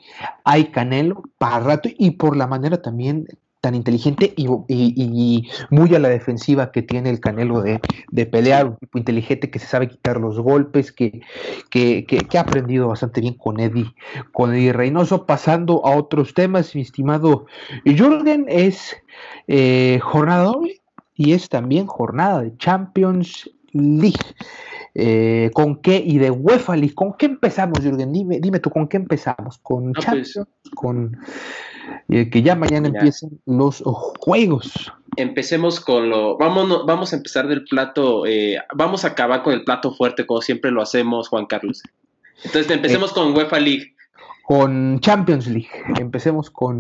hay 0.45 0.67
Canelo 0.71 1.23
para 1.39 1.61
rato 1.61 1.89
y 1.93 2.13
por 2.13 2.37
la 2.37 2.47
manera 2.47 2.81
también 2.81 3.27
tan 3.61 3.75
inteligente 3.75 4.35
y, 4.37 5.49
muy 5.71 5.95
a 5.95 5.99
la 5.99 6.09
defensiva 6.09 6.71
que 6.71 6.83
tiene 6.83 7.11
el 7.11 7.21
Canelo 7.21 7.63
de, 7.63 8.27
pelear, 8.27 8.67
un 8.67 8.77
tipo 8.77 8.99
inteligente 8.99 9.51
que 9.51 9.59
se 9.59 9.67
sabe 9.67 9.89
quitar 9.89 10.21
los 10.21 10.39
golpes, 10.39 10.93
que, 10.93 11.23
que, 11.71 12.29
ha 12.37 12.41
aprendido 12.41 12.89
bastante 12.89 13.21
bien 13.21 13.35
con 13.35 13.59
Eddie, 13.59 13.93
con 14.33 14.55
Eddie 14.55 14.73
Reynoso. 14.73 15.27
Pasando 15.27 15.85
a 15.85 15.97
otros 15.97 16.35
temas, 16.35 16.75
mi 16.75 16.83
estimado 16.83 17.47
Jordan, 17.85 18.45
es 18.49 18.97
eh, 19.49 19.99
jornada 20.03 20.45
doble 20.45 20.81
y 21.15 21.33
es 21.33 21.49
también 21.49 21.87
jornada 21.87 22.43
de 22.43 22.57
Champions 22.59 23.51
League. 23.73 24.15
Eh, 24.95 25.51
¿Con 25.53 25.77
qué? 25.77 26.03
Y 26.05 26.19
de 26.19 26.31
UEFA 26.31 26.77
League, 26.77 26.95
¿con 26.95 27.15
qué 27.15 27.27
empezamos, 27.27 27.81
Jürgen? 27.81 28.13
Dime, 28.13 28.41
dime 28.41 28.61
tú, 28.61 28.71
¿con 28.71 28.89
qué 28.89 28.97
empezamos? 28.97 29.59
¿Con 29.59 29.93
pues, 29.93 30.05
Champions? 30.05 30.41
¿Con 30.75 31.17
eh, 32.09 32.31
que 32.31 32.43
ya 32.43 32.55
mañana 32.55 32.89
empiezan 32.89 33.31
los 33.47 33.83
juegos. 34.19 34.93
Empecemos 35.17 35.81
con 35.81 36.11
lo, 36.11 36.37
vamos, 36.37 36.87
vamos 36.87 37.13
a 37.13 37.17
empezar 37.17 37.49
del 37.49 37.65
plato, 37.65 38.27
eh, 38.27 38.59
vamos 38.75 39.05
a 39.05 39.09
acabar 39.09 39.43
con 39.43 39.53
el 39.53 39.65
plato 39.65 39.93
fuerte 39.93 40.27
como 40.27 40.41
siempre 40.43 40.71
lo 40.71 40.83
hacemos, 40.83 41.29
Juan 41.29 41.47
Carlos. 41.47 41.83
Entonces 42.45 42.71
empecemos 42.71 43.13
con 43.13 43.37
UEFA 43.37 43.59
League. 43.59 43.95
Con 44.45 45.01
Champions 45.01 45.47
League, 45.47 45.69
empecemos 45.99 46.51
con, 46.51 46.79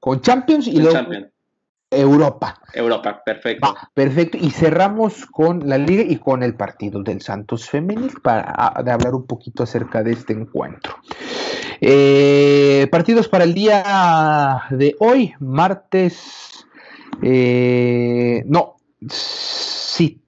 con 0.00 0.20
Champions 0.20 0.66
y 0.66 0.80
luego 0.80 0.98
Europa. 1.90 2.60
Europa, 2.72 3.20
perfecto. 3.24 3.74
perfecto. 3.94 4.38
Y 4.40 4.50
cerramos 4.50 5.26
con 5.26 5.68
la 5.68 5.76
liga 5.76 6.04
y 6.06 6.16
con 6.16 6.42
el 6.42 6.54
partido 6.54 7.02
del 7.02 7.20
Santos 7.20 7.68
Femenil 7.68 8.12
para 8.22 8.42
hablar 8.42 9.14
un 9.14 9.26
poquito 9.26 9.64
acerca 9.64 10.02
de 10.02 10.12
este 10.12 10.32
encuentro. 10.32 10.94
Eh, 11.80 12.86
partidos 12.92 13.26
para 13.28 13.44
el 13.44 13.54
día 13.54 14.62
de 14.70 14.94
hoy, 15.00 15.34
martes. 15.40 16.66
Eh, 17.22 18.44
no, 18.46 18.76
sí, 19.08 20.22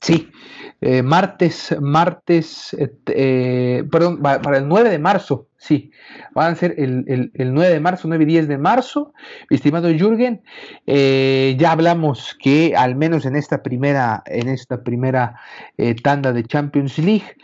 sí. 0.00 0.30
Eh, 0.80 1.02
martes, 1.02 1.74
martes, 1.80 2.76
perdón, 3.04 4.20
para 4.20 4.58
el 4.58 4.68
9 4.68 4.90
de 4.90 4.98
marzo, 4.98 5.48
sí, 5.56 5.90
van 6.34 6.52
a 6.52 6.56
ser 6.56 6.74
el, 6.78 7.30
9 7.34 7.72
de 7.72 7.80
marzo, 7.80 8.08
9 8.08 8.24
y 8.24 8.26
10 8.26 8.48
de 8.48 8.58
marzo. 8.58 9.14
Estimado 9.50 9.88
Jürgen, 9.88 10.42
ya 10.86 11.72
hablamos 11.72 12.36
que 12.40 12.74
al 12.76 12.94
menos 12.94 13.24
en 13.24 13.36
esta 13.36 13.62
primera, 13.62 14.22
en 14.26 14.48
esta 14.48 14.82
primera 14.82 15.40
tanda 16.02 16.32
de 16.32 16.44
Champions 16.44 16.98
League 16.98 17.36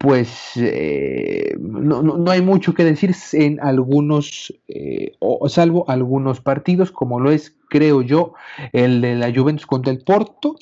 pues 0.00 0.52
eh, 0.56 1.54
no, 1.60 2.30
hay 2.30 2.40
mucho 2.40 2.72
que 2.72 2.84
decir 2.84 3.14
en 3.34 3.60
algunos, 3.60 4.50
eh, 4.66 5.12
o, 5.18 5.46
salvo 5.50 5.84
algunos 5.90 6.40
partidos, 6.40 6.90
como 6.90 7.20
lo 7.20 7.30
es, 7.30 7.54
creo 7.68 8.00
yo, 8.00 8.32
el 8.72 9.02
de 9.02 9.14
la 9.16 9.30
Juventus 9.30 9.66
contra 9.66 9.92
el 9.92 10.02
Porto, 10.02 10.56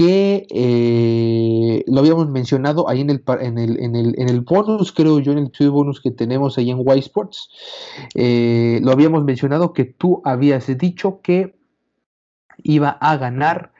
que 0.00 0.46
eh, 0.48 1.84
lo 1.86 2.00
habíamos 2.00 2.30
mencionado 2.30 2.88
ahí 2.88 3.02
en 3.02 3.10
el, 3.10 3.22
en 3.40 3.58
el, 3.58 3.78
en, 3.82 3.94
el, 3.94 4.14
en, 4.18 4.30
el, 4.30 4.40
bonus, 4.40 4.92
creo 4.92 5.18
yo, 5.20 5.32
en 5.32 5.38
el 5.38 5.44
estudio 5.44 5.72
bonus 5.72 6.00
que 6.00 6.10
tenemos 6.10 6.56
ahí 6.56 6.70
en 6.70 6.78
Y 6.80 6.98
Sports, 7.00 7.50
lo 8.14 8.92
habíamos 8.92 9.24
mencionado 9.24 9.74
que 9.74 9.84
tú 9.84 10.22
habías 10.24 10.66
dicho 10.78 11.20
que 11.22 11.54
iba 12.62 12.88
a 12.88 13.18
ganar 13.18 13.72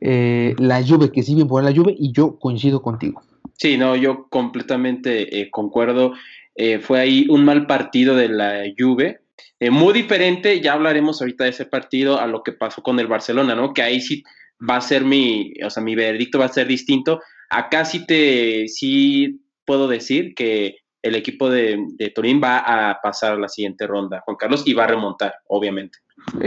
la 0.00 0.84
Juve, 0.86 1.10
que 1.10 1.22
sí 1.22 1.34
bien 1.34 1.48
por 1.48 1.64
la 1.64 1.74
Juve, 1.74 1.96
y 1.98 2.12
yo 2.12 2.38
coincido 2.38 2.82
contigo. 2.82 3.22
Sí, 3.56 3.78
no, 3.78 3.96
yo 3.96 4.28
completamente 4.28 5.40
eh, 5.40 5.50
concuerdo. 5.50 6.12
Eh, 6.54 6.80
fue 6.80 7.00
ahí 7.00 7.26
un 7.30 7.44
mal 7.44 7.66
partido 7.66 8.14
de 8.14 8.28
la 8.28 8.64
Juve. 8.78 9.20
Eh, 9.58 9.70
muy 9.70 9.94
diferente, 9.94 10.60
ya 10.60 10.74
hablaremos 10.74 11.20
ahorita 11.20 11.44
de 11.44 11.50
ese 11.50 11.64
partido 11.64 12.20
a 12.20 12.26
lo 12.26 12.42
que 12.42 12.52
pasó 12.52 12.82
con 12.82 13.00
el 13.00 13.06
Barcelona, 13.06 13.54
¿no? 13.54 13.72
Que 13.72 13.82
ahí 13.82 14.00
sí 14.00 14.22
va 14.58 14.76
a 14.76 14.80
ser 14.80 15.04
mi, 15.04 15.52
o 15.64 15.70
sea, 15.70 15.82
mi 15.82 15.94
veredicto 15.94 16.38
va 16.38 16.46
a 16.46 16.52
ser 16.52 16.66
distinto. 16.66 17.20
Acá 17.50 17.84
sí 17.84 18.06
te, 18.06 18.68
sí 18.68 19.40
puedo 19.64 19.88
decir 19.88 20.34
que 20.34 20.76
el 21.02 21.14
equipo 21.14 21.48
de, 21.50 21.78
de 21.96 22.10
Turín 22.10 22.40
va 22.42 22.58
a 22.58 23.00
pasar 23.00 23.32
a 23.32 23.38
la 23.38 23.48
siguiente 23.48 23.86
ronda, 23.86 24.22
Juan 24.24 24.36
Carlos, 24.36 24.62
y 24.66 24.74
va 24.74 24.84
a 24.84 24.88
remontar, 24.88 25.34
obviamente. 25.48 25.98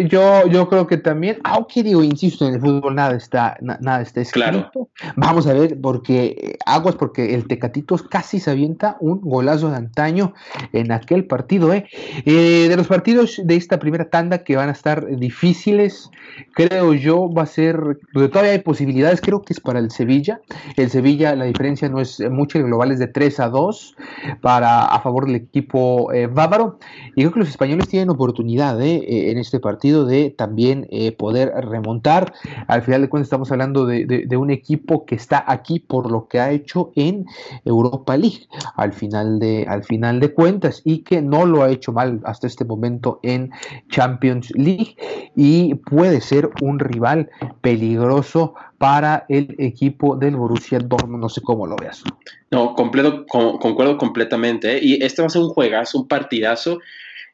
Yo, 0.07 0.45
yo 0.47 0.67
creo 0.67 0.87
que 0.87 0.97
también, 0.97 1.39
aunque 1.43 1.83
digo, 1.83 2.03
insisto, 2.03 2.47
en 2.47 2.55
el 2.55 2.61
fútbol 2.61 2.95
nada 2.95 3.15
está, 3.15 3.57
nada 3.61 4.01
está 4.01 4.21
escrito. 4.21 4.89
Vamos 5.15 5.47
a 5.47 5.53
ver, 5.53 5.79
porque 5.81 6.57
aguas, 6.65 6.95
porque 6.95 7.33
el 7.33 7.47
Tecatitos 7.47 8.03
casi 8.03 8.39
se 8.39 8.51
avienta 8.51 8.97
un 8.99 9.21
golazo 9.21 9.69
de 9.69 9.77
antaño 9.77 10.33
en 10.73 10.91
aquel 10.91 11.25
partido. 11.25 11.73
¿eh? 11.73 11.87
¿eh? 12.25 12.67
de 12.69 12.75
los 12.75 12.87
partidos 12.87 13.41
de 13.43 13.55
esta 13.55 13.79
primera 13.79 14.09
tanda 14.09 14.43
que 14.43 14.55
van 14.55 14.69
a 14.69 14.73
estar 14.73 15.05
difíciles, 15.17 16.09
creo 16.53 16.93
yo, 16.93 17.31
va 17.31 17.43
a 17.43 17.47
ser, 17.47 17.99
todavía 18.13 18.51
hay 18.51 18.59
posibilidades, 18.59 19.21
creo 19.21 19.41
que 19.41 19.53
es 19.53 19.59
para 19.59 19.79
el 19.79 19.91
Sevilla. 19.91 20.41
El 20.75 20.89
Sevilla, 20.89 21.35
la 21.35 21.45
diferencia 21.45 21.89
no 21.89 21.99
es 21.99 22.19
mucha, 22.29 22.59
el 22.59 22.65
global 22.65 22.91
es 22.91 22.99
de 22.99 23.07
3 23.07 23.39
a 23.39 23.49
2 23.49 23.95
para, 24.41 24.85
a 24.85 24.99
favor 25.01 25.25
del 25.25 25.35
equipo 25.35 26.11
eh, 26.11 26.27
bávaro. 26.27 26.79
Y 27.15 27.21
creo 27.21 27.31
que 27.31 27.39
los 27.39 27.49
españoles 27.49 27.87
tienen 27.87 28.09
oportunidad 28.09 28.79
¿eh? 28.81 29.31
en 29.31 29.37
este 29.37 29.59
partido 29.59 29.68
de 29.77 30.33
también 30.37 30.87
eh, 30.89 31.11
poder 31.11 31.49
remontar. 31.49 32.33
Al 32.67 32.81
final 32.81 33.01
de 33.01 33.09
cuentas 33.09 33.27
estamos 33.27 33.51
hablando 33.51 33.85
de, 33.85 34.37
un 34.37 34.49
equipo 34.51 35.05
que 35.05 35.15
está 35.15 35.43
aquí 35.45 35.79
por 35.79 36.09
lo 36.09 36.27
que 36.27 36.39
ha 36.39 36.51
hecho 36.51 36.91
en 36.95 37.25
Europa 37.65 38.15
League 38.15 38.47
al 38.75 38.93
final 38.93 39.39
de, 39.39 39.65
al 39.67 39.83
final 39.83 40.19
de 40.19 40.33
cuentas 40.33 40.81
y 40.85 40.99
que 40.99 41.21
no 41.21 41.45
lo 41.45 41.63
ha 41.63 41.69
hecho 41.69 41.91
mal 41.91 42.21
hasta 42.23 42.47
este 42.47 42.63
momento 42.63 43.19
en 43.23 43.51
Champions 43.89 44.51
League 44.55 44.95
y 45.35 45.75
puede 45.75 46.21
ser 46.21 46.49
un 46.61 46.79
rival 46.79 47.29
peligroso 47.61 48.53
para 48.79 49.25
el 49.27 49.55
equipo 49.59 50.15
del 50.15 50.37
Borussia 50.37 50.79
Dortmund, 50.79 51.21
no 51.21 51.29
sé 51.29 51.41
cómo 51.41 51.67
lo 51.67 51.75
veas. 51.75 52.01
No, 52.49 52.73
completo, 52.73 53.25
concuerdo 53.27 53.97
completamente. 53.97 54.77
¿eh? 54.77 54.79
Y 54.81 55.03
este 55.03 55.21
va 55.21 55.27
a 55.27 55.29
ser 55.29 55.41
un 55.41 55.49
juegazo, 55.49 55.99
un 55.99 56.07
partidazo. 56.07 56.79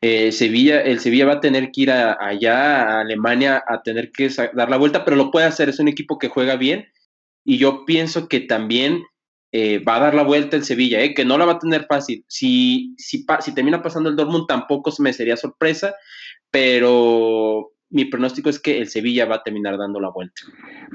Eh, 0.08 0.32
Sevilla, 0.32 0.82
el 0.82 1.00
Sevilla 1.00 1.26
va 1.26 1.34
a 1.34 1.39
tener 1.39 1.72
que 1.72 1.82
ir 1.82 1.89
allá 1.89 2.84
a 2.84 3.00
Alemania 3.00 3.63
a 3.68 3.82
tener 3.82 4.12
que 4.12 4.30
dar 4.54 4.70
la 4.70 4.78
vuelta, 4.78 5.04
pero 5.04 5.18
lo 5.18 5.32
puede 5.32 5.48
hacer, 5.48 5.68
es 5.68 5.80
un 5.80 5.88
equipo 5.88 6.20
que 6.20 6.28
juega 6.30 6.58
bien 6.58 6.89
y 7.44 7.58
yo 7.58 7.86
pienso 7.86 8.28
que 8.28 8.41
también 8.41 9.04
eh, 9.52 9.80
va 9.80 9.96
a 9.96 10.02
dar 10.02 10.13
la 10.13 10.22
vuelta 10.22 10.58
el 10.58 10.63
Sevilla, 10.63 11.02
eh, 11.02 11.15
que 11.15 11.26
no 11.26 11.39
la 11.39 11.46
va 11.46 11.54
a 11.54 11.60
tener 11.60 11.88
fácil. 11.88 12.24
Si, 12.28 12.94
si, 13.00 13.26
termina 13.56 13.82
pasando 13.82 14.12
el 14.12 14.15
Dortmund, 14.15 14.46
tampoco 14.46 14.94
me 15.00 15.12
sería 15.12 15.38
sorpresa, 15.38 15.96
pero 16.52 17.72
mi 17.89 18.06
pronóstico 18.06 18.50
es 18.50 18.60
que 18.60 18.80
el 18.80 18.89
Sevilla 18.89 19.26
va 19.26 19.36
a 19.36 19.43
terminar 19.43 19.78
dando 19.78 20.00
la 20.00 20.10
vuelta. 20.10 20.41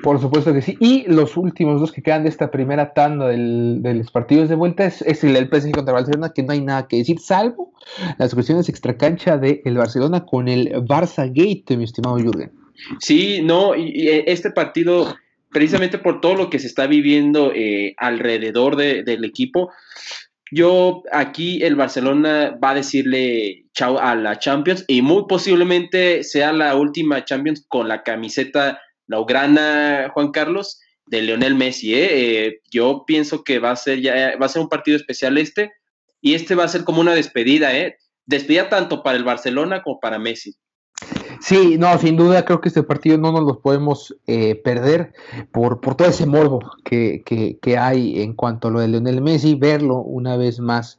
Por 0.03 0.21
supuesto 0.21 0.53
que 0.53 0.63
sí. 0.63 0.77
Y 0.81 1.05
los 1.11 1.37
últimos 1.37 1.81
dos 1.81 1.93
que 1.93 2.03
quedan 2.03 2.25
de 2.25 2.29
esta 2.29 2.51
primera 2.51 2.93
tanda 2.93 3.29
de 3.29 3.95
los 3.95 4.11
partidos 4.11 4.49
de 4.49 4.55
vuelta 4.55 4.85
es, 4.85 5.25
el, 5.25 5.37
el 5.37 5.49
PSG 5.49 5.73
contra 5.73 5.95
Barcelona, 5.95 6.33
que 6.35 6.43
no 6.43 6.53
hay 6.53 6.61
nada 6.61 6.89
que 6.89 6.97
decir, 6.97 7.19
salvo 7.21 7.73
las 8.19 8.35
cuestiones 8.35 8.69
extracancha 8.69 9.39
del 9.39 9.61
el 9.65 9.77
Barcelona 9.77 10.25
con 10.25 10.49
el 10.49 10.73
Barça 10.85 11.27
Gate, 11.29 11.77
mi 11.77 11.85
estimado 11.85 12.19
Jürgen. 12.19 12.53
Sí, 12.99 13.41
no, 13.43 13.75
y 13.77 14.09
este 14.27 14.51
partido 14.51 15.15
precisamente 15.51 15.99
por 15.99 16.21
todo 16.21 16.35
lo 16.37 16.51
que 16.51 16.59
se 16.59 16.67
está 16.67 16.87
viviendo 16.87 17.53
eh, 17.55 17.95
alrededor 17.99 18.77
del 18.77 19.25
equipo, 19.25 19.71
yo 20.51 21.03
aquí 21.13 21.63
el 21.63 21.77
Barcelona 21.77 22.59
va 22.63 22.71
a 22.71 22.75
decirle 22.75 23.67
chao 23.73 23.99
a 23.99 24.15
la 24.15 24.39
Champions 24.39 24.85
y 24.89 25.03
muy 25.03 25.25
posiblemente 25.29 26.25
sea 26.25 26.53
la 26.53 26.75
última 26.75 27.25
Champions 27.25 27.65
con 27.69 27.89
la 27.89 28.03
camiseta 28.03 28.81
laugrana 29.07 30.11
Juan 30.13 30.33
Carlos 30.33 30.81
de 31.07 31.23
Leonel 31.23 31.55
Messi. 31.55 31.95
¿eh? 31.95 32.09
Eh, 32.47 32.61
yo 32.71 33.05
pienso 33.07 33.45
que 33.45 33.59
va 33.59 33.73
a 33.73 33.77
ser 33.77 34.01
ya 34.01 34.37
va 34.37 34.47
a 34.47 34.49
ser 34.49 34.63
un 34.63 34.69
partido 34.69 34.97
especial 34.97 35.39
este 35.39 35.73
y 36.21 36.35
este 36.35 36.55
va 36.55 36.65
a 36.65 36.69
ser 36.69 36.85
como 36.85 37.01
una 37.01 37.15
despedida, 37.15 37.77
¿eh? 37.77 37.97
Despedida 38.27 38.69
tanto 38.69 39.03
para 39.03 39.17
el 39.17 39.25
Barcelona 39.25 39.83
como 39.83 40.01
para 40.01 40.19
Messi. 40.19 40.55
Sí, 41.41 41.79
no, 41.79 41.97
sin 41.99 42.17
duda 42.17 42.45
creo 42.45 42.61
que 42.61 42.69
este 42.69 42.83
partido 42.83 43.17
no 43.17 43.33
nos 43.33 43.45
lo 43.45 43.61
podemos 43.61 44.15
eh, 44.27 44.57
perder 44.57 45.15
por, 45.53 45.81
por 45.81 45.95
todo 45.95 46.09
ese 46.09 46.27
morbo 46.27 46.61
que, 46.85 47.23
que, 47.25 47.79
hay 47.79 48.21
en 48.21 48.35
cuanto 48.35 48.69
a 48.69 48.71
lo 48.71 48.81
de 48.81 48.89
Lionel 48.89 49.23
Messi, 49.23 49.55
verlo 49.55 49.97
una 50.03 50.37
vez 50.37 50.61
más 50.61 50.99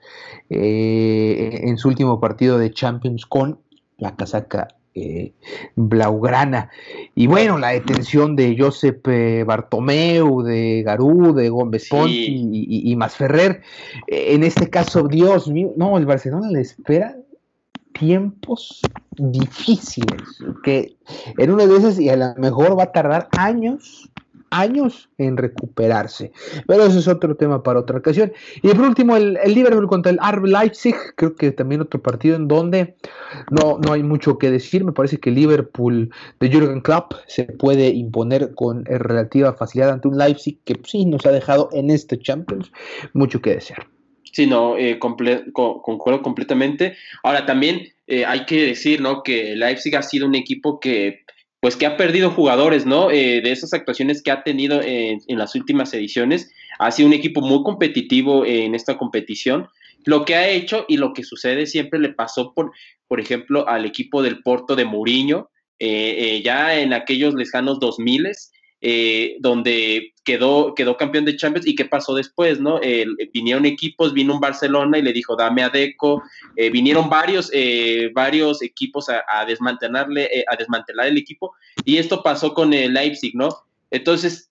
eh, 0.50 1.60
en 1.64 1.78
su 1.78 1.90
último 1.90 2.20
partido 2.20 2.58
de 2.58 2.72
Champions 2.72 3.28
con 3.28 3.60
la 4.00 4.16
casaca 4.16 4.70
eh, 4.96 5.34
blaugrana. 5.76 6.72
Y 7.14 7.28
bueno, 7.28 7.60
la 7.60 7.70
detención 7.70 8.36
de 8.36 8.56
Josep 8.58 9.08
Bartomeu, 9.46 10.42
de 10.42 10.82
Garú, 10.84 11.36
de 11.36 11.50
Gómez 11.50 11.88
Ponti 11.88 12.50
y, 12.52 12.92
y, 12.92 12.96
Masferrer. 12.96 13.62
en 14.08 14.44
este 14.44 14.72
caso, 14.72 15.08
Dios 15.08 15.48
mío, 15.48 15.72
no, 15.78 16.00
el 16.00 16.08
Barcelona 16.08 16.50
le 16.50 16.62
espera 16.62 17.16
tiempos 17.94 18.82
difíciles, 19.18 20.40
que 20.64 20.96
en 21.38 21.52
una 21.52 21.66
de 21.66 21.78
esas 21.78 22.00
y 22.00 22.10
a 22.10 22.16
lo 22.16 22.36
mejor 22.38 22.78
va 22.78 22.84
a 22.84 22.92
tardar 22.92 23.28
años, 23.38 24.10
años 24.50 25.10
en 25.18 25.38
recuperarse. 25.38 26.32
Pero 26.68 26.84
eso 26.84 27.00
es 27.00 27.08
otro 27.08 27.36
tema 27.36 27.64
para 27.64 27.80
otra 27.80 27.98
ocasión. 27.98 28.32
Y 28.62 28.70
por 28.70 28.82
último, 28.82 29.16
el, 29.16 29.38
Liverpool 29.46 29.88
contra 29.88 30.12
el 30.12 30.20
RB 30.20 30.46
Leipzig, 30.46 30.96
creo 31.16 31.36
que 31.36 31.52
también 31.52 31.82
otro 31.82 32.02
partido 32.02 32.36
en 32.36 32.48
donde 32.48 32.96
no, 33.50 33.80
no 33.80 33.94
hay 33.94 34.04
mucho 34.04 34.38
que 34.38 34.52
decir. 34.52 34.84
Me 34.84 34.92
parece 34.92 35.20
que 35.20 35.30
el 35.30 35.36
Liverpool 35.36 36.12
de 36.40 36.50
Jürgen 36.50 36.82
Klopp 36.82 37.14
se 37.28 37.46
puede 37.46 37.90
imponer 37.90 38.54
con 38.54 38.86
relativa 38.86 39.54
facilidad 39.54 39.92
ante 39.92 40.08
un 40.08 40.18
Leipzig 40.18 40.60
que 40.64 40.80
sí 40.86 41.06
nos 41.06 41.26
ha 41.26 41.32
dejado 41.32 41.70
en 41.72 41.90
este 41.90 42.20
Champions 42.20 42.72
mucho 43.14 43.42
que 43.42 43.56
desear. 43.56 43.88
Sí, 44.32 44.48
no, 44.48 44.78
eh, 44.78 44.98
concuerdo 45.00 46.22
completamente. 46.22 46.96
Ahora 47.24 47.46
también 47.46 47.90
eh, 48.08 48.26
hay 48.26 48.46
que 48.46 48.66
decir, 48.66 49.02
¿no? 49.02 49.24
Que 49.24 49.56
Leipzig 49.56 49.96
ha 49.96 50.04
sido 50.04 50.26
un 50.26 50.36
equipo 50.36 50.80
que, 50.80 51.24
pues, 51.60 51.76
que 51.76 51.86
ha 51.86 51.98
perdido 51.98 52.32
jugadores, 52.32 52.86
¿no? 52.86 53.12
Eh, 53.12 53.42
de 53.42 53.52
esas 53.52 53.74
actuaciones 53.74 54.22
que 54.22 54.32
ha 54.32 54.44
tenido 54.44 54.82
en, 54.82 55.20
las 55.28 55.56
últimas 55.56 55.94
ediciones, 55.94 56.50
ha 56.80 56.92
sido 56.92 57.08
un 57.08 57.14
equipo 57.14 57.42
muy 57.42 57.64
competitivo 57.64 58.46
en 58.46 58.74
esta 58.74 58.98
competición. 58.98 59.68
Lo 60.06 60.24
que 60.24 60.36
ha 60.36 60.50
hecho 60.50 60.86
y 60.88 60.98
lo 60.98 61.14
que 61.14 61.24
sucede 61.24 61.66
siempre 61.66 62.00
le 62.00 62.10
pasó, 62.10 62.54
por, 62.54 62.72
por 63.08 63.20
ejemplo, 63.20 63.68
al 63.68 63.86
equipo 63.86 64.24
del 64.24 64.42
Porto 64.42 64.76
de 64.76 64.86
Mourinho, 64.86 65.50
ya 65.80 66.80
en 66.80 66.94
aquellos 66.94 67.34
lejanos 67.34 67.80
2000 67.80 68.28
eh, 68.84 69.38
donde 69.40 70.16
quedó, 70.24 70.74
quedó 70.74 70.98
campeón 70.98 71.24
de 71.24 71.36
Champions 71.36 71.68
y 71.68 71.76
qué 71.76 71.86
pasó 71.86 72.16
después, 72.16 72.60
¿no? 72.60 72.80
vinieron 73.32 73.68
equipos, 73.68 74.12
vino 74.12 74.34
un 74.34 74.40
Barcelona 74.40 74.98
y 74.98 75.04
le 75.04 75.14
dijo, 75.14 75.36
dame 75.36 75.62
a 75.62 75.70
Deco, 75.70 76.24
eh, 76.56 76.72
vinieron 76.72 77.08
varios, 77.08 77.52
eh, 77.54 78.10
varios 78.14 78.64
equipos 78.64 79.08
a, 79.10 79.46
desmantelarle, 79.46 80.46
a 80.48 80.56
desmantelar 80.56 81.08
el 81.08 81.18
equipo 81.18 81.54
y 81.86 81.98
esto 81.98 82.24
pasó 82.24 82.56
con 82.56 82.74
el 82.74 82.94
Leipzig, 82.94 83.36
¿no? 83.36 83.50
Entonces, 83.92 84.50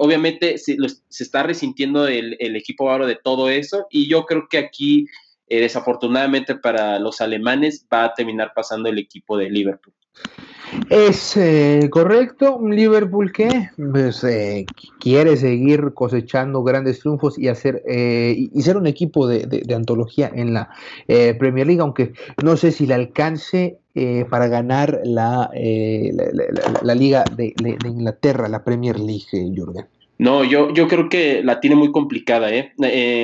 obviamente 0.00 0.58
se, 0.58 0.76
está 1.08 1.42
resintiendo 1.42 2.06
el, 2.06 2.36
el 2.40 2.56
equipo 2.56 2.86
bávaro 2.86 3.06
de 3.06 3.16
todo 3.16 3.48
eso 3.48 3.86
y 3.90 4.06
yo 4.06 4.26
creo 4.26 4.48
que 4.50 4.58
aquí, 4.58 5.06
desafortunadamente 5.48 6.56
para 6.56 6.98
los 6.98 7.22
alemanes, 7.22 7.86
va 7.90 8.04
a 8.04 8.14
terminar 8.14 8.52
pasando 8.54 8.90
el 8.90 8.98
equipo 8.98 9.38
de 9.38 9.48
Liverpool. 9.48 9.94
Es 10.88 11.36
eh, 11.36 11.88
correcto, 11.90 12.58
Liverpool 12.66 13.30
que 13.32 13.70
pues, 13.92 14.24
eh, 14.24 14.64
quiere 15.00 15.36
seguir 15.36 15.92
cosechando 15.94 16.62
grandes 16.62 17.00
triunfos 17.00 17.38
y 17.38 17.48
hacer 17.48 17.82
eh, 17.86 18.48
y 18.52 18.62
ser 18.62 18.76
un 18.76 18.86
equipo 18.86 19.26
de, 19.26 19.62
antología 19.74 20.30
en 20.34 20.54
la 20.54 20.70
Premier 21.06 21.66
League, 21.66 21.80
aunque 21.80 22.12
no 22.42 22.56
sé 22.56 22.72
si 22.72 22.86
le 22.86 22.94
alcance 22.94 23.78
para 24.30 24.48
ganar 24.48 25.00
la, 25.04 25.50
la, 25.52 26.94
liga 26.94 27.24
de, 27.36 27.54
Inglaterra, 27.84 28.48
la 28.48 28.64
Premier 28.64 28.98
League, 28.98 29.26
Jürgen. 29.30 29.86
No, 30.18 30.44
yo, 30.44 30.72
yo 30.72 30.88
creo 30.88 31.08
que 31.08 31.42
la 31.42 31.60
tiene 31.60 31.76
muy 31.76 31.90
complicada, 31.90 32.50
¿eh? 32.50 32.72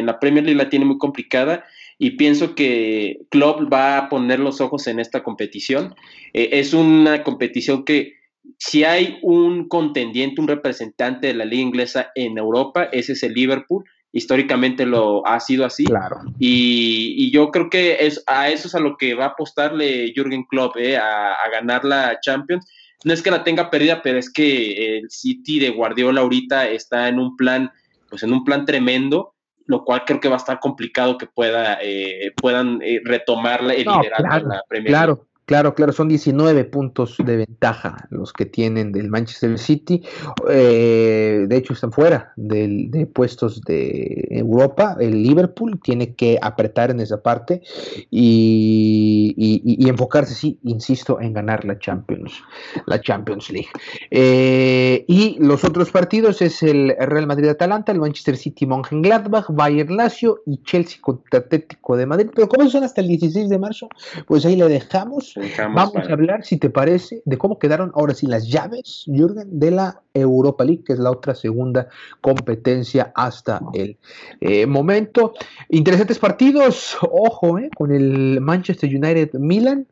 la 0.02 0.18
Premier 0.18 0.44
League 0.44 0.62
la 0.62 0.68
tiene 0.68 0.84
muy 0.84 0.98
complicada 0.98 1.64
y 1.98 2.12
pienso 2.12 2.54
que 2.54 3.18
Klopp 3.30 3.72
va 3.72 3.98
a 3.98 4.08
poner 4.08 4.38
los 4.38 4.60
ojos 4.60 4.86
en 4.86 5.00
esta 5.00 5.22
competición. 5.22 5.94
Eh, 6.32 6.50
es 6.52 6.72
una 6.72 7.24
competición 7.24 7.84
que 7.84 8.14
si 8.56 8.84
hay 8.84 9.18
un 9.22 9.68
contendiente, 9.68 10.40
un 10.40 10.48
representante 10.48 11.26
de 11.26 11.34
la 11.34 11.44
liga 11.44 11.62
inglesa 11.62 12.10
en 12.14 12.38
Europa, 12.38 12.84
ese 12.84 13.12
es 13.12 13.22
el 13.22 13.34
Liverpool. 13.34 13.84
Históricamente 14.12 14.86
lo 14.86 15.26
ha 15.26 15.38
sido 15.40 15.66
así. 15.66 15.84
Claro. 15.84 16.20
Y, 16.38 17.30
yo 17.30 17.50
creo 17.50 17.68
que 17.68 18.06
es, 18.06 18.22
a 18.26 18.48
eso 18.48 18.68
es 18.68 18.74
a 18.74 18.80
lo 18.80 18.96
que 18.96 19.14
va 19.14 19.26
a 19.26 19.28
apostarle 19.28 20.12
Jürgen 20.14 20.44
Klopp, 20.44 20.76
eh, 20.76 20.96
a, 20.96 21.34
a 21.34 21.50
ganar 21.50 21.84
la 21.84 22.18
Champions 22.20 22.64
no 23.04 23.12
es 23.12 23.22
que 23.22 23.30
la 23.30 23.44
tenga 23.44 23.70
perdida, 23.70 24.02
pero 24.02 24.18
es 24.18 24.30
que 24.30 24.98
el 24.98 25.10
City 25.10 25.60
de 25.60 25.70
Guardiola 25.70 26.20
ahorita 26.20 26.68
está 26.68 27.08
en 27.08 27.18
un 27.18 27.36
plan, 27.36 27.70
pues 28.10 28.22
en 28.22 28.32
un 28.32 28.44
plan 28.44 28.64
tremendo 28.64 29.34
lo 29.68 29.84
cual 29.84 30.02
creo 30.06 30.18
que 30.18 30.28
va 30.28 30.36
a 30.36 30.38
estar 30.38 30.58
complicado 30.58 31.18
que 31.18 31.26
pueda, 31.26 31.78
eh, 31.82 32.32
puedan 32.34 32.80
eh, 32.82 33.00
retomar 33.04 33.60
el 33.60 33.86
liderazgo 33.86 34.48
de 34.48 34.54
la 34.54 34.62
Premier 34.66 34.90
Claro, 34.90 35.26
Claro, 35.48 35.74
claro, 35.74 35.94
son 35.94 36.08
19 36.08 36.66
puntos 36.66 37.16
de 37.24 37.36
ventaja 37.38 38.06
los 38.10 38.34
que 38.34 38.44
tienen 38.44 38.92
del 38.92 39.08
Manchester 39.08 39.58
City. 39.58 40.02
Eh, 40.46 41.46
de 41.48 41.56
hecho, 41.56 41.72
están 41.72 41.90
fuera 41.90 42.34
de 42.36 43.08
puestos 43.10 43.62
de 43.62 44.28
Europa. 44.28 44.98
El 45.00 45.22
Liverpool 45.22 45.80
tiene 45.82 46.14
que 46.14 46.38
apretar 46.42 46.90
en 46.90 47.00
esa 47.00 47.22
parte 47.22 47.62
y, 48.10 49.88
enfocarse, 49.88 50.34
sí, 50.34 50.58
insisto, 50.64 51.18
en 51.18 51.32
ganar 51.32 51.64
la 51.64 51.78
Champions, 51.78 52.42
la 52.84 53.00
Champions 53.00 53.48
League. 53.48 53.70
Eh, 54.10 55.06
y 55.08 55.38
los 55.40 55.64
otros 55.64 55.90
partidos 55.90 56.42
es 56.42 56.62
el 56.62 56.94
Real 57.00 57.26
Madrid-Atalanta, 57.26 57.92
el 57.92 58.00
Manchester 58.00 58.36
City-Mönchengladbach, 58.36 59.46
Bayern-Lazio 59.48 60.42
y 60.44 60.62
Chelsea 60.62 60.98
contra 61.00 61.40
de 61.40 62.06
Madrid. 62.06 62.28
Pero 62.34 62.50
como 62.50 62.68
son 62.68 62.84
hasta 62.84 63.00
el 63.00 63.08
16 63.08 63.48
de 63.48 63.58
marzo, 63.58 63.88
pues 64.26 64.44
ahí 64.44 64.54
le 64.54 64.68
dejamos 64.68 65.37
Vamos 65.74 66.08
a 66.08 66.12
hablar, 66.12 66.44
si 66.44 66.56
te 66.56 66.70
parece, 66.70 67.22
de 67.24 67.38
cómo 67.38 67.58
quedaron 67.58 67.92
ahora 67.94 68.14
sí 68.14 68.26
las 68.26 68.48
llaves, 68.48 69.04
Jürgen, 69.06 69.58
de 69.58 69.70
la 69.70 70.02
Europa 70.14 70.64
League, 70.64 70.82
que 70.84 70.92
es 70.92 70.98
la 70.98 71.10
otra 71.10 71.34
segunda 71.34 71.88
competencia 72.20 73.12
hasta 73.14 73.60
el 73.74 73.96
eh, 74.40 74.66
momento. 74.66 75.34
Interesantes 75.68 76.18
partidos, 76.18 76.96
ojo, 77.02 77.58
eh, 77.58 77.70
con 77.76 77.92
el 77.92 78.40
Manchester 78.40 78.88
United 78.88 79.34
Milan. 79.34 79.86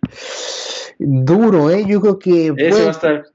Duro, 0.99 1.71
¿eh? 1.71 1.85
Yo 1.87 2.01
creo 2.01 2.19
que. 2.19 2.53
Ese 2.57 2.83
va 2.83 2.89
a 2.89 2.91
estar. 2.91 3.27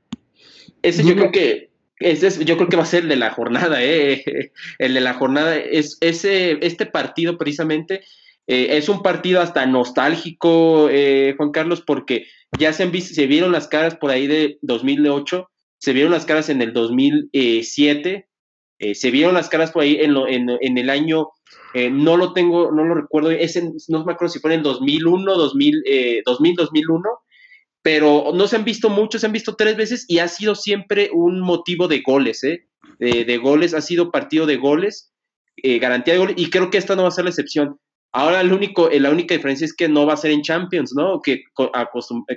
Ese 0.82 1.04
yo 1.04 1.16
creo 1.16 1.32
que. 1.32 1.70
Ese 2.00 2.44
yo 2.44 2.58
creo 2.58 2.68
que 2.68 2.78
va 2.78 2.84
a 2.84 2.88
ser 2.88 3.04
el 3.04 3.10
de 3.10 3.16
la 3.16 3.30
jornada, 3.30 3.84
¿eh? 3.84 4.52
El 4.80 4.96
de 4.96 5.02
la 5.02 5.14
jornada 5.14 5.56
es 5.56 5.98
ese, 6.02 6.58
este 6.66 6.88
partido 6.88 7.38
precisamente 7.38 8.02
eh, 8.48 8.78
es 8.78 8.90
un 8.90 9.02
partido 9.02 9.42
hasta 9.42 9.66
nostálgico, 9.66 10.90
eh, 10.90 11.36
Juan 11.38 11.52
Carlos, 11.52 11.82
porque 11.82 12.26
ya 12.58 12.74
se, 12.74 12.90
se 13.02 13.28
vieron 13.28 13.52
las 13.52 13.68
caras 13.68 13.96
por 13.96 14.12
ahí 14.12 14.28
de 14.28 14.58
2008, 14.62 15.50
se 15.78 15.94
vieron 15.94 16.12
las 16.12 16.26
caras 16.26 16.50
en 16.50 16.62
el 16.62 16.74
2007, 16.74 18.28
eh, 18.80 18.96
se 18.96 19.12
vieron 19.12 19.34
las 19.34 19.50
caras 19.50 19.72
por 19.72 19.84
ahí 19.84 19.98
en, 20.00 20.16
en, 20.50 20.78
el 20.78 20.90
año, 20.90 21.30
no 21.92 22.18
lo 22.18 22.34
tengo, 22.34 22.72
no 22.72 22.84
lo 22.84 22.96
recuerdo, 22.96 23.32
ese, 23.32 23.72
no 23.88 24.04
me 24.04 24.14
acuerdo 24.14 24.34
si 24.34 24.40
fue 24.40 24.54
en 24.54 24.60
el 24.60 24.64
2001, 24.64 25.36
2000, 25.36 25.84
2000, 26.26 26.56
2001, 26.56 27.10
pero 27.82 28.32
no 28.34 28.48
se 28.48 28.56
han 28.56 28.66
visto 28.66 28.90
muchos, 28.90 29.22
se 29.22 29.28
han 29.28 29.34
visto 29.34 29.56
tres 29.56 29.78
veces 29.78 30.06
y 30.08 30.20
ha 30.20 30.28
sido 30.28 30.56
siempre 30.56 31.10
un 31.14 31.40
motivo 31.40 31.88
de 31.88 32.02
goles, 32.02 32.44
¿eh? 32.44 32.68
de, 33.02 33.38
goles, 33.38 33.74
ha 33.74 33.82
sido 33.82 34.12
partido 34.12 34.46
de 34.46 34.58
goles, 34.58 35.12
eh, 35.58 35.80
garantía 35.80 36.14
de 36.14 36.20
goles, 36.20 36.36
y 36.38 36.50
creo 36.50 36.70
que 36.70 36.78
esta 36.78 36.96
no 36.96 37.04
va 37.04 37.10
a 37.10 37.12
ser 37.12 37.24
la 37.24 37.32
excepción. 37.32 37.80
Ahora 38.14 38.42
el 38.42 38.52
único, 38.52 38.90
la 38.90 39.10
única 39.10 39.34
diferencia 39.34 39.66
es 39.66 39.74
que 39.74 39.88
no 39.88 40.06
va 40.06 40.14
a 40.14 40.18
ser 40.18 40.32
en 40.32 40.42
Champions, 40.42 40.94
¿no? 40.94 41.22
Que, 41.22 41.44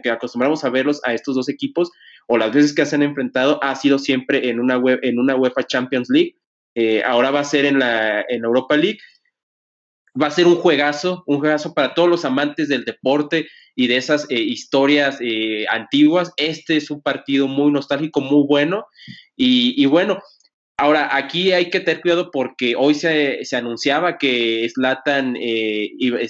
que 0.02 0.10
acostumbramos 0.10 0.64
a 0.64 0.70
verlos 0.70 1.00
a 1.04 1.14
estos 1.14 1.34
dos 1.34 1.48
equipos, 1.48 1.90
o 2.26 2.38
las 2.38 2.52
veces 2.52 2.74
que 2.74 2.86
se 2.86 2.94
han 2.94 3.02
enfrentado, 3.02 3.62
ha 3.62 3.74
sido 3.74 3.98
siempre 3.98 4.48
en 4.48 4.60
una, 4.60 4.78
web, 4.78 5.00
en 5.02 5.18
una 5.18 5.36
UEFA 5.36 5.64
Champions 5.64 6.08
League. 6.10 6.36
Eh, 6.74 7.02
ahora 7.04 7.30
va 7.30 7.40
a 7.40 7.44
ser 7.44 7.66
en 7.66 7.78
la 7.78 8.24
en 8.28 8.44
Europa 8.44 8.76
League. 8.76 8.98
Va 10.20 10.28
a 10.28 10.30
ser 10.30 10.46
un 10.46 10.56
juegazo, 10.56 11.24
un 11.26 11.40
juegazo 11.40 11.74
para 11.74 11.92
todos 11.94 12.08
los 12.08 12.24
amantes 12.24 12.68
del 12.68 12.84
deporte 12.84 13.48
y 13.74 13.88
de 13.88 13.96
esas 13.96 14.30
eh, 14.30 14.40
historias 14.40 15.18
eh, 15.20 15.66
antiguas. 15.68 16.32
Este 16.36 16.76
es 16.76 16.90
un 16.90 17.02
partido 17.02 17.48
muy 17.48 17.72
nostálgico, 17.72 18.20
muy 18.20 18.46
bueno. 18.46 18.86
Y, 19.36 19.84
bueno, 19.86 20.22
ahora 20.76 21.16
aquí 21.16 21.52
hay 21.52 21.70
que 21.70 21.80
tener 21.80 22.00
cuidado 22.00 22.30
porque 22.30 22.74
hoy 22.76 22.94
se, 22.94 23.44
se 23.44 23.56
anunciaba 23.56 24.18
que 24.18 24.68
Slatan 24.68 25.34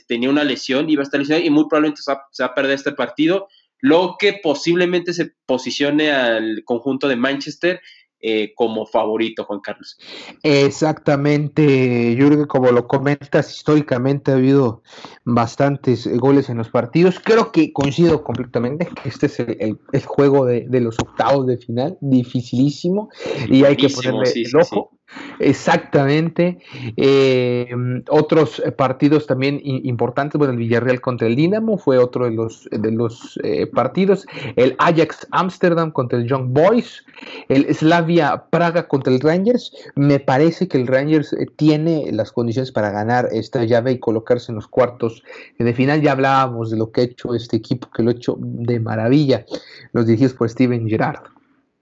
tenía 0.06 0.30
una 0.30 0.44
lesión, 0.44 0.88
iba 0.90 1.02
a 1.02 1.04
estar 1.04 1.20
lesionado 1.20 1.46
y 1.46 1.50
muy 1.50 1.64
probablemente 1.68 2.02
se 2.02 2.12
va 2.42 2.48
a 2.48 2.54
perder 2.54 2.74
este 2.74 2.92
partido 2.92 3.48
lo 3.84 4.16
que 4.18 4.40
posiblemente 4.42 5.12
se 5.12 5.32
posicione 5.44 6.10
al 6.10 6.62
conjunto 6.64 7.06
de 7.06 7.16
Manchester 7.16 7.82
eh, 8.26 8.54
como 8.54 8.86
favorito, 8.86 9.44
Juan 9.44 9.60
Carlos. 9.60 9.98
Exactamente, 10.42 12.16
que 12.16 12.46
como 12.48 12.72
lo 12.72 12.88
comentas, 12.88 13.54
históricamente 13.54 14.30
ha 14.30 14.36
habido 14.36 14.82
bastantes 15.26 16.08
goles 16.16 16.48
en 16.48 16.56
los 16.56 16.70
partidos. 16.70 17.20
Creo 17.22 17.52
que 17.52 17.70
coincido 17.74 18.24
completamente 18.24 18.88
que 19.02 19.10
este 19.10 19.26
es 19.26 19.40
el, 19.40 19.78
juego 20.06 20.46
de, 20.46 20.66
los 20.80 20.98
octavos 20.98 21.46
de 21.46 21.58
final, 21.58 21.98
dificilísimo, 22.00 23.10
y 23.46 23.64
hay 23.64 23.76
que 23.76 23.90
ponerle 23.90 24.32
el 24.34 24.56
ojo. 24.56 24.90
Exactamente. 25.38 26.58
Eh, 26.96 27.68
otros 28.08 28.62
partidos 28.76 29.26
también 29.26 29.60
importantes, 29.62 30.38
bueno, 30.38 30.54
el 30.54 30.58
Villarreal 30.58 31.00
contra 31.00 31.26
el 31.26 31.36
Dinamo 31.36 31.78
fue 31.78 31.98
otro 31.98 32.24
de 32.24 32.32
los, 32.32 32.68
de 32.70 32.90
los 32.90 33.38
eh, 33.44 33.66
partidos. 33.66 34.26
El 34.56 34.74
Ajax 34.78 35.26
Amsterdam 35.30 35.92
contra 35.92 36.18
el 36.18 36.26
Young 36.26 36.48
Boys. 36.48 37.04
El 37.48 37.72
Slavia 37.74 38.13
Praga 38.50 38.88
contra 38.88 39.12
el 39.12 39.20
Rangers. 39.20 39.72
Me 39.94 40.20
parece 40.20 40.68
que 40.68 40.78
el 40.78 40.86
Rangers 40.86 41.32
eh, 41.32 41.46
tiene 41.56 42.10
las 42.12 42.32
condiciones 42.32 42.72
para 42.72 42.90
ganar 42.90 43.28
esta 43.32 43.64
llave 43.64 43.92
y 43.92 43.98
colocarse 43.98 44.52
en 44.52 44.56
los 44.56 44.68
cuartos 44.68 45.22
de 45.58 45.74
final. 45.74 46.02
Ya 46.02 46.12
hablábamos 46.12 46.70
de 46.70 46.76
lo 46.76 46.90
que 46.90 47.00
ha 47.00 47.04
hecho 47.04 47.34
este 47.34 47.56
equipo, 47.56 47.88
que 47.90 48.02
lo 48.02 48.10
ha 48.10 48.14
hecho 48.14 48.36
de 48.38 48.80
maravilla, 48.80 49.44
los 49.92 50.06
dirigidos 50.06 50.34
por 50.34 50.48
Steven 50.48 50.88
Gerrard. 50.88 51.34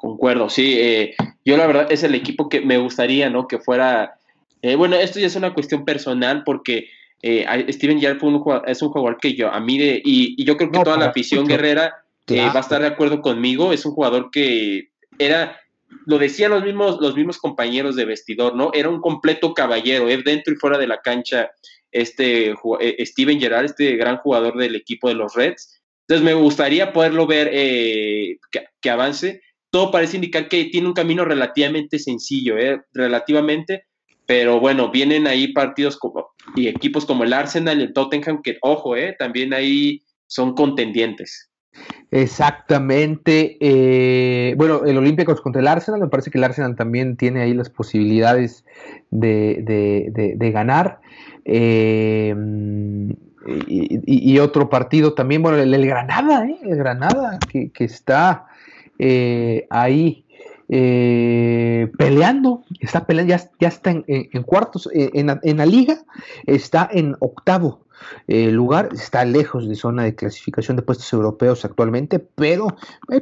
Concuerdo, 0.02 0.48
sí. 0.48 0.74
Eh, 0.80 1.14
yo 1.44 1.56
la 1.56 1.64
verdad 1.68 1.86
es 1.88 2.02
el 2.02 2.16
equipo 2.16 2.48
que 2.48 2.60
me 2.60 2.76
gustaría, 2.76 3.30
¿no? 3.30 3.46
Que 3.46 3.60
fuera... 3.60 4.14
Eh, 4.60 4.74
bueno, 4.74 4.96
esto 4.96 5.20
ya 5.20 5.28
es 5.28 5.36
una 5.36 5.54
cuestión 5.54 5.84
personal 5.84 6.42
porque 6.44 6.88
eh, 7.22 7.46
Steven 7.68 8.00
Gerrard 8.00 8.18
es 8.66 8.82
un 8.82 8.90
jugador 8.90 9.18
que 9.18 9.36
yo, 9.36 9.48
a 9.52 9.60
mí, 9.60 9.78
de, 9.78 10.02
y, 10.04 10.44
yo 10.44 10.56
creo 10.56 10.72
que 10.72 10.80
toda 10.80 10.96
la 10.96 11.06
afición 11.06 11.46
guerrera 11.46 12.02
va 12.28 12.52
a 12.52 12.58
estar 12.58 12.80
de 12.80 12.88
acuerdo 12.88 13.22
conmigo. 13.22 13.72
Es 13.72 13.86
un 13.86 13.92
jugador 13.92 14.32
que 14.32 14.88
era, 15.20 15.56
lo 16.06 16.18
decían 16.18 16.50
los 16.50 16.64
mismos, 16.64 16.98
los 17.00 17.14
mismos 17.14 17.38
compañeros 17.38 17.96
de 17.96 18.04
vestidor, 18.04 18.54
¿no? 18.54 18.70
Era 18.74 18.88
un 18.88 19.00
completo 19.00 19.54
caballero, 19.54 20.06
dentro 20.06 20.52
y 20.52 20.56
fuera 20.56 20.78
de 20.78 20.86
la 20.86 21.00
cancha, 21.00 21.50
este 21.90 22.54
Steven 23.00 23.40
Gerrard, 23.40 23.66
este 23.66 23.96
gran 23.96 24.16
jugador 24.18 24.56
del 24.56 24.74
equipo 24.74 25.08
de 25.08 25.14
los 25.14 25.34
Reds. 25.34 25.80
Entonces 26.08 26.24
me 26.24 26.34
gustaría 26.34 26.92
poderlo 26.92 27.26
ver 27.26 27.50
que 27.50 28.90
avance 28.90 29.40
todo 29.72 29.90
parece 29.90 30.18
indicar 30.18 30.48
que 30.48 30.66
tiene 30.66 30.86
un 30.86 30.92
camino 30.92 31.24
relativamente 31.24 31.98
sencillo, 31.98 32.58
¿eh? 32.58 32.82
relativamente, 32.92 33.86
pero 34.26 34.60
bueno, 34.60 34.90
vienen 34.90 35.26
ahí 35.26 35.54
partidos 35.54 35.96
como, 35.96 36.28
y 36.54 36.68
equipos 36.68 37.06
como 37.06 37.24
el 37.24 37.32
Arsenal 37.32 37.80
y 37.80 37.84
el 37.84 37.94
Tottenham, 37.94 38.42
que 38.42 38.58
ojo, 38.60 38.96
¿eh? 38.96 39.16
también 39.18 39.54
ahí 39.54 40.02
son 40.26 40.54
contendientes. 40.54 41.50
Exactamente. 42.10 43.56
Eh, 43.60 44.54
bueno, 44.56 44.84
el 44.84 44.98
Olímpicos 44.98 45.40
contra 45.40 45.60
el 45.60 45.68
Arsenal, 45.68 46.00
me 46.00 46.08
parece 46.08 46.30
que 46.30 46.38
el 46.38 46.44
Arsenal 46.44 46.76
también 46.76 47.16
tiene 47.16 47.42
ahí 47.42 47.54
las 47.54 47.70
posibilidades 47.70 48.64
de, 49.10 50.50
ganar. 50.52 51.00
Eh, 51.44 52.34
y, 53.46 54.38
otro 54.38 54.68
partido 54.68 55.14
también, 55.14 55.42
bueno, 55.42 55.58
el, 55.58 55.86
Granada, 55.86 56.46
¿eh? 56.46 56.58
el 56.62 56.76
Granada, 56.76 57.38
que, 57.50 57.70
está 57.78 58.46
eh, 58.98 59.66
ahí 59.70 60.24
eh, 60.68 61.90
peleando, 61.98 62.62
está 62.80 63.06
peleando, 63.06 63.30
ya, 63.30 63.50
ya 63.60 63.68
está 63.68 63.90
en, 63.90 64.42
cuartos, 64.42 64.88
en, 64.92 65.56
la 65.56 65.66
liga 65.66 65.98
está 66.46 66.88
en 66.92 67.16
octavo 67.20 67.81
lugar, 68.26 68.90
está 68.92 69.24
lejos 69.24 69.68
de 69.68 69.74
zona 69.74 70.04
de 70.04 70.14
clasificación 70.14 70.76
de 70.76 70.82
puestos 70.82 71.12
europeos 71.12 71.64
actualmente, 71.64 72.18
pero 72.18 72.76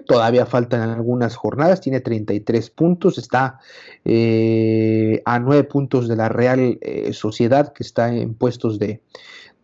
todavía 0.06 0.46
faltan 0.46 0.88
algunas 0.88 1.36
jornadas, 1.36 1.80
tiene 1.80 2.00
33 2.00 2.70
puntos, 2.70 3.18
está 3.18 3.60
a 4.04 5.38
9 5.38 5.64
puntos 5.64 6.08
de 6.08 6.16
la 6.16 6.28
Real 6.28 6.78
Sociedad 7.12 7.72
que 7.72 7.82
está 7.82 8.14
en 8.14 8.34
puestos 8.34 8.78
de, 8.78 9.00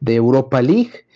Europa 0.05 0.63
League. 0.63 1.07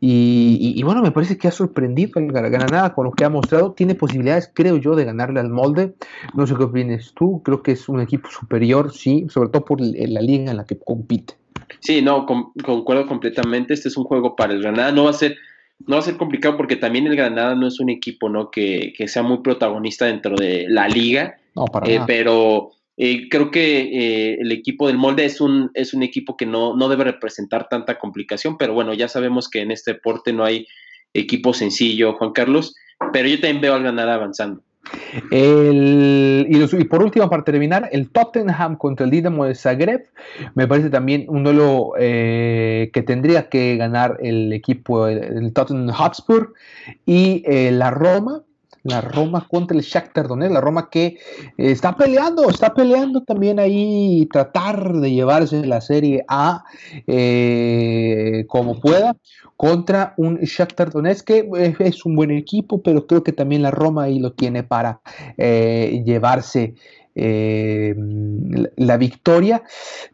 Y, 0.00 0.82
bueno, 0.82 1.00
me 1.00 1.12
parece 1.12 1.38
que 1.38 1.46
ha 1.46 1.52
sorprendido 1.52 2.18
el 2.18 2.32
Granada 2.32 2.92
con 2.92 3.04
lo 3.04 3.12
que 3.12 3.24
ha 3.24 3.28
mostrado. 3.28 3.72
Tiene 3.72 3.94
posibilidades, 3.94 4.50
creo 4.52 4.76
yo, 4.76 4.96
de 4.96 5.04
ganarle 5.04 5.38
al 5.38 5.50
molde. 5.50 5.94
No 6.34 6.46
sé 6.46 6.56
qué 6.56 6.64
opinas 6.64 7.12
tú. 7.14 7.40
Creo 7.44 7.62
que 7.62 7.72
es 7.72 7.88
un 7.88 8.00
equipo 8.00 8.28
superior, 8.28 8.92
sí, 8.92 9.26
sobre 9.28 9.50
todo 9.50 9.64
por 9.64 9.80
la 9.80 10.20
liga 10.20 10.50
en 10.50 10.56
la 10.56 10.64
que 10.64 10.78
compite. 10.78 11.34
Sí, 11.80 12.02
no, 12.02 12.26
concuerdo 12.26 13.06
completamente. 13.06 13.74
Este 13.74 13.88
es 13.88 13.96
un 13.96 14.04
juego 14.04 14.36
para 14.36 14.52
el 14.52 14.62
Granada. 14.62 14.92
No 14.92 15.04
va 15.04 15.10
a 15.10 15.14
ser, 15.14 15.36
no 15.86 15.96
va 15.96 16.00
a 16.00 16.04
ser 16.04 16.16
complicado 16.16 16.56
porque 16.56 16.76
también 16.76 17.06
el 17.06 17.16
Granada 17.16 17.54
no 17.54 17.66
es 17.66 17.80
un 17.80 17.90
equipo 17.90 18.28
¿no? 18.28 18.50
que, 18.50 18.94
sea 19.06 19.22
muy 19.22 19.38
protagonista 19.38 20.06
dentro 20.06 20.36
de 20.36 20.66
la 20.68 20.88
liga. 20.88 21.36
No, 21.54 21.64
para 21.66 21.90
eh, 21.90 22.00
Pero 22.06 22.70
eh, 22.96 23.28
creo 23.28 23.50
que 23.50 23.80
eh, 23.80 24.38
el 24.40 24.52
equipo 24.52 24.86
del 24.86 24.98
molde 24.98 25.24
es 25.24 25.40
un, 25.40 25.70
es 25.74 25.94
un 25.94 26.02
equipo 26.02 26.36
que 26.36 26.46
no, 26.46 26.76
no 26.76 26.88
debe 26.88 27.04
representar 27.04 27.68
tanta 27.68 27.98
complicación, 27.98 28.56
pero 28.58 28.74
bueno, 28.74 28.94
ya 28.94 29.08
sabemos 29.08 29.48
que 29.48 29.60
en 29.60 29.70
este 29.70 29.94
deporte 29.94 30.32
no 30.32 30.44
hay 30.44 30.66
equipo 31.14 31.52
sencillo, 31.52 32.14
Juan 32.14 32.32
Carlos, 32.32 32.74
pero 33.12 33.28
yo 33.28 33.36
también 33.36 33.60
veo 33.60 33.74
al 33.74 33.82
Granada 33.82 34.14
avanzando. 34.14 34.62
Y, 35.30 36.84
por 36.84 37.02
último, 37.02 37.30
para 37.30 37.44
terminar, 37.44 37.88
el 37.92 38.10
Tottenham 38.10 38.76
contra 38.76 39.04
el 39.04 39.10
Dinamo 39.10 39.44
de 39.44 39.54
Zagreb 39.54 40.06
me 40.54 40.66
parece 40.66 40.90
también 40.90 41.26
un 41.28 41.44
duelo 41.44 41.92
eh, 41.98 42.90
que 42.92 43.02
tendría 43.02 43.48
que 43.48 43.76
ganar 43.76 44.18
el 44.20 44.52
equipo, 44.52 45.06
el, 45.06 45.52
Tottenham 45.52 45.88
Hotspur 45.88 46.54
y 47.06 47.44
la 47.70 47.90
Roma 47.90 48.42
la 48.84 49.00
Roma 49.00 49.46
contra 49.48 49.76
el 49.76 49.82
Shakhtar 49.82 50.28
Donetsk, 50.28 50.52
la 50.52 50.60
Roma 50.60 50.88
que 50.90 51.06
eh, 51.06 51.16
está 51.56 51.96
peleando, 51.96 52.48
está 52.48 52.74
peleando 52.74 53.22
también 53.22 53.58
ahí 53.58 54.28
tratar 54.32 54.92
de 54.94 55.10
llevarse 55.12 55.64
la 55.64 55.80
Serie 55.80 56.24
A 56.28 56.64
eh, 57.06 58.44
como 58.48 58.80
pueda 58.80 59.16
contra 59.56 60.14
un 60.16 60.38
Shakhtar 60.38 60.90
Donetsk 60.90 61.26
que 61.26 61.48
eh, 61.56 61.76
es 61.78 62.04
un 62.04 62.16
buen 62.16 62.30
equipo, 62.32 62.82
pero 62.82 63.06
creo 63.06 63.22
que 63.22 63.32
también 63.32 63.62
la 63.62 63.70
Roma 63.70 64.04
ahí 64.04 64.18
lo 64.18 64.32
tiene 64.32 64.62
para 64.64 65.00
llevarse 65.36 66.74
eh, 67.14 67.94
la 68.76 68.96
victoria. 68.96 69.62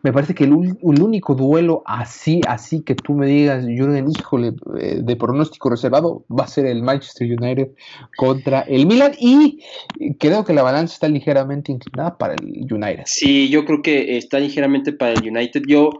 Me 0.02 0.12
parece 0.12 0.34
que 0.34 0.44
el, 0.44 0.52
único 0.52 1.34
duelo 1.34 1.82
así, 1.86 2.40
así 2.46 2.82
que 2.82 2.94
tú 2.94 3.14
me 3.14 3.26
digas, 3.26 3.64
Jürgen, 3.64 4.10
híjole, 4.10 4.52
eh, 4.80 5.00
de 5.02 5.16
pronóstico 5.16 5.70
reservado, 5.70 6.24
va 6.28 6.44
a 6.44 6.48
ser 6.48 6.66
el 6.66 6.82
Manchester 6.82 7.28
United 7.30 7.68
contra 8.16 8.60
el 8.62 8.86
Milan 8.86 9.12
y 9.18 9.60
creo 10.18 10.44
que 10.44 10.52
la 10.52 10.62
balanza 10.62 10.94
está 10.94 11.08
ligeramente 11.08 11.72
inclinada 11.72 12.18
para 12.18 12.34
el 12.34 12.72
United. 12.72 13.04
Sí, 13.06 13.48
yo 13.48 13.64
creo 13.64 13.82
que 13.82 14.16
está 14.16 14.40
ligeramente 14.40 14.92
para 14.92 15.12
el 15.12 15.28
United. 15.28 15.62
Yo, 15.68 15.90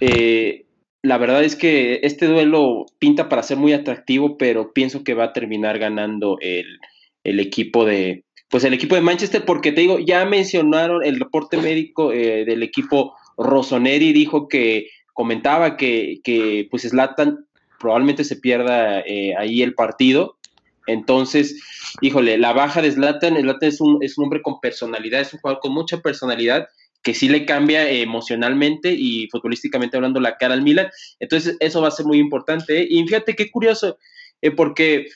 eh, 0.00 0.66
la 1.02 1.18
verdad 1.18 1.42
es 1.42 1.56
que 1.56 2.00
este 2.02 2.26
duelo 2.26 2.86
pinta 2.98 3.28
para 3.28 3.42
ser 3.42 3.56
muy 3.56 3.72
atractivo, 3.72 4.38
pero 4.38 4.72
pienso 4.72 5.02
que 5.02 5.14
va 5.14 5.24
a 5.24 5.32
terminar 5.32 5.78
ganando 5.78 6.38
el 6.40 7.40
equipo 7.40 7.84
de, 7.84 8.24
pues 8.54 8.62
el 8.62 8.72
equipo 8.72 8.94
de 8.94 9.00
Manchester, 9.00 9.44
porque 9.44 9.72
te 9.72 9.80
digo, 9.80 9.98
ya 9.98 10.24
mencionaron 10.24 11.04
el 11.04 11.18
reporte 11.18 11.56
médico 11.56 12.12
eh, 12.12 12.44
del 12.44 12.62
equipo 12.62 13.16
Rossoneri, 13.36 14.12
dijo 14.12 14.46
que 14.46 14.90
comentaba 15.12 15.76
que, 15.76 16.20
que 16.22 16.68
pues 16.70 16.88
Zlatan 16.88 17.48
probablemente 17.80 18.22
se 18.22 18.36
pierda 18.36 19.00
eh, 19.00 19.34
ahí 19.36 19.60
el 19.60 19.74
partido. 19.74 20.38
Entonces, 20.86 21.60
híjole, 22.00 22.38
la 22.38 22.52
baja 22.52 22.80
de 22.80 22.92
Zlatan, 22.92 23.36
Zlatan 23.36 23.68
es 23.68 23.80
un, 23.80 23.98
es 24.04 24.16
un 24.18 24.26
hombre 24.26 24.40
con 24.40 24.60
personalidad, 24.60 25.22
es 25.22 25.34
un 25.34 25.40
jugador 25.40 25.60
con 25.60 25.72
mucha 25.72 25.98
personalidad 25.98 26.68
que 27.02 27.12
sí 27.12 27.28
le 27.28 27.46
cambia 27.46 27.90
emocionalmente 27.90 28.94
y 28.96 29.26
futbolísticamente 29.32 29.96
hablando 29.96 30.20
la 30.20 30.36
cara 30.36 30.54
al 30.54 30.62
Milan. 30.62 30.90
Entonces, 31.18 31.56
eso 31.58 31.82
va 31.82 31.88
a 31.88 31.90
ser 31.90 32.06
muy 32.06 32.18
importante. 32.18 32.86
Y 32.88 33.02
fíjate 33.02 33.34
qué 33.34 33.50
curioso, 33.50 33.98
eh, 34.42 34.52
porque 34.52 35.08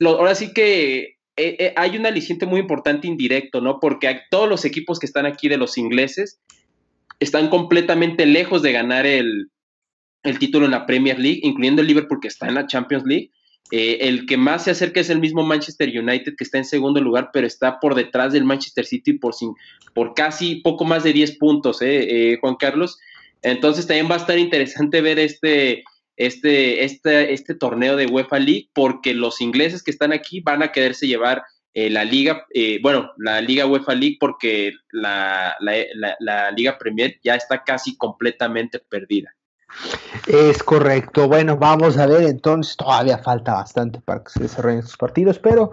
ahora 0.00 0.34
sí 0.34 0.54
que 0.54 1.19
eh, 1.40 1.56
eh, 1.58 1.72
hay 1.76 1.96
un 1.96 2.04
aliciente 2.04 2.44
muy 2.44 2.60
importante 2.60 3.06
indirecto, 3.06 3.60
¿no? 3.60 3.80
Porque 3.80 4.20
todos 4.30 4.48
los 4.48 4.64
equipos 4.64 4.98
que 4.98 5.06
están 5.06 5.24
aquí 5.24 5.48
de 5.48 5.56
los 5.56 5.78
ingleses 5.78 6.38
están 7.18 7.48
completamente 7.48 8.26
lejos 8.26 8.60
de 8.62 8.72
ganar 8.72 9.06
el, 9.06 9.48
título 10.38 10.66
en 10.66 10.72
la 10.72 10.84
Premier 10.84 11.18
League, 11.18 11.40
incluyendo 11.42 11.80
el 11.80 11.88
Liverpool 11.88 12.20
que 12.20 12.28
está 12.28 12.46
en 12.46 12.54
la 12.54 12.66
Champions 12.66 13.04
League. 13.06 13.30
Eh, 13.72 14.08
el 14.08 14.26
que 14.26 14.36
más 14.36 14.64
se 14.64 14.72
acerca 14.72 15.00
es 15.00 15.10
el 15.10 15.20
mismo 15.20 15.42
Manchester 15.42 15.88
United, 15.88 16.34
que 16.36 16.44
está 16.44 16.58
en 16.58 16.64
segundo 16.64 17.00
lugar, 17.00 17.30
pero 17.32 17.46
está 17.46 17.78
por 17.78 17.94
detrás 17.94 18.32
del 18.32 18.44
Manchester 18.44 18.84
City 18.84 19.14
por, 19.14 19.34
por 19.94 20.14
casi 20.14 20.56
poco 20.56 20.84
más 20.84 21.04
de 21.04 21.12
10 21.12 21.38
puntos, 21.38 21.78
eh, 21.80 22.36
Juan 22.40 22.56
Carlos. 22.56 22.98
Entonces 23.42 23.86
también 23.86 24.10
va 24.10 24.16
a 24.16 24.18
estar 24.18 24.38
interesante 24.38 25.00
ver 25.00 25.18
este, 25.18 25.84
este, 26.20 26.84
este, 26.84 27.32
este 27.32 27.54
torneo 27.54 27.96
de 27.96 28.04
UEFA 28.04 28.38
League, 28.38 28.68
porque 28.74 29.14
los 29.14 29.40
ingleses 29.40 29.82
que 29.82 29.90
están 29.90 30.12
aquí 30.12 30.40
van 30.40 30.62
a 30.62 30.70
quererse 30.70 31.06
llevar 31.06 31.42
eh, 31.72 31.88
la 31.88 32.04
liga, 32.04 32.44
eh, 32.52 32.78
bueno, 32.82 33.10
la 33.16 33.40
liga 33.40 33.64
UEFA 33.64 33.94
League, 33.94 34.18
porque 34.20 34.72
la, 34.90 35.56
la, 35.60 36.50
Liga 36.50 36.76
Premier 36.76 37.18
ya 37.24 37.36
está 37.36 37.64
casi 37.64 37.96
completamente 37.96 38.80
perdida. 38.80 39.34
Es 40.26 40.62
correcto. 40.62 41.28
Bueno, 41.28 41.56
vamos 41.56 41.96
a 41.98 42.06
ver, 42.06 42.22
entonces 42.22 42.76
todavía 42.76 43.18
falta 43.18 43.54
bastante 43.54 44.00
para 44.00 44.22
que 44.22 44.30
se 44.30 44.40
desarrollen 44.40 44.80
estos 44.80 44.96
partidos, 44.96 45.38
pero 45.38 45.72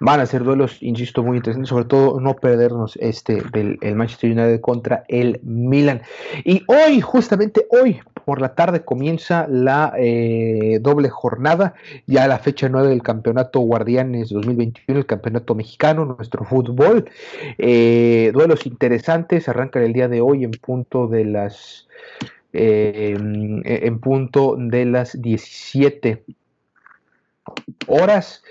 van 0.00 0.20
a 0.20 0.26
ser 0.26 0.42
duelos, 0.44 0.82
insisto, 0.82 1.22
muy 1.22 1.36
interesantes, 1.36 1.68
sobre 1.68 1.84
todo 1.84 2.20
no 2.20 2.34
perdernos 2.34 2.96
este 3.00 3.42
del 3.52 3.78
el 3.80 3.94
Manchester 3.94 4.30
United 4.30 4.60
contra 4.60 5.04
el 5.08 5.40
Milan. 5.42 6.02
Y 6.44 6.64
hoy, 6.66 7.00
justamente 7.00 7.66
hoy, 7.70 8.00
por 8.24 8.40
la 8.40 8.54
tarde 8.54 8.84
comienza 8.84 9.46
la 9.48 9.92
eh, 9.98 10.78
doble 10.80 11.08
jornada, 11.08 11.74
ya 12.06 12.26
la 12.26 12.38
fecha 12.38 12.68
9 12.68 12.88
del 12.88 13.02
Campeonato 13.02 13.60
Guardianes 13.60 14.30
2021, 14.30 15.00
el 15.00 15.06
Campeonato 15.06 15.54
Mexicano, 15.54 16.04
nuestro 16.04 16.44
fútbol. 16.44 17.10
Eh, 17.58 18.30
duelos 18.32 18.66
interesantes, 18.66 19.48
arrancan 19.48 19.82
el 19.82 19.92
día 19.92 20.08
de 20.08 20.20
hoy 20.20 20.44
en 20.44 20.52
punto 20.52 21.06
de 21.06 21.24
las 21.24 21.86
eh, 22.52 23.14
en 23.16 24.00
punto 24.00 24.56
de 24.58 24.84
las 24.84 25.20
17 25.20 26.24
horas. 27.86 28.42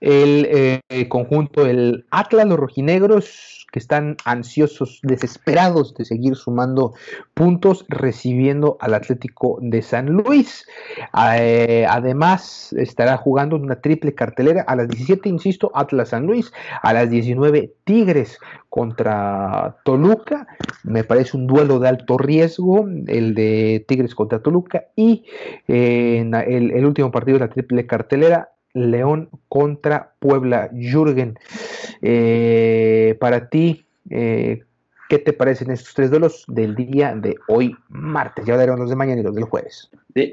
El 0.00 0.80
conjunto, 1.08 1.66
el 1.66 2.06
Atlas, 2.10 2.46
los 2.46 2.58
rojinegros, 2.58 3.58
que 3.72 3.78
están 3.78 4.16
ansiosos, 4.24 5.00
desesperados 5.02 5.94
de 5.94 6.04
seguir 6.04 6.36
sumando 6.36 6.94
puntos, 7.34 7.84
recibiendo 7.88 8.78
al 8.80 8.94
Atlético 8.94 9.58
de 9.60 9.82
San 9.82 10.06
Luis. 10.06 10.66
Eh, 11.38 11.86
además, 11.88 12.72
estará 12.72 13.18
jugando 13.18 13.56
una 13.56 13.80
triple 13.80 14.14
cartelera 14.14 14.62
a 14.62 14.74
las 14.74 14.88
17, 14.88 15.28
insisto, 15.28 15.70
Atlas 15.74 16.10
San 16.10 16.26
Luis, 16.26 16.52
a 16.82 16.92
las 16.94 17.10
19 17.10 17.74
Tigres 17.84 18.38
contra 18.70 19.76
Toluca. 19.84 20.46
Me 20.84 21.04
parece 21.04 21.36
un 21.36 21.46
duelo 21.46 21.78
de 21.78 21.88
alto 21.88 22.16
riesgo, 22.16 22.88
el 23.06 23.34
de 23.34 23.84
Tigres 23.86 24.14
contra 24.14 24.40
Toluca. 24.40 24.86
Y 24.96 25.24
eh, 25.66 26.24
el, 26.46 26.70
el 26.70 26.86
último 26.86 27.10
partido 27.10 27.38
de 27.38 27.44
la 27.44 27.50
triple 27.50 27.86
cartelera, 27.86 28.48
León 28.78 29.28
contra 29.48 30.14
Puebla. 30.18 30.70
Jürgen, 30.72 31.38
eh, 32.02 33.16
para 33.20 33.48
ti, 33.48 33.84
eh, 34.10 34.62
¿qué 35.08 35.18
te 35.18 35.32
parecen 35.32 35.70
estos 35.70 35.94
tres 35.94 36.10
duelos 36.10 36.44
del 36.48 36.74
día 36.74 37.14
de 37.14 37.36
hoy, 37.48 37.74
martes? 37.88 38.44
Ya 38.46 38.56
daremos 38.56 38.80
los 38.80 38.90
de 38.90 38.96
mañana 38.96 39.20
y 39.20 39.24
los 39.24 39.34
del 39.34 39.44
jueves. 39.44 39.90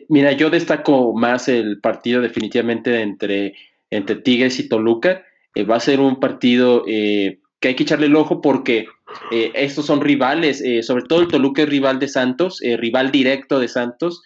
mira, 0.09 0.31
yo 0.33 0.49
destaco 0.49 1.13
más 1.13 1.47
el 1.47 1.79
partido 1.79 2.21
definitivamente 2.21 3.01
entre, 3.01 3.53
entre 3.89 4.17
Tigres 4.17 4.59
y 4.59 4.69
Toluca. 4.69 5.23
Eh, 5.55 5.63
va 5.63 5.77
a 5.77 5.79
ser 5.79 5.99
un 5.99 6.19
partido 6.19 6.83
que 6.85 7.67
hay 7.67 7.75
que 7.75 7.83
echarle 7.83 8.07
el 8.07 8.15
ojo 8.15 8.41
porque 8.41 8.87
estos 9.31 9.85
son 9.85 10.01
rivales, 10.01 10.63
sobre 10.85 11.03
todo 11.05 11.21
el 11.21 11.27
Toluca 11.29 11.63
es 11.63 11.69
rival 11.69 11.99
de 11.99 12.07
Santos, 12.07 12.59
rival 12.61 13.11
directo 13.11 13.59
de 13.59 13.69
Santos, 13.69 14.21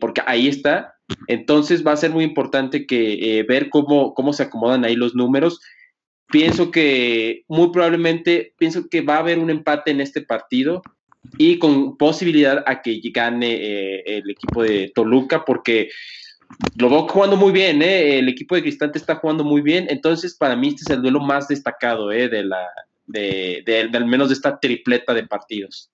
porque 0.00 0.22
ahí 0.26 0.48
está 0.48 0.95
entonces 1.28 1.86
va 1.86 1.92
a 1.92 1.96
ser 1.96 2.10
muy 2.10 2.24
importante 2.24 2.86
que 2.86 3.38
eh, 3.38 3.42
ver 3.44 3.68
cómo, 3.70 4.14
cómo 4.14 4.32
se 4.32 4.44
acomodan 4.44 4.84
ahí 4.84 4.96
los 4.96 5.14
números. 5.14 5.60
Pienso 6.28 6.70
que 6.70 7.44
muy 7.48 7.70
probablemente, 7.70 8.54
pienso 8.58 8.88
que 8.88 9.00
va 9.02 9.16
a 9.16 9.20
haber 9.20 9.38
un 9.38 9.50
empate 9.50 9.92
en 9.92 10.00
este 10.00 10.22
partido 10.22 10.82
y 11.38 11.58
con 11.58 11.96
posibilidad 11.96 12.64
a 12.66 12.82
que 12.82 13.00
gane 13.12 13.54
eh, 13.54 14.02
el 14.06 14.30
equipo 14.30 14.62
de 14.62 14.92
Toluca 14.94 15.44
porque 15.44 15.90
lo 16.76 16.88
veo 16.88 17.08
jugando 17.08 17.36
muy 17.36 17.52
bien, 17.52 17.82
eh, 17.82 18.18
el 18.18 18.28
equipo 18.28 18.54
de 18.54 18.62
Cristante 18.62 18.98
está 18.98 19.16
jugando 19.16 19.42
muy 19.44 19.62
bien, 19.62 19.86
entonces 19.90 20.36
para 20.36 20.54
mí 20.54 20.68
este 20.68 20.82
es 20.82 20.90
el 20.90 21.02
duelo 21.02 21.20
más 21.20 21.48
destacado 21.48 22.08
de 22.08 22.44
la, 22.44 22.64
de, 23.06 23.90
al 23.92 24.06
menos 24.06 24.28
de 24.28 24.34
esta 24.34 24.58
tripleta 24.58 25.14
de 25.14 25.26
partidos. 25.26 25.90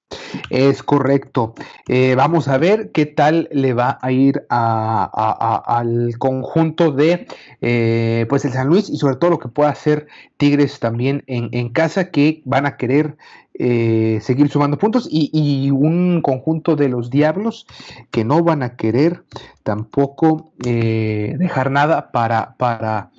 Es 0.51 0.83
correcto. 0.83 1.55
Eh, 1.89 2.15
vamos 2.15 2.49
a 2.49 2.59
ver 2.59 2.91
qué 2.93 3.07
tal 3.07 3.49
le 3.53 3.75
va 3.75 3.99
a 4.01 4.13
ir 4.13 4.45
al 4.49 6.19
conjunto 6.19 6.91
de 6.93 7.27
eh, 7.61 8.27
pues 8.29 8.45
el 8.45 8.53
San 8.53 8.69
Luis 8.69 8.89
y 8.91 8.97
sobre 8.97 9.17
todo 9.17 9.31
lo 9.31 9.39
que 9.39 9.49
pueda 9.49 9.71
hacer 9.71 10.07
Tigres 10.37 10.81
también 10.81 11.25
en, 11.27 11.69
casa 11.71 12.11
que 12.11 12.43
van 12.45 12.67
a 12.67 12.77
querer 12.77 13.17
eh, 13.65 14.19
seguir 14.21 14.49
sumando 14.49 14.79
puntos 14.79 15.07
y, 15.11 15.71
un 15.71 16.21
conjunto 16.23 16.75
de 16.75 16.89
los 16.89 17.11
diablos 17.11 17.67
que 18.11 18.25
no 18.25 18.43
van 18.43 18.63
a 18.63 18.77
querer 18.77 19.23
tampoco 19.63 20.53
dejar 20.59 21.71
nada 21.71 22.11
para, 22.11 22.57
para 22.57 23.11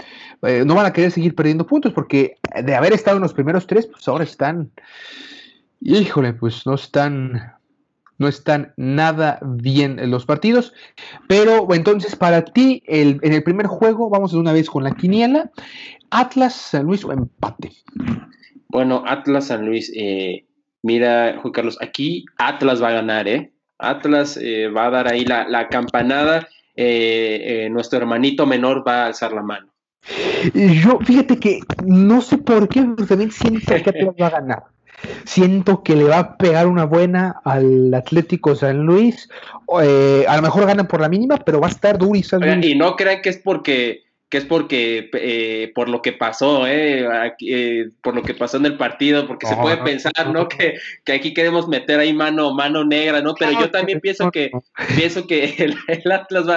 no 0.41 0.75
van 0.75 0.85
a 0.85 0.93
querer 0.93 1.11
seguir 1.11 1.35
perdiendo 1.35 1.65
puntos 1.65 1.93
porque 1.93 2.37
de 2.63 2.75
haber 2.75 2.93
estado 2.93 3.17
en 3.17 3.23
los 3.23 3.33
primeros 3.33 3.67
tres, 3.67 3.87
pues 3.87 4.07
ahora 4.07 4.23
están 4.25 4.71
híjole, 5.83 6.33
pues 6.33 6.65
no 6.65 6.75
están, 6.75 7.53
no 8.17 8.27
están 8.27 8.73
nada 8.77 9.39
bien 9.41 9.99
los 10.09 10.25
partidos. 10.25 10.73
Pero 11.27 11.67
entonces, 11.73 12.15
para 12.15 12.45
ti, 12.45 12.83
el, 12.87 13.19
en 13.21 13.33
el 13.33 13.43
primer 13.43 13.67
juego, 13.67 14.09
vamos 14.09 14.31
de 14.31 14.39
una 14.39 14.53
vez 14.53 14.69
con 14.69 14.83
la 14.83 14.91
quiniela. 14.91 15.51
Atlas, 16.09 16.53
San 16.53 16.85
Luis 16.85 17.03
o 17.03 17.11
empate. 17.11 17.71
Bueno, 18.73 19.03
Atlas, 19.05 19.47
San 19.47 19.65
Luis. 19.65 19.91
Eh, 19.95 20.45
mira, 20.81 21.37
Juan 21.39 21.53
Carlos, 21.53 21.77
aquí 21.79 22.25
Atlas 22.37 22.81
va 22.81 22.89
a 22.89 22.93
ganar, 22.93 23.27
¿eh? 23.27 23.53
Atlas 23.77 24.37
eh, 24.41 24.67
va 24.67 24.87
a 24.87 24.89
dar 24.89 25.07
ahí 25.07 25.25
la, 25.25 25.67
campanada. 25.69 26.47
Eh, 26.75 27.67
nuestro 27.71 27.99
hermanito 27.99 28.47
menor 28.47 28.83
va 28.85 29.03
a 29.03 29.05
alzar 29.07 29.31
la 29.31 29.43
mano. 29.43 29.71
Yo, 30.53 30.99
fíjate 30.99 31.39
que 31.39 31.59
no 31.85 32.19
sé 32.21 32.39
por 32.39 32.67
qué, 32.67 32.83
pero 32.95 33.07
también 33.07 33.31
siento 33.31 33.73
que 33.75 33.89
Atlas 33.89 34.15
va 34.19 34.27
a 34.27 34.41
ganar. 34.41 34.63
Siento 35.25 35.83
que 35.83 35.95
le 35.95 36.05
va 36.05 36.19
a 36.19 36.37
pegar 36.37 36.67
una 36.67 36.85
buena 36.85 37.41
al 37.43 37.93
Atlético 37.93 38.55
San 38.55 38.85
Luis. 38.85 39.29
Eh, 39.81 40.25
a 40.27 40.35
lo 40.35 40.41
mejor 40.41 40.65
ganan 40.65 40.87
por 40.87 41.01
la 41.01 41.09
mínima, 41.09 41.37
pero 41.37 41.59
va 41.59 41.67
a 41.67 41.71
estar 41.71 41.97
duro 41.97 42.17
y 42.17 42.67
Y 42.67 42.75
no 42.75 42.95
crean 42.95 43.21
que 43.21 43.29
es 43.29 43.37
porque 43.37 44.02
que 44.33 44.39
es 44.39 44.45
porque 44.45 45.11
eh, 45.13 45.71
por 45.75 45.89
lo 45.89 46.01
que 46.01 46.11
pasó, 46.11 46.65
eh, 46.65 47.07
eh, 47.41 47.85
por 48.01 48.15
lo 48.15 48.23
que 48.23 48.33
pasó 48.33 48.57
en 48.57 48.65
el 48.65 48.77
partido, 48.77 49.27
porque 49.27 49.45
se 49.45 49.55
puede 49.55 49.77
pensar, 49.77 50.31
¿no? 50.33 50.47
Que, 50.47 50.79
aquí 51.13 51.35
queremos 51.35 51.67
meter 51.67 51.99
ahí 51.99 52.15
mano, 52.15 52.51
mano 52.51 52.83
negra, 52.83 53.21
¿no? 53.21 53.35
Pero 53.35 53.51
yo 53.51 53.69
también 53.69 53.99
pienso 53.99 54.31
que 54.31 54.49
pienso 54.97 55.27
que 55.27 55.53
el, 55.87 56.11
Atlas 56.11 56.47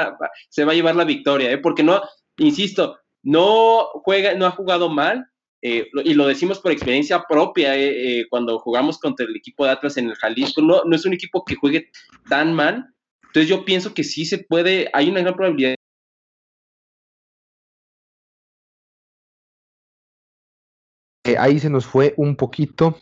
se 0.48 0.64
va 0.64 0.72
a 0.72 0.74
llevar 0.74 0.96
la 0.96 1.04
victoria, 1.04 1.50
¿eh? 1.50 1.58
Porque 1.58 1.82
no, 1.82 2.00
insisto, 2.38 2.98
no 3.22 3.90
juega, 4.04 4.32
no 4.32 4.46
ha 4.46 4.52
jugado 4.52 4.88
mal, 4.88 5.26
eh, 5.60 5.86
y 6.02 6.14
lo 6.14 6.26
decimos 6.26 6.58
por 6.60 6.72
experiencia 6.72 7.24
propia, 7.28 7.76
eh, 7.76 8.24
cuando 8.30 8.58
jugamos 8.58 8.96
contra 8.96 9.26
el 9.26 9.36
equipo 9.36 9.66
de 9.66 9.72
Atlas 9.72 9.98
en 9.98 10.08
el 10.08 10.14
Jalisco, 10.14 10.62
no, 10.62 10.82
no 10.86 10.96
es 10.96 11.04
un 11.04 11.12
equipo 11.12 11.44
que 11.44 11.56
juegue 11.56 11.90
tan 12.26 12.54
mal, 12.54 12.86
entonces 13.26 13.50
yo 13.50 13.66
pienso 13.66 13.92
que 13.92 14.02
sí 14.02 14.24
se 14.24 14.38
puede, 14.38 14.88
hay 14.94 15.10
una 15.10 15.20
gran 15.20 15.34
probabilidad 15.34 15.75
ahí 21.38 21.58
se 21.58 21.70
nos 21.70 21.86
fue 21.86 22.14
un 22.16 22.36
poquito 22.36 22.98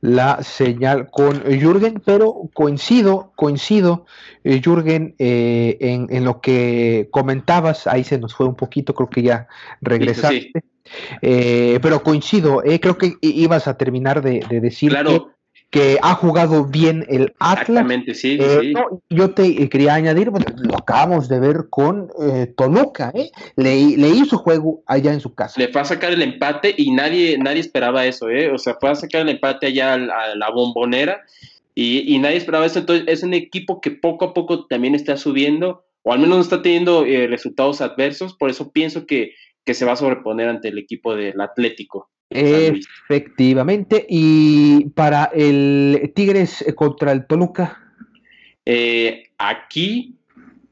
la 0.00 0.42
señal 0.42 1.10
con 1.10 1.42
Jürgen, 1.42 2.00
pero 2.04 2.48
coincido, 2.52 3.32
coincido, 3.34 4.06
Jürgen, 4.44 5.16
en, 5.18 6.06
en, 6.10 6.24
lo 6.24 6.40
que 6.40 7.08
comentabas, 7.10 7.86
ahí 7.88 8.04
se 8.04 8.18
nos 8.18 8.32
fue 8.34 8.46
un 8.46 8.54
poquito, 8.54 8.94
creo 8.94 9.10
que 9.10 9.22
ya 9.22 9.48
regresaste. 9.80 10.52
Eh, 11.22 11.78
pero 11.82 12.02
coincido, 12.02 12.62
eh, 12.64 12.80
creo 12.80 12.96
que 12.96 13.16
ibas 13.20 13.68
a 13.68 13.76
terminar 13.76 14.22
de, 14.22 14.40
decir 14.60 14.96
que, 15.70 15.98
ha 16.02 16.14
jugado 16.14 16.64
bien 16.64 17.04
el 17.08 17.34
Atlas. 17.38 17.60
Exactamente, 17.60 18.14
sí, 18.14 18.38
eh, 18.40 18.72
yo 19.10 19.30
te 19.30 19.68
quería 19.68 19.94
añadir, 19.94 20.30
lo 20.30 20.76
acabamos 20.76 21.28
de 21.28 21.40
ver 21.40 21.66
con 21.70 22.10
Toluca, 22.56 23.12
le, 23.56 23.74
hizo 23.74 24.38
juego 24.38 24.82
allá 24.86 25.12
en 25.12 25.20
su 25.20 25.34
casa. 25.34 25.60
Le 25.60 25.68
fue 25.68 25.80
a 25.80 25.84
sacar 25.84 26.12
el 26.12 26.22
empate 26.22 26.74
y 26.76 26.92
nadie, 26.92 27.38
nadie 27.38 27.60
esperaba 27.60 28.06
eso, 28.06 28.26
o 28.52 28.58
sea, 28.58 28.76
fue 28.80 28.90
a 28.90 28.94
sacar 28.94 29.22
el 29.22 29.28
empate 29.30 29.66
allá 29.66 29.94
a, 29.94 30.34
la 30.34 30.50
bombonera 30.50 31.22
y, 31.74 32.18
nadie 32.18 32.36
esperaba 32.36 32.66
eso. 32.66 32.80
Entonces, 32.80 33.04
es 33.08 33.22
un 33.22 33.34
equipo 33.34 33.80
que 33.80 33.90
poco 33.90 34.24
a 34.24 34.34
poco 34.34 34.66
también 34.66 34.94
está 34.94 35.16
subiendo, 35.16 35.84
o 36.02 36.12
al 36.12 36.20
menos 36.20 36.36
no 36.36 36.42
está 36.42 36.62
teniendo 36.62 37.04
resultados 37.04 37.80
adversos, 37.80 38.34
por 38.34 38.50
eso 38.50 38.70
pienso 38.72 39.06
que 39.06 39.32
que 39.68 39.74
se 39.74 39.84
va 39.84 39.92
a 39.92 39.96
sobreponer 39.96 40.48
ante 40.48 40.68
el 40.68 40.78
equipo 40.78 41.14
del 41.14 41.38
Atlético. 41.42 42.08
Efectivamente. 42.30 44.06
Y 44.08 44.90
para 44.90 45.30
el 45.34 46.12
Tigres 46.14 46.64
contra 46.76 47.12
el 47.12 47.26
Toluca. 47.26 47.78
Eh, 48.66 49.30
aquí 49.38 50.14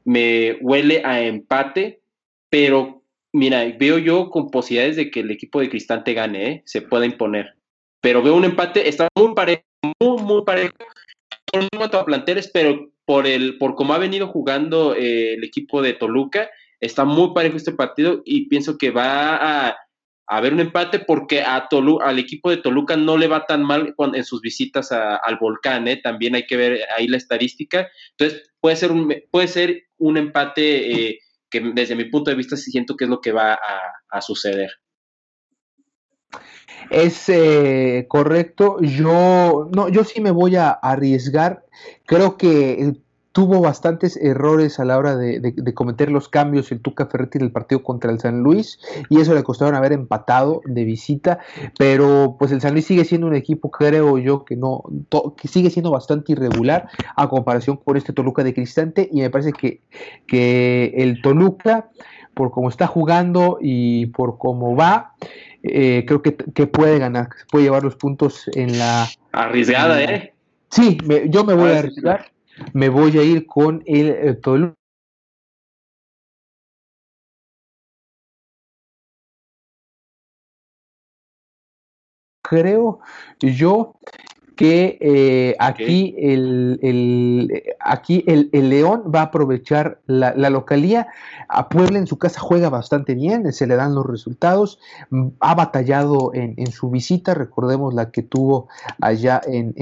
me 0.03 0.57
huele 0.61 1.01
a 1.03 1.21
empate, 1.21 2.01
pero 2.49 3.01
mira, 3.33 3.65
veo 3.77 3.97
yo 3.97 4.29
con 4.29 4.49
posibilidades 4.49 4.95
de 4.95 5.11
que 5.11 5.21
el 5.21 5.31
equipo 5.31 5.59
de 5.59 5.69
Cristante 5.69 6.13
gane, 6.13 6.49
¿eh? 6.49 6.61
se 6.65 6.81
pueda 6.81 7.05
imponer. 7.05 7.55
Pero 8.01 8.21
veo 8.21 8.35
un 8.35 8.45
empate, 8.45 8.87
está 8.87 9.07
muy 9.15 9.33
parejo, 9.33 9.63
muy, 9.99 10.21
muy 10.21 10.43
parejo. 10.43 10.73
En 11.51 11.67
cuanto 11.75 11.99
a 11.99 12.05
planteles, 12.05 12.49
pero 12.53 12.91
por 13.05 13.25
el, 13.25 13.57
por 13.57 13.75
cómo 13.75 13.93
ha 13.93 13.97
venido 13.97 14.27
jugando 14.27 14.93
eh, 14.95 15.33
el 15.33 15.43
equipo 15.43 15.81
de 15.81 15.93
Toluca, 15.93 16.49
está 16.79 17.05
muy 17.05 17.33
parejo 17.33 17.57
este 17.57 17.71
partido 17.71 18.21
y 18.25 18.47
pienso 18.47 18.77
que 18.77 18.91
va 18.91 19.67
a, 19.67 19.77
haber 20.27 20.53
un 20.53 20.59
empate 20.59 20.99
porque 20.99 21.41
a 21.41 21.67
Tolu, 21.69 21.99
al 22.01 22.19
equipo 22.19 22.49
de 22.49 22.57
Toluca 22.57 22.97
no 22.97 23.17
le 23.17 23.27
va 23.27 23.45
tan 23.45 23.63
mal 23.63 23.95
en 24.13 24.23
sus 24.23 24.41
visitas 24.41 24.91
al 24.91 25.37
volcán, 25.39 25.87
¿eh? 25.87 25.97
también 25.97 26.35
hay 26.35 26.45
que 26.45 26.57
ver 26.57 26.81
ahí 26.95 27.07
la 27.07 27.17
estadística. 27.17 27.87
Entonces, 28.11 28.51
puede 28.59 28.75
ser 28.75 28.91
un, 28.91 29.13
puede 29.31 29.47
ser 29.47 29.83
un 29.97 30.17
empate 30.17 30.91
eh, 30.91 31.19
que 31.49 31.61
desde 31.73 31.95
mi 31.95 32.05
punto 32.05 32.29
de 32.29 32.35
vista 32.35 32.57
siento 32.57 32.97
que 32.97 33.05
es 33.05 33.09
lo 33.09 33.21
que 33.21 33.31
va 33.31 33.57
a, 34.11 34.21
suceder. 34.21 34.71
Es 36.89 37.29
eh, 37.29 38.05
correcto. 38.09 38.77
Yo 38.81 39.69
no, 39.73 39.87
yo 39.89 40.03
sí 40.03 40.19
me 40.19 40.31
voy 40.31 40.57
a 40.57 40.71
arriesgar. 40.71 41.65
Creo 42.05 42.37
que 42.37 42.93
tuvo 43.37 43.61
bastantes 43.61 44.17
errores 44.17 44.79
a 44.79 44.83
la 44.83 44.97
hora 44.97 45.15
de, 45.15 45.53
cometer 45.75 46.09
los 46.09 46.27
cambios 46.27 46.71
el 46.71 46.81
Tuca 46.81 47.05
Ferretti 47.05 47.37
en 47.37 47.43
el 47.43 47.51
partido 47.51 47.83
contra 47.83 48.09
el 48.09 48.19
San 48.19 48.39
Luis 48.39 48.79
y 49.11 49.19
eso 49.21 49.35
le 49.35 49.43
costaron 49.43 49.75
haber 49.75 49.91
empatado 49.91 50.61
de 50.65 50.83
visita, 50.83 51.37
pero 51.77 52.35
pues 52.39 52.51
el 52.51 52.61
San 52.61 52.73
Luis 52.73 52.87
sigue 52.87 53.05
siendo 53.05 53.27
un 53.27 53.35
equipo 53.35 53.69
creo 53.69 54.17
yo 54.17 54.43
que 54.43 54.55
no 54.55 54.81
que 55.39 55.47
sigue 55.47 55.69
siendo 55.69 55.91
bastante 55.91 56.31
irregular 56.31 56.89
a 57.15 57.29
comparación 57.29 57.77
con 57.77 57.95
este 57.95 58.11
Toluca 58.11 58.43
de 58.43 58.55
Cristante 58.55 59.07
y 59.11 59.21
me 59.21 59.29
parece 59.29 59.53
que, 59.53 59.81
que 60.25 60.95
el 60.97 61.21
Toluca 61.21 61.91
por 62.33 62.49
cómo 62.49 62.69
está 62.69 62.87
jugando 62.87 63.59
y 63.61 64.07
por 64.07 64.39
cómo 64.39 64.75
va, 64.75 65.13
eh, 65.61 66.05
creo 66.07 66.23
que, 66.23 66.31
puede 66.31 66.97
ganar, 66.97 67.29
puede 67.51 67.65
llevar 67.65 67.83
los 67.83 67.95
puntos 67.97 68.49
en 68.55 68.79
la... 68.79 69.07
Arriesgada, 69.31 70.01
¿eh? 70.01 70.33
Sí, 70.71 70.97
yo 71.29 71.43
me 71.43 71.53
voy 71.53 71.71
a 71.71 71.79
arriesgar 71.79 72.31
me 72.73 72.89
voy 72.89 73.17
a 73.17 73.23
ir 73.23 73.45
con 73.45 73.83
el, 73.85 74.09
eh, 74.09 74.33
Toluca. 74.35 74.75
Creo 82.43 82.99
yo 83.39 83.93
que 84.57 84.97
eh, 84.99 85.55
aquí, 85.59 86.15
el, 86.17 87.63
aquí 87.79 88.25
el, 88.27 88.49
León 88.51 89.03
va 89.13 89.21
a 89.21 89.23
aprovechar 89.23 90.01
la, 90.07 90.33
localía. 90.49 91.07
A 91.47 91.69
Puebla 91.69 91.97
en 91.99 92.07
su 92.07 92.17
casa 92.17 92.41
juega 92.41 92.69
bastante 92.69 93.15
bien, 93.15 93.53
se 93.53 93.67
le 93.67 93.77
dan 93.77 93.95
los 93.95 94.05
resultados. 94.05 94.79
Ha 95.39 95.55
batallado 95.55 96.31
en, 96.33 96.71
su 96.73 96.89
visita, 96.89 97.33
recordemos 97.33 97.93
la 97.93 98.11
que 98.11 98.23
tuvo 98.23 98.67
allá 98.99 99.39
en, 99.47 99.73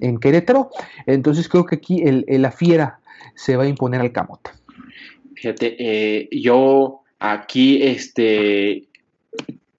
en 0.00 0.18
Querétaro. 0.18 0.70
Entonces 1.06 1.48
creo 1.48 1.64
que 1.64 1.76
aquí 1.76 2.02
el, 2.02 2.24
la 2.28 2.50
fiera 2.50 2.98
se 3.36 3.56
va 3.56 3.62
a 3.64 3.68
imponer 3.68 4.00
al 4.00 4.10
camote. 4.10 4.50
Fíjate, 5.34 5.76
eh, 5.78 6.28
yo 6.32 7.02
aquí 7.18 7.82
este, 7.82 8.84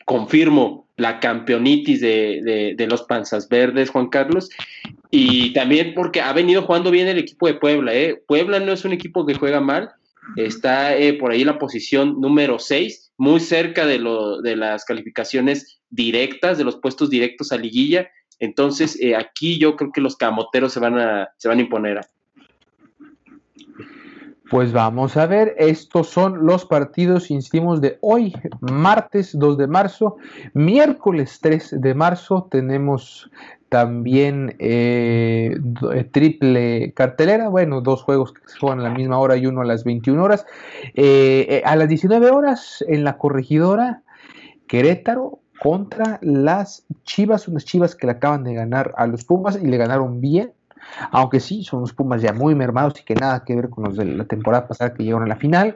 confirmo 0.08 0.88
la 0.96 1.20
campeonitis 1.20 2.00
de, 2.00 2.88
los 2.90 3.04
Panzas 3.04 3.50
Verdes, 3.50 3.90
Juan 3.90 4.08
Carlos, 4.08 4.50
y 5.12 5.52
también 5.52 5.94
porque 5.94 6.22
ha 6.22 6.32
venido 6.32 6.62
jugando 6.64 6.92
bien 6.92 7.10
el 7.10 7.18
equipo 7.18 7.46
de 7.46 7.56
Puebla. 7.56 7.94
¿eh? 7.94 8.24
Puebla 8.26 8.62
no 8.62 8.72
es 8.72 8.86
un 8.86 8.94
equipo 8.94 9.26
que 9.26 9.36
juega 9.36 9.60
mal, 9.60 9.92
está 10.38 10.96
eh, 10.96 11.14
por 11.14 11.32
ahí 11.32 11.44
la 11.44 11.60
posición 11.60 12.22
número 12.22 12.58
6, 12.58 13.12
muy 13.18 13.42
cerca 13.42 13.86
de, 13.86 14.00
lo, 14.00 14.42
de 14.42 14.56
las 14.56 14.86
calificaciones 14.86 15.82
directas, 15.90 16.58
de 16.58 16.64
los 16.64 16.78
puestos 16.78 17.10
directos 17.10 17.52
a 17.52 17.58
liguilla. 17.58 18.10
Entonces, 18.40 18.98
eh, 19.02 19.14
aquí 19.14 19.60
yo 19.60 19.76
creo 19.76 19.92
que 19.92 20.00
los 20.00 20.16
camoteros 20.16 20.72
se 20.72 20.80
van 20.80 20.98
a, 20.98 21.28
se 21.38 21.50
van 21.50 21.58
a 21.58 21.64
imponer. 21.64 22.00
Pues 24.50 24.72
vamos 24.72 25.18
a 25.18 25.26
ver, 25.26 25.56
estos 25.58 26.08
son 26.08 26.46
los 26.46 26.66
partidos, 26.66 27.32
insistimos, 27.32 27.82
de 27.82 27.98
hoy, 28.00 28.34
martes 28.62 29.38
2 29.38 29.58
de 29.58 29.68
marzo, 29.68 30.16
miércoles 30.54 31.40
3 31.42 31.82
de 31.82 31.94
marzo, 31.94 32.48
tenemos 32.50 33.30
también 33.68 34.56
eh, 34.60 35.58
eh, 35.94 36.04
triple 36.06 36.94
cartelera, 36.94 37.50
bueno, 37.50 37.82
dos 37.82 38.04
juegos 38.04 38.32
que 38.32 38.42
se 38.46 38.58
juegan 38.58 38.80
a 38.80 38.84
la 38.84 38.92
misma 38.92 39.20
hora 39.20 39.36
y 39.36 39.46
uno 39.46 39.62
a 39.62 39.66
las 39.66 39.84
21 39.84 40.24
horas. 40.24 40.46
Eh, 40.94 41.62
a 41.66 41.76
las 41.76 41.90
19 41.90 42.30
horas 42.32 42.86
en 42.88 43.04
la 43.04 43.18
corregidora, 43.18 44.04
Querétaro 44.68 45.40
contra 45.60 46.20
las 46.22 46.86
Chivas, 47.04 47.50
unas 47.50 47.66
Chivas 47.66 47.96
que 47.96 48.08
le 48.08 48.14
acaban 48.14 48.46
de 48.46 48.54
ganar 48.54 48.94
a 48.96 49.08
los 49.08 49.26
Pumas 49.26 49.60
y 49.62 49.68
le 49.68 49.76
ganaron 49.76 50.22
bien 50.22 50.54
aunque 51.12 51.40
sí, 51.40 51.64
son 51.64 51.80
unos 51.80 51.94
Pumas 51.94 52.22
ya 52.22 52.34
muy 52.34 52.56
mermados 52.56 53.00
y 53.00 53.04
que 53.04 53.16
nada 53.16 53.44
que 53.44 53.56
ver 53.56 53.70
con 53.70 53.86
los 53.86 53.98
de 53.98 54.06
la 54.06 54.26
temporada 54.26 54.68
pasada 54.68 54.94
que 54.94 55.04
llegaron 55.04 55.24
a 55.24 55.28
la 55.28 55.36
final, 55.36 55.76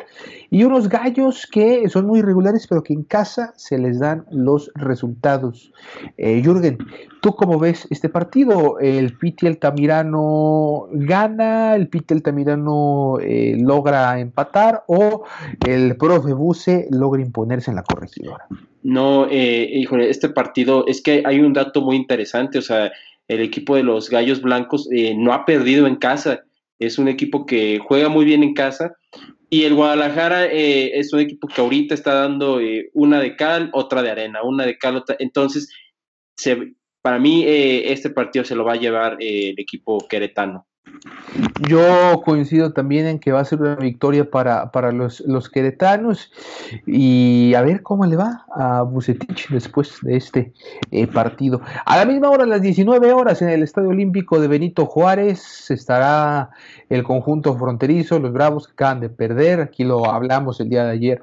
y 0.49 0.63
unos 0.63 0.89
gallos 0.89 1.47
que 1.47 1.87
son 1.89 2.05
muy 2.05 2.19
irregulares, 2.19 2.67
pero 2.67 2.83
que 2.83 2.93
en 2.93 3.03
casa 3.03 3.53
se 3.55 3.77
les 3.77 3.99
dan 3.99 4.25
los 4.31 4.71
resultados. 4.75 5.71
Eh, 6.17 6.41
Jürgen, 6.43 6.77
¿tú 7.21 7.35
cómo 7.35 7.59
ves 7.59 7.87
este 7.89 8.09
partido? 8.09 8.79
¿El 8.79 9.17
Piti 9.17 9.47
Altamirano 9.47 10.87
gana? 10.91 11.75
¿El 11.75 11.87
Piti 11.87 12.13
Altamirano 12.13 13.17
eh, 13.21 13.57
logra 13.59 14.19
empatar? 14.19 14.83
¿O 14.87 15.23
el 15.65 15.95
profe 15.97 16.33
Buse 16.33 16.87
logra 16.91 17.21
imponerse 17.21 17.71
en 17.71 17.75
la 17.75 17.83
corregidora? 17.83 18.45
No, 18.83 19.27
eh, 19.29 19.69
híjole, 19.73 20.09
este 20.09 20.29
partido 20.29 20.85
es 20.87 21.01
que 21.01 21.21
hay 21.25 21.39
un 21.39 21.53
dato 21.53 21.81
muy 21.81 21.95
interesante, 21.95 22.57
o 22.57 22.61
sea, 22.63 22.91
el 23.31 23.39
equipo 23.39 23.77
de 23.77 23.83
los 23.83 24.09
Gallos 24.09 24.41
Blancos 24.41 24.89
eh, 24.91 25.15
no 25.15 25.31
ha 25.33 25.45
perdido 25.45 25.87
en 25.87 25.95
casa. 25.95 26.43
Es 26.79 26.97
un 26.97 27.07
equipo 27.07 27.45
que 27.45 27.79
juega 27.79 28.09
muy 28.09 28.25
bien 28.25 28.43
en 28.43 28.53
casa. 28.53 28.93
Y 29.49 29.63
el 29.63 29.73
Guadalajara 29.73 30.47
eh, 30.47 30.99
es 30.99 31.13
un 31.13 31.21
equipo 31.21 31.47
que 31.47 31.61
ahorita 31.61 31.93
está 31.93 32.13
dando 32.13 32.59
eh, 32.59 32.89
una 32.93 33.21
de 33.21 33.37
cal, 33.37 33.69
otra 33.71 34.01
de 34.01 34.11
arena, 34.11 34.43
una 34.43 34.65
de 34.65 34.77
cal, 34.77 34.97
otra. 34.97 35.15
Entonces, 35.19 35.73
se, 36.35 36.73
para 37.01 37.19
mí, 37.19 37.45
este 37.47 38.09
partido 38.09 38.43
se 38.43 38.55
lo 38.55 38.65
va 38.65 38.73
a 38.73 38.79
llevar 38.79 39.15
el 39.19 39.55
equipo 39.57 40.05
queretano. 40.09 40.67
Yo 41.69 42.21
coincido 42.25 42.73
también 42.73 43.05
en 43.05 43.19
que 43.19 43.31
va 43.31 43.39
a 43.39 43.45
ser 43.45 43.61
una 43.61 43.75
victoria 43.75 44.29
para, 44.29 44.91
los, 44.91 45.21
los, 45.21 45.47
queretanos 45.47 46.31
y 46.87 47.53
a 47.53 47.61
ver 47.61 47.83
cómo 47.83 48.05
le 48.05 48.15
va 48.15 48.45
a 48.55 48.81
Bucetich 48.81 49.49
después 49.49 49.99
de 50.01 50.17
este 50.17 50.53
eh, 50.89 51.07
partido. 51.07 51.61
A 51.85 51.97
la 51.97 52.05
misma 52.05 52.29
hora, 52.29 52.45
las 52.45 52.61
19 52.61 53.13
horas, 53.13 53.41
en 53.41 53.49
el 53.49 53.63
Estadio 53.63 53.89
Olímpico 53.89 54.39
de 54.39 54.47
Benito 54.47 54.85
Juárez, 54.87 55.69
estará 55.69 56.49
el 56.89 57.03
conjunto 57.03 57.55
fronterizo, 57.57 58.19
los 58.19 58.33
Bravos 58.33 58.67
que 58.67 58.73
acaban 58.73 58.99
de 58.99 59.09
perder. 59.09 59.61
Aquí 59.61 59.83
lo 59.83 60.05
hablamos 60.11 60.59
el 60.59 60.69
día 60.69 60.85
de 60.85 60.91
ayer 60.91 61.21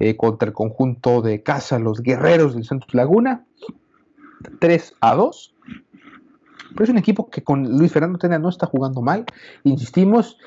eh, 0.00 0.16
contra 0.16 0.48
el 0.48 0.52
conjunto 0.52 1.22
de 1.22 1.42
casa, 1.42 1.78
los 1.78 2.02
Guerreros 2.02 2.54
del 2.54 2.64
Santos 2.64 2.92
Laguna. 2.92 3.44
3 4.58 4.94
a 5.00 5.14
2 5.14 5.55
pero 6.72 6.84
es 6.84 6.90
un 6.90 6.98
equipo 6.98 7.28
que 7.28 7.42
con 7.42 7.78
Luis 7.78 7.92
Fernando 7.92 8.18
Tena 8.18 8.38
no 8.38 8.48
está 8.48 8.66
jugando 8.66 9.02
mal, 9.02 9.24
insistimos, 9.64 10.38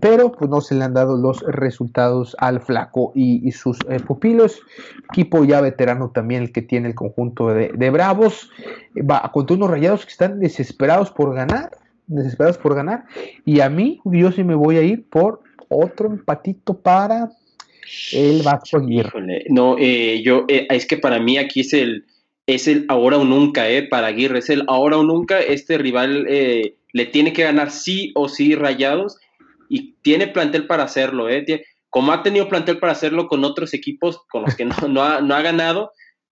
pero 0.00 0.32
pues 0.32 0.50
no 0.50 0.60
se 0.60 0.74
le 0.74 0.84
han 0.84 0.94
dado 0.94 1.16
los 1.16 1.40
resultados 1.40 2.36
al 2.38 2.60
flaco 2.60 3.12
y, 3.14 3.50
sus 3.52 3.78
eh, 3.88 4.00
pupilos. 4.00 4.60
Equipo 5.10 5.44
ya 5.44 5.60
veterano 5.60 6.10
también 6.10 6.42
el 6.42 6.52
que 6.52 6.62
tiene 6.62 6.88
el 6.88 6.94
conjunto 6.94 7.48
de, 7.48 7.90
Bravos. 7.90 8.50
Va 8.98 9.30
contra 9.32 9.56
unos 9.56 9.70
rayados 9.70 10.04
que 10.04 10.10
están 10.10 10.40
desesperados 10.40 11.10
por 11.10 11.34
ganar, 11.34 11.70
desesperados 12.06 12.58
por 12.58 12.74
ganar. 12.74 13.04
Y 13.44 13.60
a 13.60 13.68
mí, 13.68 14.00
yo 14.04 14.32
sí 14.32 14.42
me 14.42 14.54
voy 14.54 14.78
a 14.78 14.82
ir 14.82 15.08
por 15.08 15.42
otro 15.68 16.08
empatito 16.08 16.74
para 16.74 17.30
el 18.12 18.42
Vasco 18.42 18.78
Aguirre. 18.78 19.44
No, 19.48 19.76
eh, 19.78 20.22
yo, 20.24 20.44
eh, 20.48 20.66
es 20.70 20.86
que 20.86 20.96
para 20.96 21.20
mí 21.20 21.38
aquí 21.38 21.60
es 21.60 21.72
el 21.72 22.04
es 22.46 22.68
el 22.68 22.84
ahora 22.88 23.18
o 23.18 23.24
nunca, 23.24 23.68
¿eh? 23.68 23.82
Para 23.82 24.08
Aguirre, 24.08 24.40
es 24.40 24.50
el 24.50 24.64
ahora 24.68 24.98
o 24.98 25.02
nunca. 25.02 25.40
Este 25.40 25.78
rival 25.78 26.26
eh, 26.28 26.76
le 26.92 27.06
tiene 27.06 27.32
que 27.32 27.42
ganar 27.42 27.70
sí 27.70 28.12
o 28.14 28.28
sí 28.28 28.54
rayados 28.54 29.18
y 29.68 29.94
tiene 30.02 30.26
plantel 30.26 30.66
para 30.66 30.84
hacerlo, 30.84 31.28
¿eh? 31.28 31.44
como 31.90 32.12
ha 32.12 32.22
tenido 32.22 32.48
plantel 32.48 32.78
para 32.78 32.92
hacerlo 32.92 33.28
con 33.28 33.44
otros 33.44 33.72
equipos 33.72 34.20
con 34.28 34.42
los 34.42 34.56
que 34.56 34.64
no, 34.88 35.02
ha, 35.02 35.20
no 35.20 35.34
ha, 35.34 35.42
ganado, 35.42 35.92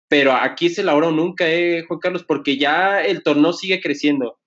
pero 0.07 0.33
aquí 0.33 0.67
es 0.67 0.77
el 0.77 0.89
ahora 0.89 1.07
o 1.07 1.11
nunca, 1.11 1.47
¿eh, 1.47 1.83
Juan 1.87 1.99
Carlos? 1.99 2.23
Porque 2.23 2.57
ya 2.57 3.01
el 3.01 3.23
torneo 3.23 3.53
sigue 3.53 3.81
creciendo. 3.81 4.37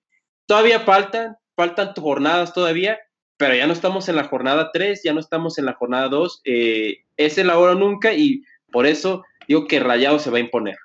Todavía 0.45 0.79
faltan, 0.81 1.35
faltan 1.55 1.93
jornadas 1.93 2.53
todavía, 2.53 2.99
pero 3.37 3.55
ya 3.55 3.67
no 3.67 3.73
estamos 3.73 4.07
en 4.07 4.15
la 4.15 4.25
jornada 4.25 4.69
3, 4.71 5.01
ya 5.03 5.13
no 5.13 5.19
estamos 5.19 5.57
en 5.57 5.65
la 5.65 5.73
jornada 5.73 6.09
2. 6.09 6.41
Eh, 6.45 6.97
es 7.17 7.37
el 7.37 7.49
ahora 7.49 7.73
o 7.73 7.75
nunca 7.75 8.13
y 8.13 8.43
por 8.71 8.85
eso 8.85 9.23
digo 9.47 9.67
que 9.67 9.79
Rayado 9.79 10.19
se 10.19 10.29
va 10.29 10.37
a 10.37 10.41
imponer. 10.41 10.77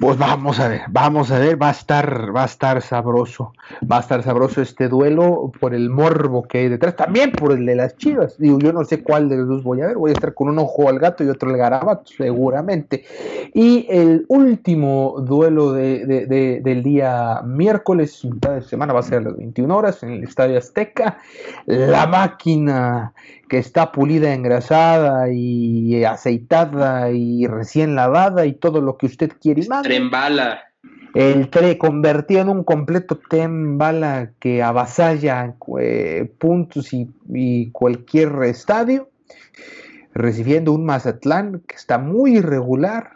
Pues 0.00 0.18
vamos 0.18 0.58
a 0.58 0.68
ver, 0.68 0.82
vamos 0.88 1.30
a 1.30 1.38
ver, 1.38 1.60
va 1.60 1.68
a 1.68 1.72
estar, 1.72 2.34
va 2.34 2.42
a 2.42 2.46
estar 2.46 2.82
sabroso, 2.82 3.52
va 3.90 3.98
a 3.98 4.00
estar 4.00 4.22
sabroso 4.24 4.60
este 4.60 4.88
duelo 4.88 5.52
por 5.60 5.74
el 5.74 5.90
morbo 5.90 6.42
que 6.42 6.58
hay 6.58 6.68
detrás, 6.68 6.96
también 6.96 7.30
por 7.30 7.52
el 7.52 7.64
de 7.64 7.76
las 7.76 7.96
chivas. 7.96 8.36
Digo, 8.36 8.58
yo 8.58 8.72
no 8.72 8.84
sé 8.84 9.04
cuál 9.04 9.28
de 9.28 9.36
los 9.36 9.48
dos 9.48 9.62
voy 9.62 9.82
a 9.82 9.86
ver, 9.86 9.96
voy 9.96 10.10
a 10.10 10.14
estar 10.14 10.34
con 10.34 10.48
un 10.48 10.58
ojo 10.58 10.88
al 10.88 10.98
gato 10.98 11.22
y 11.22 11.28
otro 11.28 11.50
al 11.50 11.56
garabato, 11.56 12.10
seguramente. 12.16 13.04
Y 13.54 13.86
el 13.88 14.26
último 14.28 15.16
duelo 15.20 15.72
de, 15.72 16.60
del 16.62 16.82
día 16.82 17.42
miércoles, 17.44 18.24
mitad 18.24 18.56
de 18.56 18.62
semana, 18.62 18.92
va 18.92 19.00
a 19.00 19.04
ser 19.04 19.18
a 19.18 19.22
las 19.22 19.36
21 19.36 19.76
horas 19.76 20.02
en 20.02 20.10
el 20.10 20.24
Estadio 20.24 20.58
Azteca. 20.58 21.18
La 21.66 22.06
máquina 22.06 23.12
que 23.48 23.58
está 23.58 23.92
pulida, 23.92 24.34
engrasada 24.34 25.30
y 25.32 26.04
aceitada 26.04 27.10
y 27.10 27.46
recién 27.46 27.94
lavada 27.94 28.46
y 28.46 28.52
todo 28.52 28.80
lo 28.80 28.96
que 28.96 29.06
usted 29.06 29.32
quiere. 29.40 29.66
Tren 29.82 30.10
bala. 30.10 30.62
El 31.14 31.48
tren 31.48 31.78
convertido 31.78 32.42
en 32.42 32.50
un 32.50 32.62
completo 32.62 33.18
tren 33.30 33.78
bala 33.78 34.32
que 34.38 34.62
avasalla 34.62 35.54
eh, 35.80 36.30
puntos 36.38 36.92
y, 36.92 37.70
cualquier 37.70 38.42
estadio, 38.44 39.08
recibiendo 40.12 40.72
un 40.72 40.84
Mazatlán 40.84 41.62
que 41.66 41.76
está 41.76 41.96
muy 41.96 42.36
irregular 42.36 43.12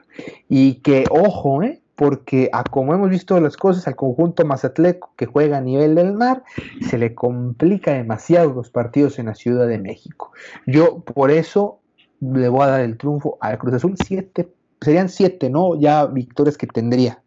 y 0.48 0.76
que, 0.76 1.04
ojo, 1.10 1.62
eh, 1.62 1.80
porque 2.00 2.48
a 2.54 2.64
como 2.64 2.94
hemos 2.94 3.10
visto 3.10 3.38
las 3.42 3.58
cosas, 3.58 3.86
al 3.86 3.94
conjunto 3.94 4.42
mazatleco 4.46 5.12
que 5.18 5.26
juega 5.26 5.58
a 5.58 5.60
nivel 5.60 5.94
del 5.94 6.14
mar, 6.14 6.42
se 6.80 6.96
le 6.96 7.14
complica 7.14 7.92
demasiado 7.92 8.54
los 8.54 8.70
partidos 8.70 9.18
en 9.18 9.26
la 9.26 9.34
Ciudad 9.34 9.68
de 9.68 9.76
México. 9.76 10.32
Yo 10.66 11.00
por 11.00 11.30
eso 11.30 11.80
le 12.22 12.48
voy 12.48 12.62
a 12.62 12.68
dar 12.68 12.80
el 12.80 12.96
triunfo 12.96 13.36
al 13.42 13.58
Cruz 13.58 13.74
Azul, 13.74 13.96
siete, 14.02 14.48
serían 14.80 15.10
siete, 15.10 15.50
¿no? 15.50 15.78
Ya 15.78 16.06
victorias 16.06 16.56
que 16.56 16.66
tendría. 16.66 17.22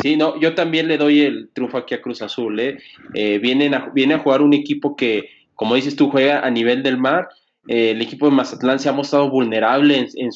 Sí, 0.00 0.16
no, 0.16 0.40
yo 0.40 0.54
también 0.54 0.88
le 0.88 0.96
doy 0.96 1.20
el 1.20 1.50
triunfo 1.52 1.76
aquí 1.76 1.94
a 1.94 2.00
Cruz 2.00 2.22
Azul, 2.22 2.58
¿eh? 2.58 2.78
eh 3.12 3.38
vienen 3.38 3.74
viene 3.92 4.14
a 4.14 4.20
jugar 4.20 4.40
un 4.40 4.54
equipo 4.54 4.96
que, 4.96 5.28
como 5.54 5.74
dices 5.74 5.94
tú, 5.94 6.08
juega 6.08 6.40
a 6.40 6.50
nivel 6.50 6.82
del 6.82 6.96
mar. 6.96 7.28
Eh, 7.68 7.90
el 7.90 8.00
equipo 8.00 8.24
de 8.24 8.32
Mazatlán 8.34 8.78
se 8.78 8.88
ha 8.88 8.92
mostrado 8.92 9.28
vulnerable 9.28 9.98
en, 9.98 10.30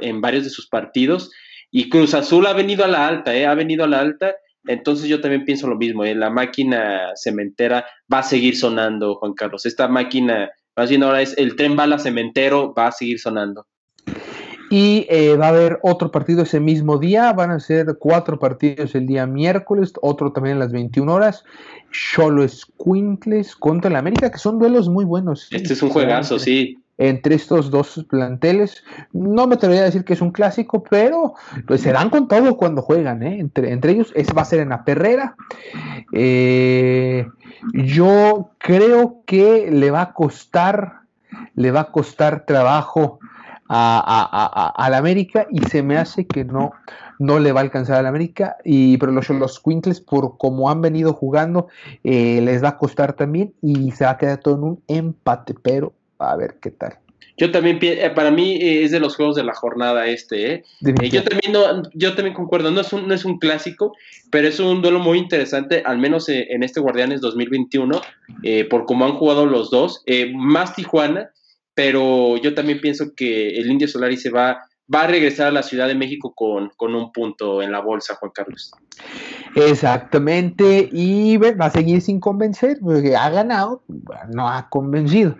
en 0.00 0.20
varios 0.22 0.44
de 0.44 0.48
sus 0.48 0.66
partidos 0.66 1.30
y 1.70 1.88
Cruz 1.88 2.14
Azul 2.14 2.46
ha 2.46 2.52
venido 2.52 2.84
a 2.84 2.88
la 2.88 3.06
alta, 3.06 3.34
¿eh? 3.34 3.46
ha 3.46 3.54
venido 3.54 3.84
a 3.84 3.88
la 3.88 4.00
alta. 4.00 4.34
Entonces 4.66 5.08
yo 5.08 5.20
también 5.20 5.44
pienso 5.44 5.68
lo 5.68 5.76
mismo, 5.76 6.04
¿eh? 6.04 6.14
la 6.14 6.30
máquina 6.30 7.12
cementera 7.14 7.86
va 8.12 8.18
a 8.18 8.22
seguir 8.24 8.56
sonando, 8.56 9.14
Juan 9.16 9.34
Carlos. 9.34 9.64
Esta 9.64 9.86
máquina, 9.86 10.50
más 10.76 10.90
bien 10.90 11.04
ahora 11.04 11.22
es 11.22 11.36
el 11.38 11.54
tren 11.54 11.76
bala 11.76 11.98
cementero, 11.98 12.74
va 12.74 12.88
a 12.88 12.92
seguir 12.92 13.20
sonando. 13.20 13.66
Y 14.68 15.06
eh, 15.08 15.36
va 15.36 15.46
a 15.46 15.50
haber 15.50 15.78
otro 15.82 16.10
partido 16.10 16.42
ese 16.42 16.58
mismo 16.58 16.98
día, 16.98 17.32
van 17.32 17.52
a 17.52 17.60
ser 17.60 17.96
cuatro 18.00 18.40
partidos 18.40 18.96
el 18.96 19.06
día 19.06 19.24
miércoles, 19.24 19.92
otro 20.02 20.32
también 20.32 20.56
a 20.56 20.60
las 20.60 20.72
21 20.72 21.14
horas. 21.14 21.44
Cholo 21.92 22.46
Squinkles 22.48 23.54
contra 23.54 23.88
el 23.88 23.96
América, 23.96 24.32
que 24.32 24.38
son 24.38 24.58
duelos 24.58 24.88
muy 24.88 25.04
buenos. 25.04 25.46
Este 25.52 25.74
es 25.74 25.82
un 25.82 25.90
juegazo, 25.90 26.40
sí 26.40 26.76
entre 26.98 27.34
estos 27.34 27.70
dos 27.70 28.04
planteles. 28.08 28.84
No 29.12 29.46
me 29.46 29.56
atrevería 29.56 29.82
a 29.82 29.86
decir 29.86 30.04
que 30.04 30.14
es 30.14 30.20
un 30.20 30.30
clásico, 30.30 30.82
pero 30.82 31.34
pues 31.66 31.82
se 31.82 31.92
dan 31.92 32.10
con 32.10 32.28
todo 32.28 32.56
cuando 32.56 32.82
juegan, 32.82 33.22
¿eh? 33.22 33.38
entre, 33.38 33.72
entre 33.72 33.92
ellos. 33.92 34.12
Ese 34.14 34.32
va 34.32 34.42
a 34.42 34.46
ser 34.46 34.60
en 34.60 34.70
la 34.70 34.84
perrera. 34.84 35.36
Eh, 36.12 37.26
yo 37.72 38.50
creo 38.58 39.22
que 39.26 39.70
le 39.70 39.90
va 39.90 40.02
a 40.02 40.12
costar, 40.12 41.00
le 41.54 41.70
va 41.70 41.80
a 41.80 41.92
costar 41.92 42.44
trabajo 42.46 43.18
a, 43.68 44.88
la 44.90 44.98
América 44.98 45.46
y 45.50 45.60
se 45.66 45.82
me 45.82 45.96
hace 45.96 46.26
que 46.26 46.44
no, 46.44 46.72
no 47.18 47.40
le 47.40 47.50
va 47.52 47.60
a 47.60 47.64
alcanzar 47.64 47.96
a 47.96 48.02
la 48.02 48.08
América. 48.08 48.56
Y, 48.64 48.96
pero 48.98 49.12
los, 49.12 49.28
los 49.30 49.60
Quintles, 49.60 50.00
por 50.00 50.38
como 50.38 50.70
han 50.70 50.80
venido 50.80 51.12
jugando, 51.12 51.68
eh, 52.04 52.40
les 52.42 52.62
va 52.62 52.70
a 52.70 52.78
costar 52.78 53.14
también 53.14 53.52
y 53.60 53.90
se 53.92 54.04
va 54.04 54.12
a 54.12 54.18
quedar 54.18 54.38
todo 54.38 54.56
en 54.56 54.62
un 54.62 54.82
empate, 54.86 55.54
pero 55.60 55.92
a 56.18 56.36
ver 56.36 56.56
qué 56.60 56.70
tal. 56.70 56.98
Yo 57.38 57.50
también, 57.50 57.78
eh, 57.82 58.10
para 58.14 58.30
mí 58.30 58.56
eh, 58.56 58.84
es 58.84 58.90
de 58.92 59.00
los 59.00 59.14
juegos 59.14 59.36
de 59.36 59.44
la 59.44 59.54
jornada 59.54 60.06
este, 60.06 60.54
¿eh? 60.54 60.64
yo, 60.80 61.22
también 61.22 61.52
no, 61.52 61.82
yo 61.92 62.14
también 62.14 62.34
concuerdo, 62.34 62.70
no 62.70 62.80
es, 62.80 62.92
un, 62.94 63.06
no 63.06 63.14
es 63.14 63.26
un 63.26 63.38
clásico, 63.38 63.92
pero 64.30 64.48
es 64.48 64.58
un 64.58 64.80
duelo 64.80 65.00
muy 65.00 65.18
interesante, 65.18 65.82
al 65.84 65.98
menos 65.98 66.30
en 66.30 66.62
este 66.62 66.80
Guardianes 66.80 67.20
2021, 67.20 68.00
por 68.70 68.86
cómo 68.86 69.04
han 69.04 69.12
jugado 69.12 69.44
los 69.44 69.70
dos, 69.70 70.02
más 70.34 70.74
Tijuana, 70.74 71.30
pero 71.74 72.38
yo 72.38 72.54
también 72.54 72.80
pienso 72.80 73.14
que 73.14 73.58
el 73.58 73.70
Indio 73.70 73.86
Solari 73.86 74.16
se 74.16 74.30
va 74.30 74.66
va 74.92 75.02
a 75.02 75.06
regresar 75.06 75.48
a 75.48 75.50
la 75.50 75.62
Ciudad 75.62 75.88
de 75.88 75.94
México 75.94 76.32
con, 76.34 76.70
un 76.94 77.12
punto 77.12 77.62
en 77.62 77.72
la 77.72 77.80
bolsa, 77.80 78.14
Juan 78.14 78.32
Carlos. 78.34 78.72
Exactamente, 79.54 80.88
y 80.92 81.36
va 81.38 81.66
a 81.66 81.70
seguir 81.70 82.00
sin 82.00 82.20
convencer, 82.20 82.78
porque 82.80 83.16
ha 83.16 83.30
ganado, 83.30 83.82
no 84.32 84.48
ha 84.48 84.68
convencido. 84.68 85.36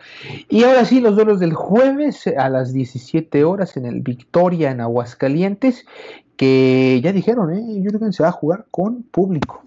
Y 0.49 0.65
ahora 0.65 0.85
sí, 0.85 1.01
los 1.01 1.15
duelos 1.15 1.39
del 1.39 1.55
jueves 1.55 2.27
a 2.27 2.49
las 2.49 2.73
17 2.73 3.45
horas 3.45 3.77
en 3.77 3.87
el 3.87 4.01
Victoria 4.01 4.71
en 4.71 4.81
Aguascalientes, 4.81 5.87
que 6.37 7.01
ya 7.03 7.13
dijeron, 7.13 7.53
¿eh? 7.53 7.83
Jürgen 7.83 8.13
se 8.13 8.23
va 8.23 8.31
a 8.31 8.33
jugar 8.33 8.67
con 8.71 9.05
público. 9.05 9.65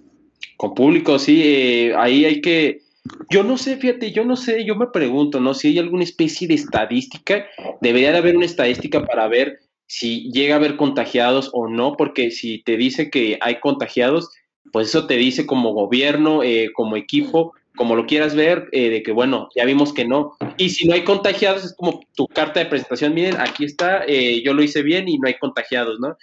Con 0.58 0.74
público, 0.76 1.18
sí, 1.18 1.42
eh, 1.44 1.94
ahí 1.96 2.26
hay 2.26 2.42
que... 2.42 2.82
Yo 3.30 3.44
no 3.44 3.58
sé, 3.58 3.78
fíjate, 3.78 4.12
yo 4.12 4.24
no 4.26 4.36
sé, 4.36 4.66
yo 4.66 4.76
me 4.76 4.88
pregunto, 4.88 5.40
¿no? 5.40 5.54
Si 5.54 5.70
hay 5.70 5.80
alguna 5.80 6.04
especie 6.04 6.48
de 6.48 6.54
estadística, 6.56 7.46
debería 7.82 8.12
de 8.12 8.18
haber 8.18 8.36
una 8.36 8.46
estadística 8.46 9.04
para 9.04 9.28
ver 9.28 9.62
si 9.90 10.32
llega 10.32 10.54
a 10.54 10.58
haber 10.58 10.78
contagiados 10.78 11.50
o 11.52 11.68
no, 11.68 11.98
porque 11.98 12.30
si 12.30 12.62
te 12.62 12.78
dice 12.78 13.10
que 13.10 13.40
hay 13.42 13.60
contagiados, 13.60 14.30
pues 14.72 14.90
eso 14.90 15.08
te 15.08 15.16
dice 15.16 15.48
como 15.48 15.74
gobierno, 15.74 16.44
eh, 16.44 16.70
como 16.76 16.96
equipo, 16.96 17.54
como 17.76 17.96
lo 17.96 18.06
quieras 18.06 18.36
ver, 18.36 18.70
eh, 18.72 18.92
de 18.92 19.02
que 19.02 19.12
bueno, 19.12 19.50
ya 19.56 19.66
vimos 19.66 19.92
que 19.92 20.06
no. 20.06 20.38
Y 20.58 20.70
si 20.70 20.88
no 20.88 20.94
hay 20.94 21.04
contagiados, 21.04 21.66
es 21.66 21.74
como 21.76 22.02
tu 22.16 22.28
carta 22.28 22.60
de 22.60 22.68
presentación, 22.68 23.16
miren, 23.16 23.38
aquí 23.40 23.66
está, 23.66 24.04
eh, 24.06 24.44
yo 24.44 24.54
lo 24.54 24.62
hice 24.62 24.84
bien 24.84 25.10
y 25.10 25.18
no 25.18 25.28
hay 25.28 25.40
contagiados, 25.40 26.00
¿no? 26.00 26.16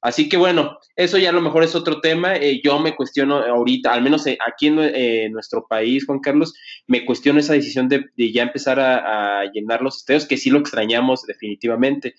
Así 0.00 0.28
que 0.28 0.36
bueno, 0.36 0.78
eso 0.96 1.16
ya 1.16 1.28
a 1.28 1.32
lo 1.32 1.40
mejor 1.40 1.62
es 1.62 1.76
otro 1.76 2.00
tema. 2.00 2.34
yo 2.64 2.80
me 2.80 2.96
cuestiono 2.96 3.38
ahorita, 3.38 3.92
al 3.92 4.02
menos 4.02 4.26
aquí 4.26 4.66
en 4.66 5.30
nuestro 5.30 5.64
país, 5.68 6.06
Juan 6.06 6.18
Carlos, 6.18 6.54
me 6.88 7.04
cuestiono 7.04 7.38
esa 7.38 7.52
decisión 7.52 7.88
de, 7.88 8.10
ya 8.16 8.42
empezar 8.42 8.80
a, 8.80 9.42
a, 9.42 9.44
llenar 9.52 9.80
los 9.80 9.98
estadios, 9.98 10.26
que 10.26 10.36
sí 10.36 10.50
lo 10.50 10.58
extrañamos 10.58 11.22
definitivamente. 11.22 12.16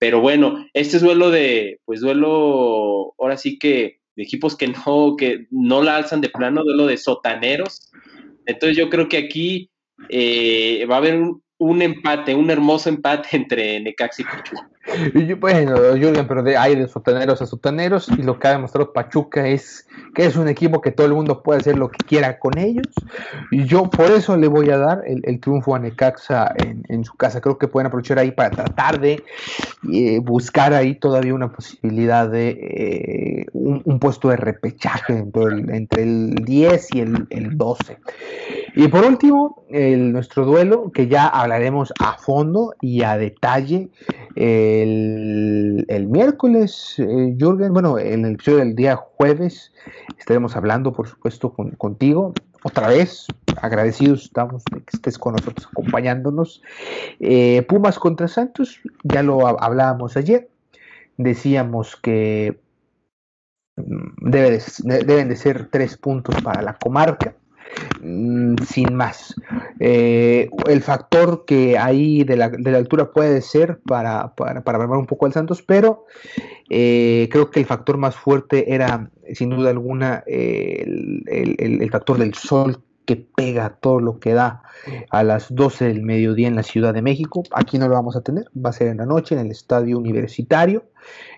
Pero 0.00 0.22
bueno, 0.22 0.66
este 0.72 0.96
es 0.96 1.02
duelo 1.02 1.30
de, 1.30 1.78
pues 1.84 2.00
duelo, 2.00 3.14
ahora 3.18 3.36
sí 3.36 3.58
que 3.58 4.00
de 4.16 4.22
equipos 4.22 4.56
que 4.56 4.66
no, 4.66 5.14
que 5.18 5.46
no 5.50 5.82
la 5.82 5.96
alzan 5.96 6.22
de 6.22 6.30
plano, 6.30 6.64
duelo 6.64 6.86
de 6.86 6.96
sotaneros. 6.96 7.92
Entonces 8.46 8.78
yo 8.78 8.88
creo 8.88 9.10
que 9.10 9.18
aquí 9.18 9.70
eh, 10.08 10.86
va 10.90 10.94
a 10.94 10.98
haber 10.98 11.20
un, 11.20 11.42
un 11.60 11.82
empate, 11.82 12.34
un 12.34 12.50
hermoso 12.50 12.88
empate 12.88 13.28
entre 13.36 13.80
Necaxa 13.80 14.22
y 14.22 14.24
Pachuca. 14.24 14.68
Bueno, 15.38 15.76
Jürgen, 15.94 16.26
pero 16.26 16.42
de, 16.42 16.56
hay 16.56 16.74
de 16.74 16.88
sotaneros 16.88 17.40
a 17.40 17.46
sotaneros 17.46 18.08
y 18.08 18.22
lo 18.22 18.38
que 18.38 18.48
ha 18.48 18.52
demostrado 18.52 18.92
Pachuca 18.92 19.46
es 19.46 19.86
que 20.14 20.24
es 20.24 20.36
un 20.36 20.48
equipo 20.48 20.80
que 20.80 20.90
todo 20.90 21.06
el 21.06 21.12
mundo 21.12 21.42
puede 21.42 21.60
hacer 21.60 21.78
lo 21.78 21.90
que 21.90 21.98
quiera 22.04 22.38
con 22.38 22.58
ellos. 22.58 22.86
Y 23.50 23.64
yo 23.66 23.84
por 23.84 24.10
eso 24.10 24.36
le 24.36 24.48
voy 24.48 24.70
a 24.70 24.78
dar 24.78 25.02
el, 25.06 25.38
triunfo 25.38 25.74
a 25.74 25.78
Necaxa 25.78 26.52
en, 26.56 27.04
su 27.04 27.14
casa. 27.14 27.40
Creo 27.40 27.58
que 27.58 27.68
pueden 27.68 27.86
aprovechar 27.86 28.18
ahí 28.18 28.32
para 28.32 28.50
tratar 28.50 29.00
de 29.00 29.22
eh, 29.92 30.18
buscar 30.18 30.72
ahí 30.72 30.94
todavía 30.94 31.34
una 31.34 31.52
posibilidad 31.52 32.28
de 32.28 32.48
eh, 32.48 33.46
un, 33.52 34.00
puesto 34.00 34.30
de 34.30 34.36
repechaje 34.36 35.12
entre 35.12 35.44
el, 35.44 35.70
entre 35.70 36.02
el 36.02 36.34
10 36.36 36.94
y 36.94 37.00
el, 37.00 37.26
el 37.30 37.56
12. 37.56 37.98
Y 38.74 38.88
por 38.88 39.04
último, 39.04 39.64
el, 39.68 40.12
nuestro 40.12 40.44
duelo, 40.44 40.90
que 40.92 41.08
ya 41.08 41.26
hablaremos 41.26 41.92
a 42.00 42.18
fondo 42.18 42.74
y 42.80 43.02
a 43.02 43.16
detalle 43.16 43.90
el, 44.36 46.06
miércoles, 46.08 46.94
eh, 46.98 47.36
Jürgen, 47.38 47.72
bueno, 47.72 47.98
en 47.98 48.24
el 48.24 48.34
episodio 48.34 48.58
del 48.58 48.74
día 48.74 48.96
jueves 48.96 49.72
estaremos 50.18 50.56
hablando, 50.56 50.92
por 50.92 51.08
supuesto, 51.08 51.52
contigo. 51.52 52.32
Otra 52.62 52.88
vez, 52.88 53.26
agradecidos 53.60 54.24
estamos 54.24 54.62
de 54.70 54.80
que 54.80 54.90
estés 54.96 55.18
con 55.18 55.34
nosotros 55.34 55.66
acompañándonos. 55.70 56.62
Eh, 57.18 57.62
Pumas 57.68 57.98
contra 57.98 58.28
Santos, 58.28 58.80
ya 59.02 59.22
lo 59.22 59.46
hablábamos 59.62 60.16
ayer. 60.16 60.48
Decíamos 61.16 61.96
que 61.96 62.60
mm, 63.76 64.30
deben 64.30 65.28
de 65.28 65.36
ser 65.36 65.68
tres 65.70 65.96
puntos 65.96 66.34
para 66.42 66.62
la 66.62 66.76
comarca. 66.76 67.34
Mm, 68.02 68.56
sin 68.66 68.94
más. 68.94 69.34
Eh, 69.78 70.48
el 70.66 70.82
factor 70.82 71.44
que 71.44 71.78
ahí 71.78 72.24
de 72.24 72.36
la, 72.36 72.48
de 72.48 72.70
la 72.70 72.78
altura 72.78 73.12
puede 73.12 73.40
ser 73.42 73.80
para, 73.86 74.34
para, 74.34 74.62
para 74.62 74.86
un 74.86 75.06
poco 75.06 75.26
al 75.26 75.32
Santos, 75.32 75.62
pero 75.62 76.06
eh, 76.68 77.28
creo 77.30 77.50
que 77.50 77.60
el 77.60 77.66
factor 77.66 77.96
más 77.98 78.16
fuerte 78.16 78.72
era, 78.72 79.10
sin 79.34 79.50
duda 79.50 79.70
alguna, 79.70 80.22
el, 80.26 81.24
el, 81.26 81.90
factor 81.90 82.18
del 82.18 82.34
sol 82.34 82.82
que 83.04 83.16
pega 83.16 83.76
todo 83.80 84.00
lo 84.00 84.20
que 84.20 84.34
da 84.34 84.62
a 85.10 85.24
las 85.24 85.54
12 85.54 85.86
del 85.86 86.02
mediodía 86.02 86.48
en 86.48 86.56
la 86.56 86.62
Ciudad 86.62 86.94
de 86.94 87.02
México. 87.02 87.42
Aquí 87.52 87.78
no 87.78 87.88
lo 87.88 87.94
vamos 87.94 88.16
a 88.16 88.22
tener, 88.22 88.46
va 88.54 88.70
a 88.70 88.72
ser 88.72 88.88
en 88.88 88.98
la 88.98 89.06
noche 89.06 89.34
en 89.34 89.40
el 89.40 89.50
Estadio 89.50 89.98
Universitario, 89.98 90.84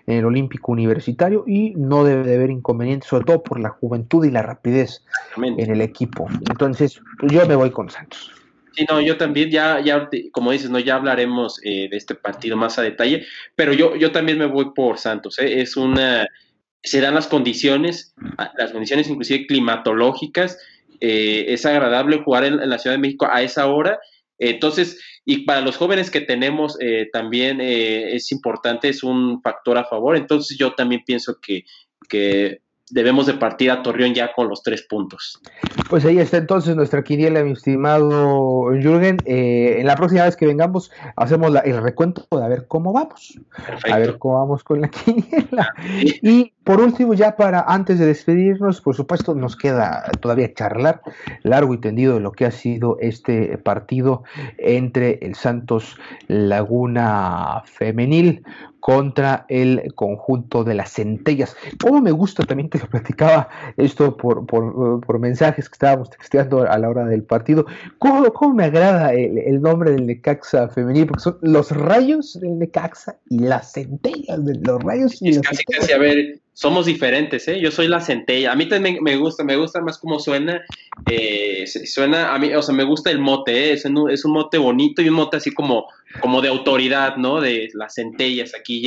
en 0.05 0.17
el 0.17 0.25
Olímpico 0.25 0.71
Universitario 0.71 1.43
y 1.47 1.73
no 1.75 2.03
debe 2.03 2.23
de 2.23 2.35
haber 2.35 2.51
inconvenientes, 2.51 3.09
sobre 3.09 3.25
todo 3.25 3.43
por 3.43 3.59
la 3.59 3.69
juventud 3.69 4.25
y 4.25 4.31
la 4.31 4.41
rapidez 4.41 5.03
en 5.37 5.71
el 5.71 5.81
equipo. 5.81 6.27
Entonces, 6.49 7.01
yo 7.23 7.45
me 7.47 7.55
voy 7.55 7.71
con 7.71 7.89
Santos. 7.89 8.31
Sí, 8.73 8.85
no, 8.89 8.99
yo 9.01 9.17
también, 9.17 9.51
ya, 9.51 9.79
ya, 9.81 10.09
como 10.31 10.51
dices, 10.51 10.71
no, 10.71 10.79
ya 10.79 10.95
hablaremos 10.95 11.59
eh, 11.63 11.87
de 11.89 11.97
este 11.97 12.15
partido 12.15 12.57
más 12.57 12.79
a 12.79 12.81
detalle, 12.81 13.23
pero 13.55 13.71
yo, 13.71 13.95
yo 13.95 14.11
también 14.11 14.39
me 14.39 14.47
voy 14.47 14.73
por 14.73 14.97
Santos, 14.97 15.37
¿eh? 15.37 15.61
es 15.61 15.77
una, 15.77 16.27
se 16.81 16.99
dan 16.99 17.13
las 17.13 17.27
condiciones, 17.27 18.15
las 18.57 18.71
condiciones 18.71 19.07
inclusive 19.09 19.45
climatológicas, 19.45 20.57
eh, 21.05 21.51
es 21.53 21.65
agradable 21.65 22.21
jugar 22.23 22.45
en, 22.45 22.69
la 22.69 22.79
Ciudad 22.79 22.95
de 22.95 23.01
México 23.01 23.27
a 23.29 23.41
esa 23.41 23.67
hora. 23.67 23.99
Entonces, 24.39 24.97
y 25.25 25.39
para 25.39 25.59
los 25.59 25.75
jóvenes 25.75 26.09
que 26.09 26.21
tenemos 26.21 26.77
eh, 26.79 27.09
también 27.11 27.59
eh, 27.59 28.15
es 28.15 28.31
importante, 28.31 28.87
es 28.87 29.03
un 29.03 29.41
factor 29.41 29.77
a 29.77 29.83
favor. 29.83 30.15
Entonces, 30.15 30.57
yo 30.57 30.75
también 30.75 31.03
pienso 31.05 31.39
que, 31.41 31.65
que 32.07 32.61
debemos 32.89 33.25
de 33.25 33.33
partir 33.33 33.71
a 33.71 33.81
Torreón 33.81 34.13
ya 34.13 34.33
con 34.33 34.49
los 34.49 34.61
tres 34.61 34.83
puntos. 34.83 35.39
Pues 35.89 36.05
ahí 36.05 36.19
está 36.19 36.37
entonces 36.37 36.75
nuestra 36.75 37.03
quiniela, 37.03 37.43
mi 37.43 37.51
estimado 37.51 38.71
Jürgen. 38.71 39.17
Eh, 39.25 39.77
en 39.79 39.87
la 39.87 39.95
próxima 39.95 40.25
vez 40.25 40.35
que 40.35 40.45
vengamos, 40.45 40.91
hacemos 41.15 41.53
el 41.63 41.81
recuento 41.81 42.27
de 42.31 42.43
a 42.43 42.47
ver 42.47 42.67
cómo 42.67 42.93
vamos. 42.93 43.39
A 43.91 43.97
ver 43.97 44.17
cómo 44.17 44.39
vamos 44.39 44.63
con 44.63 44.81
la 44.81 44.87
quiniela. 44.89 45.73
Y 46.21 46.53
por 46.63 46.81
último, 46.81 47.13
ya 47.13 47.35
para 47.35 47.61
antes 47.61 47.99
de 47.99 48.05
despedirnos, 48.05 48.81
por 48.81 48.95
supuesto, 48.95 49.33
nos 49.35 49.55
queda 49.55 50.09
todavía 50.21 50.53
charlar 50.53 51.01
largo 51.43 51.73
y 51.73 51.79
tendido 51.79 52.15
de 52.15 52.19
lo 52.21 52.31
que 52.31 52.45
ha 52.45 52.51
sido 52.51 52.97
este 52.99 53.57
partido 53.57 54.23
entre 54.57 55.19
el 55.21 55.35
Santos 55.35 55.97
Laguna 56.27 57.63
Femenil 57.65 58.43
contra 58.83 59.45
el 59.47 59.93
conjunto 59.95 60.65
de 60.65 60.73
las 60.73 60.91
centellas. 60.91 61.55
Como 61.81 62.01
me 62.01 62.11
gusta 62.11 62.43
también 62.43 62.69
que 62.69 62.79
se 62.79 62.85
platicaba 62.85 63.47
esto 63.77 64.17
por, 64.17 64.45
por, 64.45 65.19
mensajes 65.19 65.69
que 65.69 65.75
estábamos 65.75 66.09
texteando 66.09 66.69
a 66.69 66.77
la 66.77 66.89
hora 66.89 67.05
del 67.05 67.23
partido. 67.23 67.65
¿Cómo, 67.97 68.33
cómo 68.33 68.55
me 68.55 68.65
agrada 68.65 69.13
el, 69.13 69.61
nombre 69.61 69.91
del 69.91 70.05
Necaxa 70.05 70.67
femenil? 70.67 71.07
Porque 71.07 71.23
son 71.23 71.37
los 71.41 71.71
rayos 71.71 72.37
del 72.41 72.59
Necaxa 72.59 73.15
y 73.29 73.39
las 73.39 73.71
centellas 73.71 74.43
de 74.43 74.55
los 74.55 74.83
rayos 74.83 75.21
y 75.21 75.39
casi, 75.39 75.63
casi, 75.63 75.93
a 75.93 75.97
ver, 75.97 76.41
somos 76.53 76.85
diferentes, 76.85 77.47
¿eh? 77.47 77.59
Yo 77.59 77.71
soy 77.71 77.87
la 77.87 77.99
centella. 77.99 78.51
A 78.51 78.55
mí 78.55 78.69
también 78.69 78.99
me 79.01 79.17
gusta, 79.17 79.43
me 79.43 79.57
gusta 79.57 79.81
más 79.81 79.97
cómo 79.97 80.19
suena. 80.19 80.61
Eh, 81.09 81.65
suena, 81.65 82.33
a 82.33 82.37
mí, 82.37 82.53
o 82.53 82.61
sea, 82.61 82.75
me 82.75 82.83
gusta 82.83 83.09
el 83.09 83.19
mote, 83.19 83.69
¿eh? 83.69 83.73
es, 83.73 83.85
un, 83.85 84.09
es, 84.11 84.23
un, 84.23 84.33
mote 84.33 84.59
bonito 84.59 85.01
y 85.01 85.09
un 85.09 85.15
mote 85.15 85.37
así 85.37 85.51
como, 85.51 85.87
como 86.19 86.41
de 86.41 86.49
autoridad, 86.49 87.17
¿no? 87.17 87.41
De 87.41 87.69
las 87.73 87.95
centellas 87.95 88.53
aquí 88.55 88.81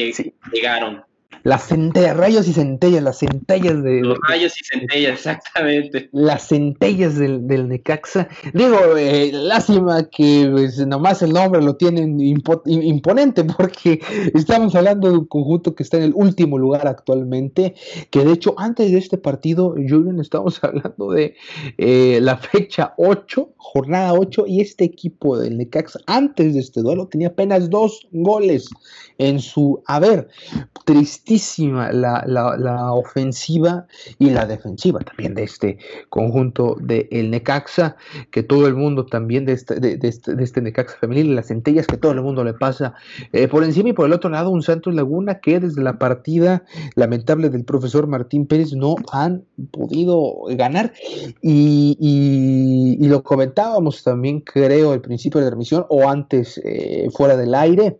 llegaron. 0.52 1.04
Las 1.42 1.68
centellas, 1.68 2.16
rayos 2.16 2.48
y 2.48 2.52
centellas, 2.52 3.02
las 3.04 3.18
centellas 3.20 3.80
de. 3.82 4.00
Los 4.00 4.18
rayos 4.28 4.52
y 4.60 4.64
centellas, 4.64 5.12
exactamente. 5.12 6.08
Las 6.12 6.48
centellas 6.48 7.16
del, 7.16 7.46
del 7.46 7.68
Necaxa. 7.68 8.28
Digo, 8.52 8.96
eh, 8.96 9.30
lástima 9.32 10.08
que 10.08 10.48
pues, 10.50 10.84
nomás 10.86 11.22
el 11.22 11.32
nombre 11.32 11.62
lo 11.62 11.76
tienen 11.76 12.18
imponente, 12.20 13.44
porque 13.44 14.00
estamos 14.34 14.74
hablando 14.74 15.08
de 15.08 15.18
un 15.18 15.26
conjunto 15.26 15.74
que 15.74 15.84
está 15.84 15.98
en 15.98 16.04
el 16.04 16.12
último 16.16 16.58
lugar 16.58 16.88
actualmente. 16.88 17.74
Que 18.10 18.24
de 18.24 18.32
hecho, 18.32 18.54
antes 18.58 18.90
de 18.90 18.98
este 18.98 19.16
partido, 19.16 19.74
Julian, 19.76 20.18
estamos 20.18 20.58
hablando 20.64 21.12
de 21.12 21.36
eh, 21.78 22.18
la 22.22 22.38
fecha 22.38 22.94
8, 22.96 23.54
jornada 23.56 24.14
8, 24.14 24.46
y 24.48 24.60
este 24.60 24.84
equipo 24.84 25.38
del 25.38 25.58
Necaxa, 25.58 26.00
antes 26.06 26.54
de 26.54 26.60
este 26.60 26.82
duelo, 26.82 27.06
tenía 27.06 27.28
apenas 27.28 27.70
dos 27.70 28.08
goles 28.10 28.68
en 29.18 29.40
su 29.40 29.82
haber. 29.86 30.28
La, 31.92 32.24
la, 32.26 32.92
ofensiva 32.92 33.86
y 34.18 34.30
la 34.30 34.46
defensiva 34.46 35.00
también 35.00 35.34
de 35.34 35.44
este 35.44 35.78
conjunto 36.08 36.76
de 36.80 37.08
el 37.10 37.30
Necaxa, 37.30 37.96
que 38.30 38.42
todo 38.42 38.66
el 38.66 38.74
mundo 38.74 39.06
también 39.06 39.44
de 39.44 39.52
este, 39.52 39.80
de, 39.80 39.98
este, 40.02 40.32
este 40.38 40.60
Necaxa 40.60 40.96
femenil, 40.98 41.34
las 41.34 41.48
centellas 41.48 41.86
que 41.86 41.96
todo 41.96 42.12
el 42.12 42.22
mundo 42.22 42.44
le 42.44 42.54
pasa 42.54 42.94
eh, 43.32 43.48
por 43.48 43.64
encima 43.64 43.90
y 43.90 43.92
por 43.92 44.06
el 44.06 44.12
otro 44.12 44.30
lado 44.30 44.50
un 44.50 44.62
Santos 44.62 44.94
Laguna 44.94 45.40
que 45.40 45.60
desde 45.60 45.82
la 45.82 45.98
partida 45.98 46.64
lamentable 46.94 47.48
del 47.48 47.64
profesor 47.64 48.06
Martín 48.06 48.46
Pérez 48.46 48.72
no 48.74 48.96
han 49.12 49.44
podido 49.70 50.34
ganar 50.50 50.92
y, 51.42 52.98
lo 53.06 53.22
comentábamos 53.22 54.02
también 54.02 54.40
creo 54.40 54.92
al 54.92 55.00
principio 55.00 55.38
de 55.38 55.44
la 55.44 55.50
transmisión 55.50 55.86
o 55.88 56.08
antes 56.08 56.60
eh, 56.64 57.08
fuera 57.14 57.36
del 57.36 57.54
aire. 57.54 57.98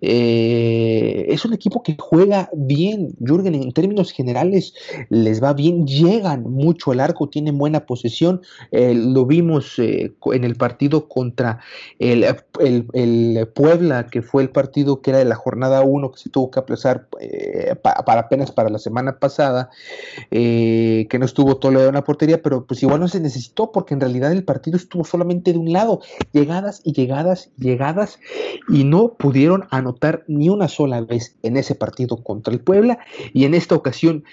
Eh, 0.00 1.26
es 1.28 1.44
un 1.44 1.54
equipo 1.54 1.82
que 1.82 1.96
juega 1.98 2.48
bien, 2.56 3.14
Jürgen, 3.20 3.54
en 3.54 3.72
términos 3.72 4.12
generales 4.12 4.74
les 5.10 5.42
va 5.42 5.52
bien, 5.52 5.86
llegan 5.86 6.42
mucho 6.42 6.92
al 6.92 7.00
arco, 7.00 7.28
tienen 7.28 7.58
buena 7.58 7.86
posesión, 7.86 8.42
eh, 8.72 8.94
lo 8.94 9.26
vimos 9.26 9.78
eh, 9.78 10.12
en 10.32 10.44
el 10.44 10.56
partido 10.56 11.08
contra 11.08 11.60
el, 11.98 12.24
Puebla, 13.54 14.06
que 14.06 14.22
fue 14.22 14.42
el 14.42 14.50
partido 14.50 15.00
que 15.00 15.10
era 15.10 15.18
de 15.18 15.24
la 15.24 15.34
jornada 15.34 15.82
1 15.82 16.12
que 16.12 16.18
se 16.18 16.30
tuvo 16.30 16.50
que 16.50 16.58
aplazar 16.58 17.08
para 17.82 18.20
apenas 18.20 18.50
para 18.52 18.68
la 18.68 18.78
semana 18.78 19.18
pasada, 19.18 19.70
que 20.30 21.16
no 21.18 21.24
estuvo 21.24 21.56
Toledo 21.56 21.88
en 21.88 21.94
la 21.94 22.04
portería, 22.04 22.42
pero 22.42 22.66
pues 22.66 22.82
igual 22.82 23.00
no 23.00 23.08
se 23.08 23.20
necesitó 23.20 23.72
porque 23.72 23.94
en 23.94 24.00
realidad 24.00 24.32
el 24.32 24.44
partido 24.44 24.76
estuvo 24.76 25.04
solamente 25.04 25.52
de 25.52 25.58
un 25.58 25.72
lado, 25.72 26.00
llegadas 26.32 26.80
y 26.84 26.92
llegadas 26.92 27.50
llegadas 27.58 28.18
y 28.68 28.84
no 28.84 29.14
pudieron 29.14 29.66
anotar 29.70 30.24
ni 30.26 30.48
una 30.48 30.68
sola 30.68 31.00
vez 31.00 31.36
en 31.42 31.56
ese 31.56 31.74
partido 31.74 32.22
contra 32.22 32.43
el 32.50 32.60
Puebla 32.60 32.98
y 33.32 33.44
en 33.44 33.54
esta 33.54 33.74
ocasión 33.74 34.24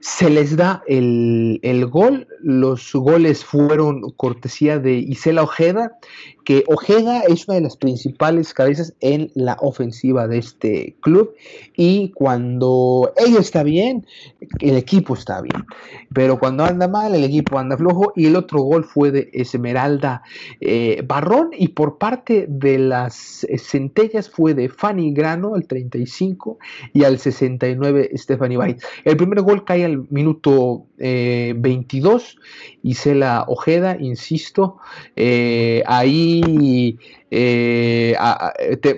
se 0.00 0.30
les 0.30 0.56
da 0.56 0.82
el, 0.86 1.86
gol. 1.90 2.26
Los 2.40 2.92
goles 2.92 3.44
fueron 3.44 4.10
cortesía 4.12 4.78
de 4.78 4.94
Isela 4.94 5.42
Ojeda, 5.42 5.98
que 6.44 6.64
Ojeda 6.66 7.22
es 7.22 7.46
una 7.48 7.56
de 7.56 7.62
las 7.62 7.76
principales 7.76 8.54
cabezas 8.54 8.94
en 9.00 9.30
la 9.34 9.56
ofensiva 9.60 10.28
de 10.28 10.38
este 10.38 10.96
club. 11.00 11.34
Y 11.76 12.10
cuando 12.10 13.12
ella 13.16 13.40
está 13.40 13.62
bien, 13.62 14.06
el 14.60 14.76
equipo 14.76 15.14
está 15.14 15.42
bien. 15.42 15.66
Pero 16.14 16.38
cuando 16.38 16.64
anda 16.64 16.88
mal, 16.88 17.14
el 17.14 17.24
equipo 17.24 17.58
anda 17.58 17.76
flojo. 17.76 18.12
Y 18.14 18.26
el 18.26 18.36
otro 18.36 18.60
gol 18.62 18.84
fue 18.84 19.10
de 19.10 19.30
Esmeralda 19.32 20.22
eh, 20.60 21.02
Barrón. 21.06 21.50
Y 21.52 21.68
por 21.68 21.98
parte 21.98 22.46
de 22.48 22.78
las 22.78 23.46
centellas 23.58 24.30
fue 24.30 24.54
de 24.54 24.68
Fanny 24.68 25.12
Grano, 25.12 25.54
al 25.54 25.66
35, 25.66 26.58
y 26.92 27.04
al 27.04 27.18
69, 27.18 28.10
Stephanie 28.14 28.56
White. 28.56 28.82
El 29.04 29.16
primer 29.16 29.42
gol 29.42 29.64
cae 29.64 29.87
al 29.88 30.06
minuto 30.10 30.86
22, 30.96 32.22
eh, 32.22 32.78
Isela 32.82 33.44
Ojeda, 33.48 33.96
insisto, 33.98 34.78
eh, 35.16 35.82
ahí 35.86 36.98
eh, 37.30 38.16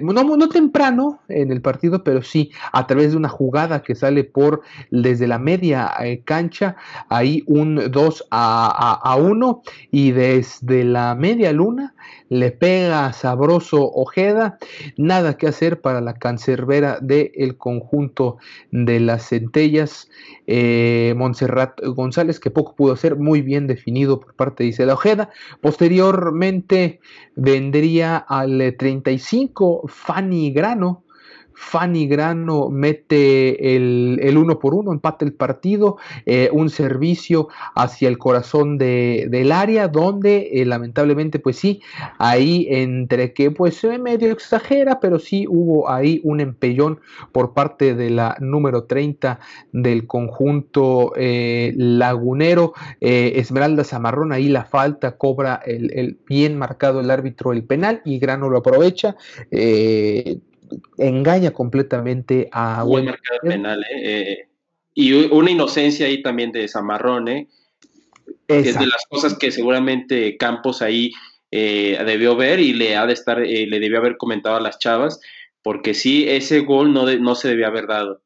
no, 0.02 0.48
temprano 0.48 1.20
en 1.28 1.50
el 1.52 1.60
partido, 1.60 2.04
pero 2.04 2.22
sí 2.22 2.50
a 2.72 2.86
través 2.86 3.12
de 3.12 3.16
una 3.16 3.28
jugada 3.28 3.82
que 3.82 3.94
sale 3.94 4.24
por 4.24 4.62
desde 4.90 5.26
la 5.26 5.38
media 5.38 5.92
cancha, 6.24 6.76
ahí 7.08 7.42
un 7.46 7.90
2 7.90 8.26
a, 8.30 9.16
1 9.18 9.62
y 9.90 10.12
desde 10.12 10.84
la 10.84 11.14
media 11.14 11.52
luna 11.52 11.94
le 12.28 12.52
pega 12.52 13.12
sabroso 13.12 13.90
Ojeda, 13.92 14.58
nada 14.96 15.36
que 15.36 15.48
hacer 15.48 15.80
para 15.80 16.00
la 16.00 16.14
cancerbera 16.14 16.98
del 17.00 17.56
conjunto 17.56 18.38
de 18.70 19.00
las 19.00 19.28
centellas, 19.28 20.08
eh, 20.46 21.14
Montserrat 21.16 21.80
González, 21.82 22.38
que 22.38 22.50
poco 22.50 22.74
pudo 22.74 22.92
hacer, 22.92 23.16
muy 23.16 23.42
bien 23.42 23.66
definido 23.66 24.20
por 24.20 24.34
parte 24.34 24.62
de 24.62 24.70
Isela 24.70 24.94
Ojeda. 24.94 25.30
Posteriormente 25.60 27.00
vendría 27.34 28.19
al 28.26 28.74
35 28.76 29.82
Fanny 29.86 30.52
Grano, 30.52 31.04
Fanny 31.60 32.08
Grano 32.08 32.70
mete 32.70 33.76
el, 33.76 34.18
el 34.22 34.38
uno 34.38 34.58
por 34.58 34.74
uno, 34.74 34.92
empate 34.92 35.26
el 35.26 35.34
partido, 35.34 35.98
eh, 36.24 36.48
un 36.52 36.70
servicio 36.70 37.48
hacia 37.74 38.08
el 38.08 38.16
corazón 38.16 38.78
de, 38.78 39.26
del 39.30 39.52
área, 39.52 39.86
donde 39.86 40.48
eh, 40.54 40.64
lamentablemente, 40.64 41.38
pues 41.38 41.58
sí, 41.58 41.82
ahí 42.18 42.66
entre 42.70 43.34
que 43.34 43.50
pues 43.50 43.84
medio 43.84 44.32
exagera, 44.32 45.00
pero 45.00 45.18
sí 45.18 45.44
hubo 45.48 45.90
ahí 45.90 46.22
un 46.24 46.40
empellón 46.40 47.00
por 47.30 47.52
parte 47.52 47.94
de 47.94 48.08
la 48.08 48.36
número 48.40 48.84
30 48.84 49.38
del 49.72 50.06
conjunto 50.06 51.12
eh, 51.14 51.74
lagunero, 51.76 52.72
Esmeralda 53.00 53.84
Zamarrón, 53.84 54.32
ahí 54.32 54.48
la 54.48 54.64
falta, 54.64 55.18
cobra 55.18 55.60
el, 55.66 55.92
el, 55.92 56.18
bien 56.26 56.56
marcado 56.56 57.00
el 57.00 57.10
árbitro 57.10 57.52
el 57.52 57.64
penal 57.64 58.00
y 58.06 58.18
Grano 58.18 58.48
lo 58.48 58.58
aprovecha 58.58 59.16
engaña 60.98 61.52
completamente 61.52 62.48
a 62.52 62.82
Buen 62.82 63.14
penal, 63.42 63.82
¿eh? 63.84 64.02
Eh, 64.02 64.48
y 64.94 65.12
una 65.12 65.50
inocencia 65.50 66.06
ahí 66.06 66.22
también 66.22 66.52
de 66.52 66.68
Zamarrón, 66.68 67.28
¿eh? 67.28 67.48
Es 68.48 68.78
de 68.78 68.86
las 68.86 69.06
cosas 69.08 69.38
que 69.38 69.52
seguramente 69.52 70.36
Campos 70.36 70.82
ahí 70.82 71.12
eh, 71.52 71.98
debió 72.04 72.36
ver 72.36 72.60
y 72.60 72.72
le 72.72 72.96
ha 72.96 73.06
de 73.06 73.12
estar, 73.12 73.40
eh, 73.40 73.66
le 73.66 73.80
debió 73.80 73.98
haber 73.98 74.16
comentado 74.16 74.56
a 74.56 74.60
las 74.60 74.78
chavas, 74.78 75.20
porque 75.62 75.94
sí, 75.94 76.28
ese 76.28 76.60
gol 76.60 76.92
no, 76.92 77.06
no 77.06 77.34
se 77.34 77.48
debía 77.48 77.68
haber 77.68 77.86
dado. 77.86 78.22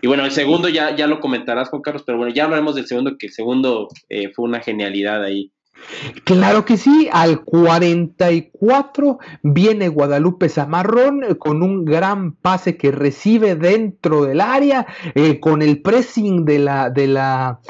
Y 0.00 0.06
bueno, 0.06 0.24
el 0.24 0.30
segundo 0.30 0.68
ya, 0.68 0.94
ya 0.94 1.06
lo 1.06 1.20
comentarás, 1.20 1.70
Juan 1.70 1.82
Carlos, 1.82 2.04
pero 2.06 2.18
bueno, 2.18 2.32
ya 2.32 2.44
hablaremos 2.44 2.76
del 2.76 2.86
segundo, 2.86 3.18
que 3.18 3.26
el 3.26 3.32
segundo 3.32 3.88
eh, 4.08 4.30
fue 4.32 4.44
una 4.44 4.60
genialidad 4.60 5.24
ahí. 5.24 5.52
Claro 6.24 6.64
que 6.64 6.76
sí, 6.76 7.08
al 7.12 7.42
44 7.44 9.18
viene 9.42 9.88
Guadalupe 9.88 10.48
Zamarrón 10.48 11.24
eh, 11.24 11.36
con 11.36 11.62
un 11.62 11.84
gran 11.84 12.32
pase 12.32 12.76
que 12.76 12.90
recibe 12.92 13.56
dentro 13.56 14.24
del 14.24 14.40
área, 14.40 14.86
eh, 15.14 15.40
con 15.40 15.62
el 15.62 15.80
pressing 15.80 16.44
de 16.44 16.58
la, 16.58 16.90
de 16.90 17.06
la, 17.06 17.60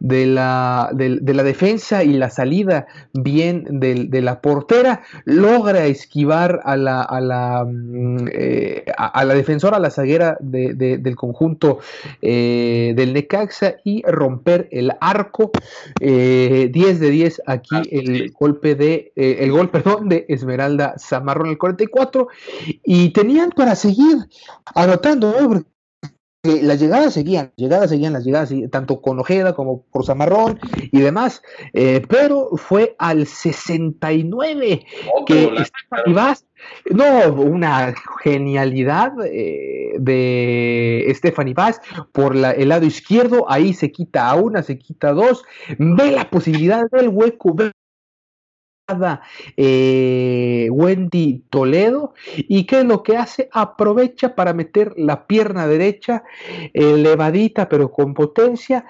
de 0.00 0.26
la, 0.26 0.90
de, 0.92 1.34
la 1.34 1.42
defensa 1.42 2.02
y 2.02 2.12
la 2.14 2.30
salida 2.30 2.86
bien 3.12 3.64
de, 3.70 4.20
la 4.20 4.40
portera, 4.40 5.02
logra 5.24 5.86
esquivar 5.86 6.60
a 6.64 6.76
la, 6.76 7.02
a 7.02 7.20
la, 7.20 7.64
mm, 7.64 8.28
eh, 8.32 8.84
a, 8.96 9.24
la 9.24 9.34
defensora, 9.34 9.76
a 9.76 9.80
la 9.80 9.90
zaguera 9.90 10.36
del 10.40 11.16
conjunto 11.16 11.78
del 12.20 13.12
Necaxa 13.12 13.76
y 13.84 14.02
romper 14.02 14.68
el 14.72 14.92
arco. 15.00 15.52
10 16.00 16.72
de 16.72 17.10
10 17.10 17.42
aquí 17.58 17.76
el 17.90 18.32
golpe 18.32 18.74
de, 18.74 19.12
eh, 19.14 19.36
el 19.40 19.52
gol, 19.52 19.70
perdón, 19.70 20.08
de 20.08 20.26
Esmeralda 20.28 20.94
Zamarro 20.98 21.44
en 21.44 21.52
el 21.52 21.58
44 21.58 22.28
y 22.84 23.10
tenían 23.10 23.50
para 23.50 23.74
seguir 23.74 24.16
anotando, 24.74 25.34
¿no? 25.38 25.64
Las 26.62 26.80
llegadas 26.80 27.14
seguían, 27.14 27.52
llegadas 27.56 27.90
seguían, 27.90 28.12
las 28.12 28.24
llegadas 28.24 28.52
tanto 28.70 29.00
con 29.00 29.18
Ojeda 29.18 29.54
como 29.54 29.82
por 29.82 30.04
Zamarrón 30.04 30.58
y 30.92 31.00
demás, 31.00 31.42
eh, 31.74 32.02
pero 32.08 32.50
fue 32.56 32.96
al 32.98 33.26
69 33.26 34.86
que 35.26 35.52
no, 36.90 37.32
una 37.32 37.94
genialidad 38.22 39.12
eh, 39.26 39.92
de 39.98 41.12
Stephanie 41.14 41.54
Vaz 41.54 41.80
por 42.12 42.34
el 42.34 42.68
lado 42.68 42.86
izquierdo, 42.86 43.50
ahí 43.50 43.74
se 43.74 43.92
quita 43.92 44.28
a 44.28 44.34
una, 44.34 44.62
se 44.62 44.78
quita 44.78 45.10
a 45.10 45.12
dos, 45.12 45.44
ve 45.78 46.10
la 46.12 46.30
posibilidad 46.30 46.84
del 46.90 47.08
hueco, 47.08 47.54
ve 47.54 47.72
eh, 49.56 50.68
Wendy 50.70 51.42
Toledo. 51.50 52.14
Y 52.36 52.64
qué 52.64 52.80
es 52.80 52.84
lo 52.84 53.02
que 53.02 53.16
hace 53.16 53.48
aprovecha 53.52 54.34
para 54.34 54.52
meter 54.52 54.94
la 54.96 55.26
pierna 55.26 55.66
derecha 55.66 56.24
elevadita 56.72 57.68
pero 57.68 57.90
con 57.90 58.14
potencia. 58.14 58.84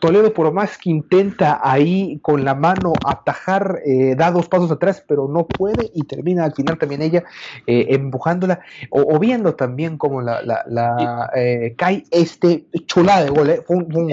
Toledo 0.00 0.34
por 0.34 0.52
más 0.52 0.76
que 0.76 0.90
intenta 0.90 1.60
ahí 1.62 2.18
con 2.20 2.44
la 2.44 2.56
mano 2.56 2.92
atajar, 3.06 3.80
eh, 3.86 4.16
da 4.16 4.32
dos 4.32 4.48
pasos 4.48 4.72
atrás, 4.72 5.04
pero 5.06 5.28
no 5.28 5.46
puede 5.46 5.88
y 5.94 6.02
termina 6.02 6.44
al 6.44 6.52
final 6.52 6.76
también 6.78 7.00
ella 7.00 7.22
eh, 7.66 7.86
empujándola 7.90 8.60
o, 8.90 9.18
viendo 9.20 9.54
también 9.54 9.98
como 9.98 10.20
la, 10.20 10.42
la, 10.42 11.30
eh, 11.36 11.74
cae 11.76 12.02
este 12.10 12.64
chulada 12.86 13.24
de 13.24 13.30
gol, 13.30 13.62
fue 13.66 13.76
un, 13.76 14.12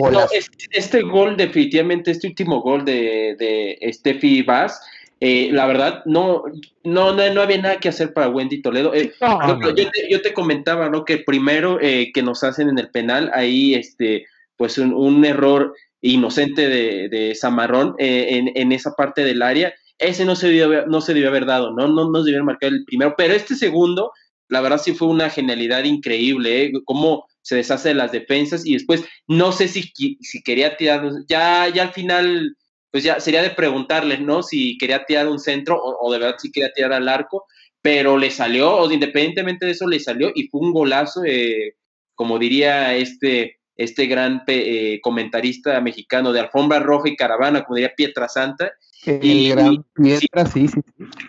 este, 0.72 1.02
gol 1.02 1.36
definitivamente, 1.36 2.12
este 2.12 2.28
último 2.28 2.62
gol 2.62 2.86
de, 2.86 3.36
de 3.40 3.92
Steffi 3.94 4.44
Vaz, 4.44 4.77
la 5.20 5.65
verdad, 5.65 6.03
no, 6.05 6.43
no, 6.84 7.13
no, 7.13 7.41
había 7.41 7.61
nada 7.61 7.80
que 7.80 7.89
hacer 7.89 8.13
para 8.13 8.30
Wendy 8.30 8.61
Toledo. 8.61 8.93
yo, 8.93 10.22
te, 10.22 10.34
comentaba, 10.34 10.89
¿no? 10.89 11.05
Que 11.05 11.18
primero 11.18 11.80
que 11.80 12.22
nos 12.24 12.43
hacen 12.43 12.70
en 12.70 12.80
el 12.80 12.89
penal, 12.89 13.32
ahí 13.34 13.74
este 13.74 14.26
pues 14.57 14.78
un, 14.80 15.24
error 15.24 15.74
inocente 16.01 16.68
de, 16.68 17.09
de 17.09 17.36
Zamarrón 17.36 17.95
eh, 17.99 18.51
en, 18.53 18.72
esa 18.72 18.93
parte 18.93 19.24
del 19.24 19.41
área. 19.41 19.74
Ese 19.99 20.26
no 20.26 20.36
se 20.36 20.47
debió, 20.47 20.86
no 20.88 21.01
se 21.01 21.13
debió 21.13 21.30
haber 21.30 21.45
dado, 21.45 21.72
¿no? 21.72 21.88
No 21.88 22.09
nos 22.09 22.26
debieron 22.26 22.45
marcar 22.45 22.72
el 22.72 22.84
primero, 22.86 23.15
pero 23.18 23.34
este 23.34 23.55
segundo, 23.55 24.11
la 24.47 24.61
verdad 24.61 24.80
sí 24.84 24.93
fue 24.93 25.07
una 25.07 25.30
genialidad 25.30 25.84
increíble, 25.86 26.63
¿eh? 26.63 26.72
Cómo 26.86 27.26
se 27.41 27.55
deshace 27.55 27.89
de 27.89 27.95
las 27.95 28.11
defensas 28.11 28.65
y 28.65 28.74
después 28.74 29.05
no 29.28 29.51
sé 29.51 29.68
si, 29.68 29.91
si 30.22 30.43
quería 30.43 30.76
tirar, 30.76 31.09
ya, 31.28 31.70
ya 31.70 31.84
al 31.84 31.93
final, 31.93 32.55
pues 32.92 33.04
ya 33.04 33.20
sería 33.20 33.42
de 33.42 33.52
preguntarles, 33.52 34.22
¿no? 34.22 34.44
Si 34.44 34.78
quería 34.78 35.06
tirar 35.06 35.28
un 35.28 35.40
centro 35.40 35.80
o, 35.82 36.12
de 36.12 36.20
verdad 36.20 36.36
si 36.40 36.52
quería 36.52 36.72
tirar 36.74 36.94
al 36.94 37.10
arco, 37.10 37.46
pero 37.82 38.18
le 38.18 38.32
salió, 38.32 38.76
o 38.76 38.92
independientemente 38.92 39.66
de 39.66 39.72
eso, 39.72 39.88
le 39.88 40.00
salió 40.00 40.32
y 40.34 40.48
fue 40.48 40.62
un 40.62 40.74
golazo, 40.74 41.24
eh, 41.26 41.76
como 42.16 42.40
diría 42.40 42.96
este 42.96 43.58
este 43.78 44.08
gran 44.08 44.44
eh, 44.48 45.00
comentarista 45.02 45.80
mexicano 45.82 46.34
de 46.34 46.40
Alfombra 46.42 46.80
Roja 46.80 47.10
y 47.10 47.16
Caravana, 47.16 47.64
como 47.64 47.76
diría 47.76 47.94
Pietra 47.96 48.28
Santa. 48.28 48.72
y, 49.06 49.50
gran 49.50 49.86
Pietra, 49.94 50.46
sí, 50.46 50.68
sí, 50.68 50.82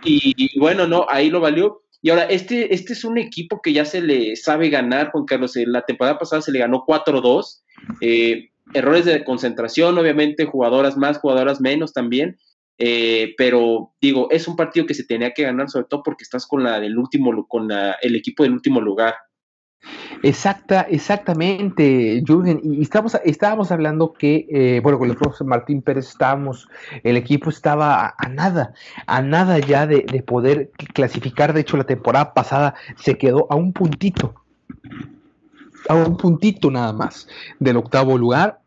Y, 0.05 0.59
bueno, 0.59 0.87
no, 0.87 1.07
ahí 1.09 1.31
lo 1.31 1.41
valió. 1.41 1.83
Y 2.01 2.11
ahora, 2.11 2.25
este, 2.25 2.75
este 2.75 2.95
es 2.95 3.05
un 3.05 3.19
equipo 3.19 3.61
que 3.61 3.73
ya 3.73 3.85
se 3.85 4.01
le 4.01 4.35
sabe 4.37 4.71
ganar, 4.71 5.11
Juan 5.11 5.27
Carlos. 5.27 5.53
La 5.67 5.83
temporada 5.83 6.19
pasada 6.19 6.43
se 6.43 6.53
le 6.53 6.61
ganó 6.61 6.85
4-2. 6.87 7.63
Eh, 8.01 8.51
errores 8.75 9.05
de 9.05 9.25
concentración, 9.25 9.99
obviamente, 9.99 10.45
jugadoras 10.45 10.97
más, 10.97 11.19
jugadoras 11.19 11.61
menos 11.61 11.93
también. 11.93 12.39
Eh, 12.79 13.35
pero 13.37 13.93
digo, 14.01 14.29
es 14.31 14.47
un 14.47 14.55
partido 14.55 14.87
que 14.87 14.95
se 14.95 15.05
tenía 15.05 15.33
que 15.33 15.43
ganar, 15.43 15.69
sobre 15.69 15.87
todo 15.87 16.03
porque 16.03 16.23
estás 16.23 16.47
con 16.47 16.63
la 16.63 16.79
del 16.79 16.97
último, 16.97 17.47
con 17.49 17.69
el 17.71 18.17
equipo 18.17 18.45
del 18.45 18.53
último 18.53 18.81
lugar. 18.81 19.15
Exacta, 20.23 20.83
exactamente, 20.83 22.23
Jürgen. 22.27 22.61
Y 22.65 22.83
estábamos 22.83 23.71
hablando 23.71 24.13
que, 24.13 24.47
eh, 24.51 24.81
bueno, 24.83 24.99
con 24.99 25.11
el 25.11 25.17
profesor 25.17 25.47
Martín 25.47 25.83
Pérez 25.83 26.09
estábamos, 26.09 26.69
el 27.05 27.17
equipo 27.17 27.51
estaba 27.51 28.15
a, 28.19 28.29
nada, 28.29 28.75
a 29.07 29.23
nada 29.23 29.59
ya 29.61 29.87
de, 29.87 30.03
poder 30.27 30.71
clasificar. 30.93 31.53
De 31.53 31.61
hecho, 31.61 31.77
la 31.77 31.85
temporada 31.85 32.35
pasada 32.35 32.75
se 32.97 33.17
quedó 33.17 33.47
a 33.51 33.55
un 33.55 33.73
puntito, 33.73 34.35
a 35.89 35.95
un 35.95 36.17
puntito 36.17 36.71
nada 36.71 36.93
más 36.93 37.27
del 37.59 37.77
octavo 37.79 38.17
lugar. 38.17 38.61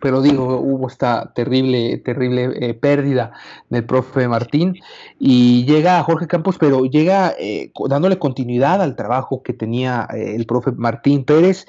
Pero 0.00 0.22
digo, 0.22 0.60
hubo 0.60 0.86
esta 0.86 1.32
terrible, 1.34 1.98
terrible 1.98 2.52
eh, 2.60 2.74
pérdida 2.74 3.32
del 3.68 3.84
profe 3.84 4.28
Martín 4.28 4.76
y 5.18 5.64
llega 5.64 6.02
Jorge 6.04 6.28
Campos, 6.28 6.56
pero 6.56 6.84
llega 6.84 7.34
eh, 7.36 7.72
dándole 7.88 8.16
continuidad 8.16 8.80
al 8.80 8.94
trabajo 8.94 9.42
que 9.42 9.54
tenía 9.54 10.06
eh, 10.14 10.36
el 10.36 10.46
profe 10.46 10.70
Martín 10.70 11.24
Pérez, 11.24 11.66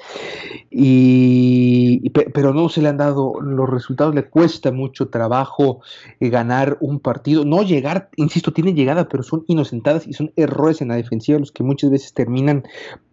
y, 0.70 2.08
pero 2.10 2.54
no 2.54 2.68
se 2.68 2.82
le 2.82 2.90
han 2.90 2.98
dado 2.98 3.40
los 3.40 3.68
resultados, 3.68 4.14
le 4.14 4.28
cuesta 4.28 4.70
mucho 4.70 5.08
trabajo 5.08 5.80
ganar 6.20 6.78
un 6.80 7.00
partido, 7.00 7.44
no 7.44 7.64
llegar, 7.64 8.10
insisto, 8.14 8.52
tiene 8.52 8.74
llegada, 8.74 9.08
pero 9.08 9.24
son 9.24 9.44
inocentadas 9.48 10.06
y 10.06 10.12
son 10.12 10.32
errores 10.36 10.80
en 10.80 10.88
la 10.88 10.94
defensiva 10.94 11.40
los 11.40 11.50
que 11.50 11.64
muchas 11.64 11.90
veces 11.90 12.14
terminan 12.14 12.62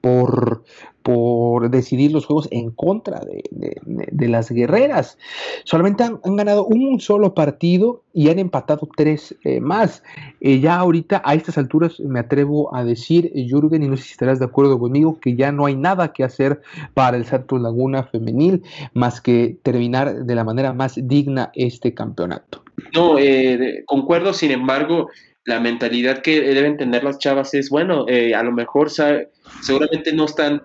por, 0.07 0.63
por 1.03 1.69
decidir 1.69 2.13
los 2.13 2.25
juegos 2.25 2.47
en 2.51 2.71
contra 2.71 3.19
de, 3.19 4.27
las 4.29 4.49
guerreras. 4.49 5.17
Solamente 5.65 6.05
han, 6.05 6.19
ganado 6.23 6.65
un 6.65 7.01
solo 7.01 7.33
partido 7.33 8.03
y 8.13 8.29
han 8.29 8.39
empatado 8.39 8.87
tres 8.95 9.35
eh, 9.43 9.59
más. 9.59 10.01
Eh, 10.39 10.61
ya 10.61 10.77
ahorita 10.77 11.21
a 11.25 11.33
estas 11.35 11.57
alturas 11.57 11.99
me 11.99 12.19
atrevo 12.19 12.73
a 12.73 12.85
decir, 12.85 13.33
Jürgen, 13.35 13.83
y 13.83 13.89
no 13.89 13.97
sé 13.97 14.03
si 14.03 14.11
estarás 14.11 14.39
de 14.39 14.45
acuerdo 14.45 14.79
conmigo, 14.79 15.19
que 15.19 15.35
ya 15.35 15.51
no 15.51 15.65
hay 15.65 15.75
nada 15.75 16.13
que 16.13 16.23
hacer 16.23 16.61
para 16.93 17.17
el 17.17 17.25
Santos 17.25 17.61
Laguna 17.61 18.03
femenil 18.03 18.63
más 18.93 19.19
que 19.19 19.57
terminar 19.63 20.23
de 20.23 20.35
la 20.35 20.45
manera 20.45 20.71
más 20.71 20.95
digna 20.95 21.51
este 21.53 21.93
campeonato. 21.93 22.63
No, 22.93 23.17
eh, 23.19 23.83
concuerdo, 23.85 24.33
sin 24.33 24.51
embargo, 24.51 25.09
la 25.47 25.59
mentalidad 25.59 26.21
que 26.21 26.41
deben 26.41 26.77
tener 26.77 27.03
las 27.03 27.17
chavas 27.17 27.53
es, 27.53 27.69
bueno, 27.69 28.05
a 28.07 28.43
lo 28.43 28.51
mejor 28.51 28.91
seguramente 29.61 30.13
no 30.13 30.25
están 30.25 30.61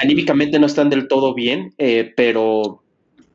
anímicamente 0.00 0.58
no 0.58 0.66
están 0.66 0.90
del 0.90 1.08
todo 1.08 1.34
bien, 1.34 1.74
eh, 1.78 2.12
pero 2.16 2.82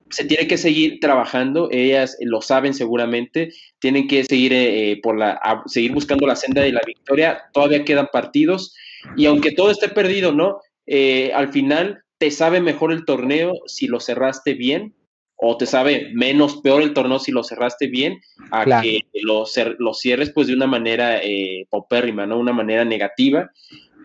se 0.10 0.26
tiene 0.26 0.48
que 0.48 0.58
seguir 0.58 1.00
trabajando, 1.00 1.70
ellas 1.72 2.18
lo 2.22 2.42
saben 2.42 2.74
seguramente, 2.74 3.52
tienen 3.80 4.08
que 4.08 4.24
seguir, 4.24 4.54
eh, 4.54 5.00
por 5.02 5.18
la, 5.18 5.40
seguir 5.68 5.94
buscando 5.94 6.26
la 6.26 6.36
senda 6.36 6.62
de 6.62 6.72
la 6.72 6.82
victoria, 6.86 7.44
todavía 7.54 7.86
quedan 7.86 8.08
partidos 8.12 8.76
y 9.16 9.26
aunque 9.26 9.52
todo 9.52 9.72
esté 9.72 9.90
perdido, 9.90 10.32
¿no? 10.32 10.60
Eh, 10.88 11.32
al 11.34 11.52
final 11.52 12.04
te 12.18 12.32
sabe 12.32 12.62
mejor 12.62 12.92
el 12.92 13.06
torneo 13.06 13.54
si 13.68 13.88
lo 13.88 14.00
cerraste 14.00 14.54
bien 14.54 14.94
o 15.38 15.58
te 15.58 15.66
sabe 15.66 16.12
menos 16.14 16.58
peor 16.58 16.82
el 16.82 16.94
torneo 16.94 17.20
si 17.20 17.32
lo 17.32 17.44
cerraste 17.44 17.88
bien 17.88 18.22
a 18.52 18.82
que 18.82 19.02
lo, 19.22 19.46
lo, 19.80 19.94
cierres 19.94 20.32
pues 20.32 20.48
de 20.48 20.54
una 20.54 20.68
manera 20.68 21.20
eh, 21.22 21.66
popérrima, 21.70 22.26
¿no? 22.26 22.40
Una 22.40 22.54
manera 22.54 22.86
negativa. 22.86 23.52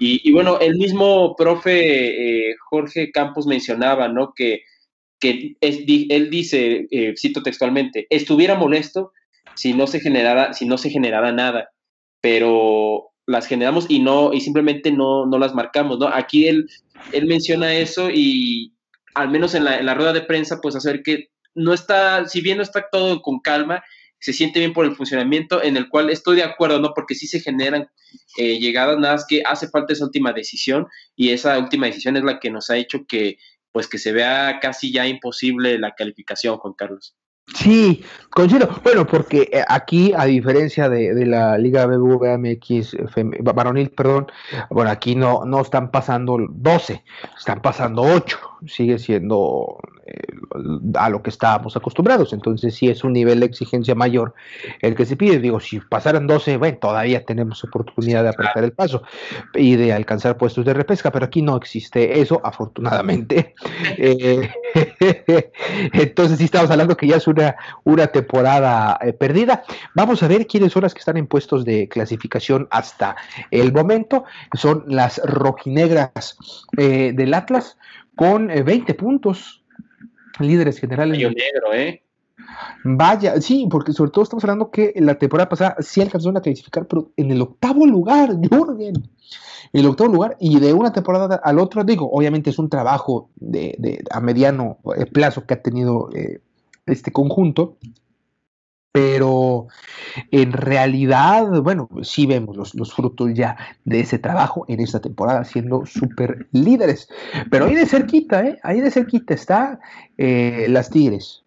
Y, 0.03 0.33
bueno, 0.33 0.59
el 0.61 0.77
mismo 0.77 1.37
profe 1.37 2.49
eh, 2.49 2.57
Jorge 2.71 3.13
Campos 3.13 3.47
mencionaba, 3.47 4.09
¿no? 4.09 4.33
Que, 4.35 4.63
que 5.21 5.57
él 5.61 6.31
dice, 6.31 6.89
eh, 6.91 7.13
cito 7.19 7.43
textualmente, 7.43 8.07
estuviera 8.09 8.55
molesto 8.55 9.13
si 9.55 9.75
no 9.75 9.87
se 9.87 10.01
generara, 10.01 10.55
si 10.55 10.65
no 10.65 10.79
se 10.79 10.89
generara 10.89 11.33
nada, 11.33 11.69
pero 12.23 13.11
las 13.27 13.47
generamos 13.47 13.87
y 13.91 13.99
no, 13.99 14.33
y 14.33 14.41
simplemente 14.41 14.91
no, 14.91 15.27
no 15.27 15.39
las 15.39 15.55
marcamos, 15.55 15.99
¿no? 15.99 16.09
Aquí 16.09 16.49
él, 16.49 16.69
él 17.13 17.27
menciona 17.27 17.75
eso 17.75 18.09
y 18.11 18.73
al 19.21 19.31
menos 19.31 19.55
en 19.55 19.65
la, 19.65 19.95
rueda 19.95 20.13
de 20.13 20.23
prensa, 20.23 20.61
pues 20.61 20.77
hacer 20.77 21.03
que 21.03 21.29
no 21.55 21.73
está, 21.73 22.27
si 22.27 22.41
bien 22.41 22.59
no 22.59 22.63
está 22.63 22.87
todo 22.91 23.23
con 23.23 23.41
calma, 23.41 23.83
se 24.19 24.33
siente 24.33 24.61
bien 24.61 24.73
por 24.73 24.85
el 24.85 24.95
funcionamiento, 24.95 25.63
en 25.63 25.77
el 25.77 25.89
cual 25.89 26.11
estoy 26.11 26.37
de 26.37 26.43
acuerdo, 26.43 26.79
¿no? 26.79 26.93
Porque 26.95 27.15
sí 27.15 27.27
se 27.27 27.41
generan 27.41 27.89
eh, 28.37 28.59
llegadas, 28.59 28.99
nada 28.99 29.15
más 29.15 29.27
que 29.27 29.43
hace 29.45 29.69
falta 29.69 29.93
esa 29.93 30.05
última 30.05 30.33
decisión 30.33 30.87
y 31.17 31.31
esa 31.31 31.59
última 31.59 31.87
decisión 31.87 32.17
es 32.17 32.25
la 32.25 32.39
que 32.39 32.51
nos 32.51 32.69
ha 32.71 32.77
hecho 32.77 33.07
que, 33.07 33.39
pues, 33.73 33.87
que 33.89 33.99
se 33.99 34.13
vea 34.13 34.59
casi 34.61 34.93
ya 34.93 35.07
imposible 35.07 35.79
la 35.79 35.95
calificación, 35.95 36.59
Juan 36.59 36.75
Carlos. 36.75 37.17
Sí, 37.55 38.05
coincido. 38.31 38.69
Bueno, 38.83 39.07
porque 39.07 39.49
eh, 39.53 39.65
aquí, 39.69 40.13
a 40.17 40.25
diferencia 40.25 40.89
de, 40.89 41.27
la 41.27 41.59
Liga 41.59 41.87
BBVA 41.87 42.39
MX 42.39 42.97
varonil, 43.41 43.91
perdón, 43.91 44.27
bueno, 44.71 44.91
aquí 44.91 45.15
no, 45.15 45.45
no 45.45 45.61
están 45.61 45.91
pasando 45.91 46.39
12, 46.49 47.03
están 47.37 47.61
pasando 47.61 48.03
8. 48.03 48.39
Sigue 48.67 48.99
siendo 48.99 49.79
a 50.95 51.09
lo 51.09 51.23
que 51.23 51.31
estábamos 51.31 51.77
acostumbrados. 51.77 52.33
Entonces 52.33 52.75
sí 52.75 52.89
es 52.89 53.05
un 53.05 53.13
nivel 53.13 53.41
de 53.41 53.47
exigencia 53.47 53.95
mayor 53.95 54.35
el 54.81 54.95
que 54.95 55.07
se 55.07 55.17
pide. 55.17 55.39
Digo, 55.39 55.61
si 55.61 55.81
pasaran 55.81 56.27
12, 56.27 56.57
bueno, 56.57 56.79
todavía 56.79 57.25
tenemos 57.25 57.63
oportunidad 57.65 58.23
de 58.23 58.31
apretar 58.31 58.65
el 58.65 58.73
paso 58.73 59.03
y 59.55 59.77
de 59.77 59.93
alcanzar 59.93 60.37
puestos 60.37 60.65
de 60.65 60.75
repesca, 60.75 61.11
pero 61.11 61.27
aquí 61.27 61.43
no 61.43 61.57
existe 61.57 62.21
eso, 62.21 62.41
afortunadamente. 62.45 63.55
Eh, 64.03 64.51
entonces 65.93 66.39
sí 66.39 66.45
estamos 66.45 66.71
hablando 66.71 66.97
que 66.97 67.07
ya 67.07 67.17
es 67.17 67.27
una, 67.27 67.57
una 67.85 68.07
temporada 68.07 68.99
eh, 69.01 69.13
perdida. 69.13 69.63
Vamos 69.95 70.23
a 70.23 70.29
ver 70.29 70.47
quiénes 70.47 70.73
son 70.73 70.83
las 70.83 70.95
que 70.95 71.01
están 71.01 71.17
en 71.17 71.27
puestos 71.27 71.65
de 71.65 71.89
clasificación 71.89 72.69
hasta 72.71 73.17
el 73.51 73.73
momento. 73.73 74.25
Son 74.55 74.85
las 74.87 75.21
rojinegras 75.25 76.37
eh, 76.77 77.13
del 77.15 77.35
Atlas 77.35 77.77
con 78.17 78.49
20 78.49 78.95
puntos 78.95 79.60
líderes 80.41 80.79
generales. 80.79 81.19
negro, 81.19 81.73
¿eh? 81.73 82.03
Vaya, 82.85 83.41
sí, 83.41 83.69
porque 83.71 83.93
sobre 83.93 84.11
todo 84.11 84.25
estamos 84.25 84.45
hablando 84.45 84.71
que 84.71 84.93
la 84.97 85.19
temporada 85.19 85.49
pasada 85.49 85.77
sí 85.81 86.01
alcanzaron 86.01 86.37
a 86.37 86.41
clasificar, 86.41 86.87
pero 86.87 87.11
en 87.17 87.31
el 87.31 87.41
octavo 87.43 87.87
lugar, 87.87 88.31
Jürgen. 88.51 88.95
En 89.73 89.81
el 89.81 89.87
octavo 89.87 90.13
lugar, 90.13 90.37
y 90.41 90.59
de 90.59 90.73
una 90.73 90.93
temporada 90.93 91.41
al 91.45 91.59
otro, 91.59 91.85
digo, 91.85 92.11
obviamente 92.11 92.51
es 92.51 92.59
un 92.59 92.69
trabajo 92.69 93.31
de, 93.37 94.03
a 94.11 94.21
mediano 94.21 94.79
eh, 94.97 95.07
plazo 95.07 95.47
que 95.47 95.55
ha 95.55 95.63
tenido 95.63 96.11
eh, 96.13 96.41
este 96.87 97.13
conjunto, 97.13 97.77
pero 98.93 99.69
en 100.33 100.53
realidad, 100.53 101.47
bueno, 101.63 101.89
sí 102.03 102.27
vemos 102.27 102.57
los, 102.75 102.93
frutos 102.93 103.31
ya 103.35 103.57
de 103.85 104.01
ese 104.01 104.19
trabajo 104.19 104.65
en 104.69 104.81
esta 104.81 105.01
temporada 105.01 105.45
siendo 105.45 105.87
súper 105.87 106.49
líderes. 106.53 107.09
Pero 107.51 107.67
ahí 107.67 107.75
de 107.75 107.87
cerquita, 107.87 108.45
¿eh? 108.45 108.59
Ahí 108.63 108.81
de 108.81 108.91
cerquita 108.91 109.35
está 109.35 109.79
eh, 110.19 110.67
las 110.69 110.91
Tigres, 110.91 111.45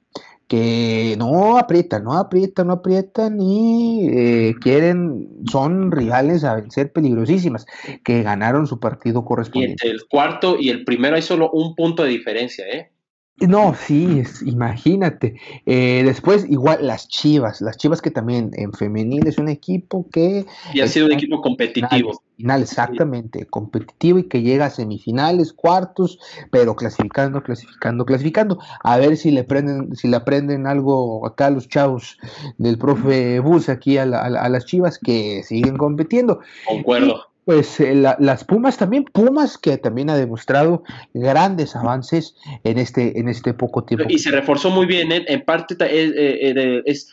que 0.48 1.16
no 1.18 1.58
aprietan, 1.58 2.06
no 2.06 2.14
aprietan, 2.14 2.68
no 2.68 2.74
aprietan 2.74 3.42
y 3.42 4.08
eh, 4.10 4.56
quieren, 4.62 5.28
son 5.52 5.92
rivales 5.92 6.46
a 6.46 6.56
vencer 6.56 6.94
peligrosísimas, 6.94 7.66
que 8.06 8.24
ganaron 8.24 8.68
su 8.68 8.80
partido 8.80 9.26
correspondiente. 9.26 9.86
Y 9.86 9.90
entre 9.90 10.02
el 10.02 10.08
cuarto 10.08 10.56
y 10.58 10.70
el 10.70 10.86
primero 10.86 11.18
hay 11.18 11.22
solo 11.22 11.52
un 11.52 11.76
punto 11.76 12.04
de 12.04 12.10
diferencia, 12.10 12.66
¿eh? 12.68 12.93
No, 13.38 13.74
sí, 13.74 14.22
imagínate. 14.46 15.40
Eh, 15.66 16.04
después, 16.06 16.46
igual 16.50 16.86
las 16.86 17.08
Chivas, 17.08 17.62
las 17.62 17.78
Chivas 17.78 18.02
que 18.02 18.12
también 18.12 18.52
en 18.54 18.72
femenil 18.74 19.28
es 19.28 19.40
un 19.40 19.50
equipo 19.50 20.08
que... 20.12 20.46
Y 20.74 20.82
ha 20.82 20.88
sido 20.88 21.08
un 21.08 21.14
equipo 21.14 21.42
competitivo. 21.42 22.22
Final, 22.38 22.62
exactamente, 22.62 23.46
competitivo 23.48 24.20
y 24.20 24.28
que 24.28 24.44
llega 24.44 24.68
a 24.68 24.70
semifinales, 24.70 25.52
cuartos, 25.52 26.20
pero 26.52 26.76
clasificando, 26.76 27.42
clasificando, 27.42 28.06
clasificando. 28.06 28.60
A 28.84 28.98
ver 28.98 29.18
si 29.18 29.32
le 29.32 29.44
prenden, 29.44 29.96
si 29.96 30.08
le 30.08 30.18
aprenden 30.18 30.68
algo 30.68 31.26
acá 31.26 31.48
a 31.48 31.52
los 31.52 31.68
chavos 31.68 32.18
del 32.58 32.78
profe 32.78 33.40
Bus 33.40 33.68
aquí 33.68 33.98
a, 33.98 34.06
las 34.06 34.66
Chivas 34.66 35.00
que 35.00 35.42
siguen 35.44 35.78
compitiendo. 35.78 36.40
Concuerdo. 36.66 37.33
Pues 37.46 37.80
eh, 37.80 37.94
las 37.96 38.44
Pumas 38.46 38.78
también, 38.78 39.04
Pumas 39.04 39.58
que 39.58 39.78
también 39.78 40.10
ha 40.10 40.16
demostrado 40.16 40.84
grandes 41.14 41.76
avances 41.76 42.36
en 42.64 42.78
este, 42.78 43.20
en 43.20 43.28
este 43.28 43.54
poco 43.54 43.84
tiempo. 43.84 44.06
Y 44.10 44.20
se 44.20 44.32
reforzó 44.32 44.70
muy 44.70 44.86
bien, 44.86 45.12
¿eh? 45.12 45.26
en 45.28 45.44
parte 45.44 45.76
eh, 45.80 46.82
es 46.86 47.10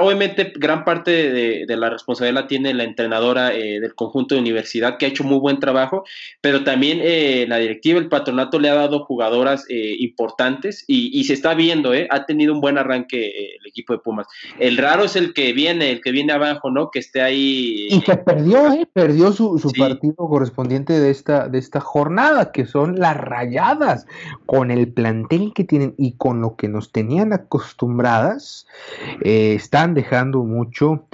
obviamente, 0.00 0.52
gran 0.56 0.84
parte 0.84 1.10
de, 1.10 1.76
la 1.76 1.90
responsabilidad 1.90 2.42
la 2.42 2.46
tiene 2.46 2.72
la 2.72 2.84
entrenadora 2.84 3.52
eh, 3.52 3.80
del 3.80 3.94
conjunto 3.96 4.34
de 4.34 4.40
universidad, 4.40 4.96
que 4.96 5.06
ha 5.06 5.08
hecho 5.08 5.24
muy 5.24 5.38
buen 5.38 5.58
trabajo, 5.58 6.04
pero 6.40 6.62
también 6.62 7.00
eh, 7.02 7.46
la 7.48 7.58
directiva, 7.58 7.98
el 7.98 8.08
patronato 8.08 8.60
le 8.60 8.70
ha 8.70 8.74
dado 8.74 9.04
jugadoras 9.04 9.64
eh, 9.68 9.96
importantes 9.98 10.84
y, 10.86 11.24
se 11.24 11.32
está 11.32 11.54
viendo, 11.54 11.90
ha 12.10 12.26
tenido 12.26 12.54
un 12.54 12.60
buen 12.60 12.78
arranque 12.78 13.56
el 13.60 13.66
equipo 13.66 13.92
de 13.92 13.98
Pumas. 13.98 14.28
El 14.60 14.76
raro 14.76 15.02
es 15.02 15.16
el 15.16 15.34
que 15.34 15.52
viene, 15.52 15.90
el 15.90 16.00
que 16.00 16.12
viene 16.12 16.32
abajo, 16.32 16.70
¿no? 16.70 16.90
Que 16.92 17.00
esté 17.00 17.20
ahí. 17.20 17.88
Y 17.90 18.00
que 18.02 18.16
perdió, 18.16 18.88
perdió 18.92 19.32
su, 19.32 19.60
partido 19.76 20.14
correspondiente 20.14 21.00
de 21.00 21.10
esta, 21.10 21.48
de 21.48 21.58
esta 21.58 21.80
jornada, 21.80 22.52
que 22.52 22.66
son 22.66 23.00
las 23.00 23.16
rayadas, 23.16 24.06
con 24.46 24.70
el 24.70 24.86
plantel 24.92 25.52
que 25.52 25.64
tienen 25.64 25.94
y 25.98 26.12
con 26.12 26.40
lo 26.40 26.54
que 26.54 26.68
nos 26.68 26.92
tenían 26.92 27.32
acostumbradas. 27.32 28.68
Eh, 29.22 29.55
están 29.56 29.94
dejando 29.94 30.44
mucho 30.44 31.06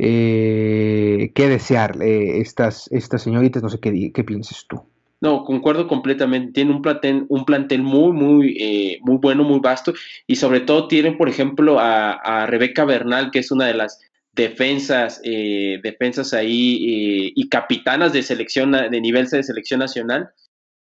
eh, 0.00 1.32
que 1.34 1.48
desear 1.48 2.00
eh, 2.00 2.38
estas, 2.40 2.88
estas 2.92 3.22
señoritas, 3.22 3.62
no 3.62 3.68
sé 3.68 3.80
qué, 3.80 4.12
qué 4.12 4.24
pienses 4.24 4.64
tú. 4.68 4.80
No, 5.20 5.44
concuerdo 5.44 5.88
completamente. 5.88 6.52
Tiene 6.52 6.70
un 6.70 6.82
plantel, 6.82 7.26
un 7.28 7.44
plantel 7.44 7.82
muy, 7.82 8.12
muy, 8.12 8.56
eh, 8.60 8.98
muy 9.02 9.16
bueno, 9.16 9.42
muy 9.42 9.58
vasto. 9.58 9.92
Y 10.28 10.36
sobre 10.36 10.60
todo 10.60 10.86
tienen, 10.86 11.18
por 11.18 11.28
ejemplo, 11.28 11.78
a, 11.80 12.46
Rebeca 12.46 12.84
Bernal, 12.84 13.32
que 13.32 13.40
es 13.40 13.50
una 13.50 13.66
de 13.66 13.74
las 13.74 14.00
defensas, 14.32 15.20
defensas 15.22 16.32
ahí 16.32 17.32
y 17.34 17.48
capitanas 17.48 18.12
de 18.12 18.22
selección, 18.22 18.70
de 18.70 19.00
nivel 19.00 19.26
de 19.26 19.42
selección 19.42 19.80
nacional. 19.80 20.28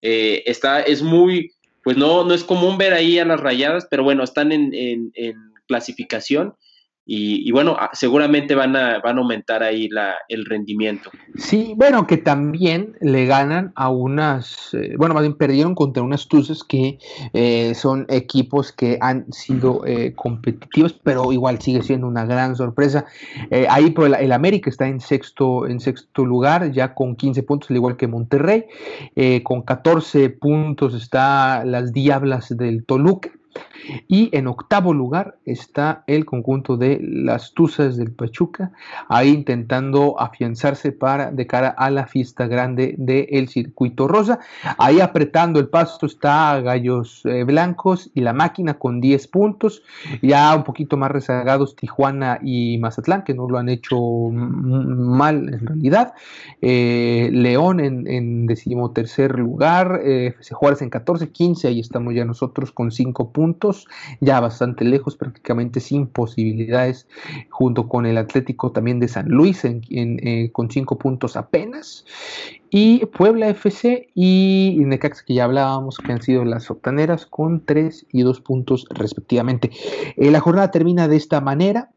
está, 0.01 0.81
es 0.81 1.01
muy, 1.01 1.53
pues 1.81 1.95
no, 1.95 2.25
no 2.25 2.33
es 2.33 2.43
común 2.43 2.77
ver 2.77 2.91
ahí 2.91 3.17
a 3.17 3.23
las 3.23 3.39
rayadas, 3.39 3.87
pero 3.89 4.03
bueno, 4.03 4.25
están 4.25 4.51
en, 4.51 4.73
en 4.73 5.13
clasificación 5.67 6.55
y, 7.07 7.51
bueno, 7.51 7.75
ah, 7.79 7.91
seguramente 7.93 8.55
van 8.55 8.75
a, 8.75 8.99
van 8.99 9.17
a 9.17 9.21
aumentar 9.21 9.61
ahí 9.61 9.87
la, 9.89 10.15
el 10.27 10.43
rendimiento. 10.43 11.11
Sí, 11.35 11.73
bueno, 11.77 12.07
que 12.07 12.17
también 12.17 12.97
le 12.99 13.27
ganan 13.27 13.73
a 13.75 13.89
unas, 13.89 14.73
eh, 14.73 14.95
bueno, 14.97 15.13
más 15.13 15.21
bien 15.21 15.37
perdieron 15.37 15.75
contra 15.75 16.01
unas 16.01 16.27
Tuzas 16.27 16.63
que 16.63 16.97
eh, 17.33 17.75
son 17.75 18.07
equipos 18.09 18.71
que 18.71 18.97
han 19.01 19.31
sido 19.31 19.85
eh, 19.85 20.13
competitivos, 20.15 20.93
pero 20.93 21.31
igual 21.31 21.61
sigue 21.61 21.83
siendo 21.83 22.07
una 22.07 22.25
gran 22.25 22.55
sorpresa. 22.55 23.05
ahí 23.69 23.91
por 23.91 24.07
el, 24.07 24.15
el, 24.15 24.31
América 24.31 24.71
está 24.71 24.87
en 24.87 24.99
sexto, 24.99 25.67
en 25.67 25.79
sexto 25.79 26.25
lugar, 26.25 26.71
ya 26.71 26.95
con 26.95 27.15
15 27.15 27.43
puntos, 27.43 27.69
al 27.69 27.75
igual 27.75 27.97
que 27.97 28.07
Monterrey. 28.07 28.65
con 29.43 29.61
14 29.61 30.29
puntos 30.31 30.95
está 30.95 31.63
las 31.65 31.93
Diablas 31.93 32.57
del 32.57 32.83
Toluca 32.83 33.29
y 34.07 34.35
en 34.35 34.47
octavo 34.47 34.93
lugar 34.93 35.37
está 35.45 36.03
el 36.07 36.25
conjunto 36.25 36.77
de 36.77 36.99
las 37.01 37.53
Tuzas 37.53 37.97
del 37.97 38.11
Pachuca, 38.11 38.71
ahí 39.09 39.29
intentando 39.29 40.19
afianzarse 40.19 40.91
para 40.91 41.31
de 41.31 41.47
cara 41.47 41.69
a 41.69 41.89
la 41.89 42.07
fiesta 42.07 42.47
grande 42.47 42.95
del 42.97 43.47
circuito 43.47 44.07
rosa. 44.07 44.39
Ahí 44.77 44.99
apretando 44.99 45.59
el 45.59 45.67
pasto 45.67 46.05
está 46.05 46.59
Gallos 46.61 47.21
eh, 47.25 47.43
Blancos 47.43 48.09
y 48.13 48.21
la 48.21 48.33
máquina 48.33 48.75
con 48.75 49.01
10 49.01 49.27
puntos. 49.27 49.83
Ya 50.21 50.55
un 50.55 50.63
poquito 50.63 50.97
más 50.97 51.11
rezagados 51.11 51.75
Tijuana 51.75 52.39
y 52.41 52.77
Mazatlán, 52.79 53.23
que 53.23 53.33
no 53.33 53.47
lo 53.47 53.57
han 53.57 53.69
hecho 53.69 53.97
mal 54.31 55.53
en 55.53 55.65
realidad. 55.65 56.13
Eh, 56.61 57.29
León 57.31 57.79
en, 57.79 58.07
en 58.07 58.47
decimotercer 58.47 59.37
lugar, 59.37 60.01
eh, 60.03 60.35
Juárez 60.51 60.81
en 60.81 60.89
14, 60.89 61.29
15, 61.29 61.67
ahí 61.67 61.79
estamos 61.79 62.13
ya 62.13 62.25
nosotros 62.25 62.71
con 62.71 62.91
5 62.91 63.31
puntos 63.31 63.44
ya 64.21 64.39
bastante 64.39 64.85
lejos, 64.85 65.15
prácticamente 65.15 65.79
sin 65.79 66.07
posibilidades, 66.07 67.07
junto 67.49 67.87
con 67.87 68.05
el 68.05 68.17
Atlético 68.17 68.71
también 68.71 68.99
de 68.99 69.07
San 69.07 69.27
Luis 69.29 69.63
eh, 69.65 70.49
con 70.51 70.71
cinco 70.71 70.97
puntos 70.97 71.35
apenas. 71.35 72.05
Y 72.69 73.05
Puebla 73.05 73.49
FC 73.49 74.09
y 74.15 74.75
Necaxa, 74.79 75.23
que 75.25 75.35
ya 75.35 75.45
hablábamos, 75.45 75.97
que 75.97 76.11
han 76.11 76.21
sido 76.21 76.43
las 76.43 76.63
sotaneras, 76.63 77.25
con 77.25 77.63
tres 77.63 78.05
y 78.11 78.23
dos 78.23 78.41
puntos 78.41 78.85
respectivamente. 78.89 79.71
Eh, 80.17 80.31
la 80.31 80.39
jornada 80.39 80.71
termina 80.71 81.07
de 81.07 81.17
esta 81.17 81.41
manera. 81.41 81.91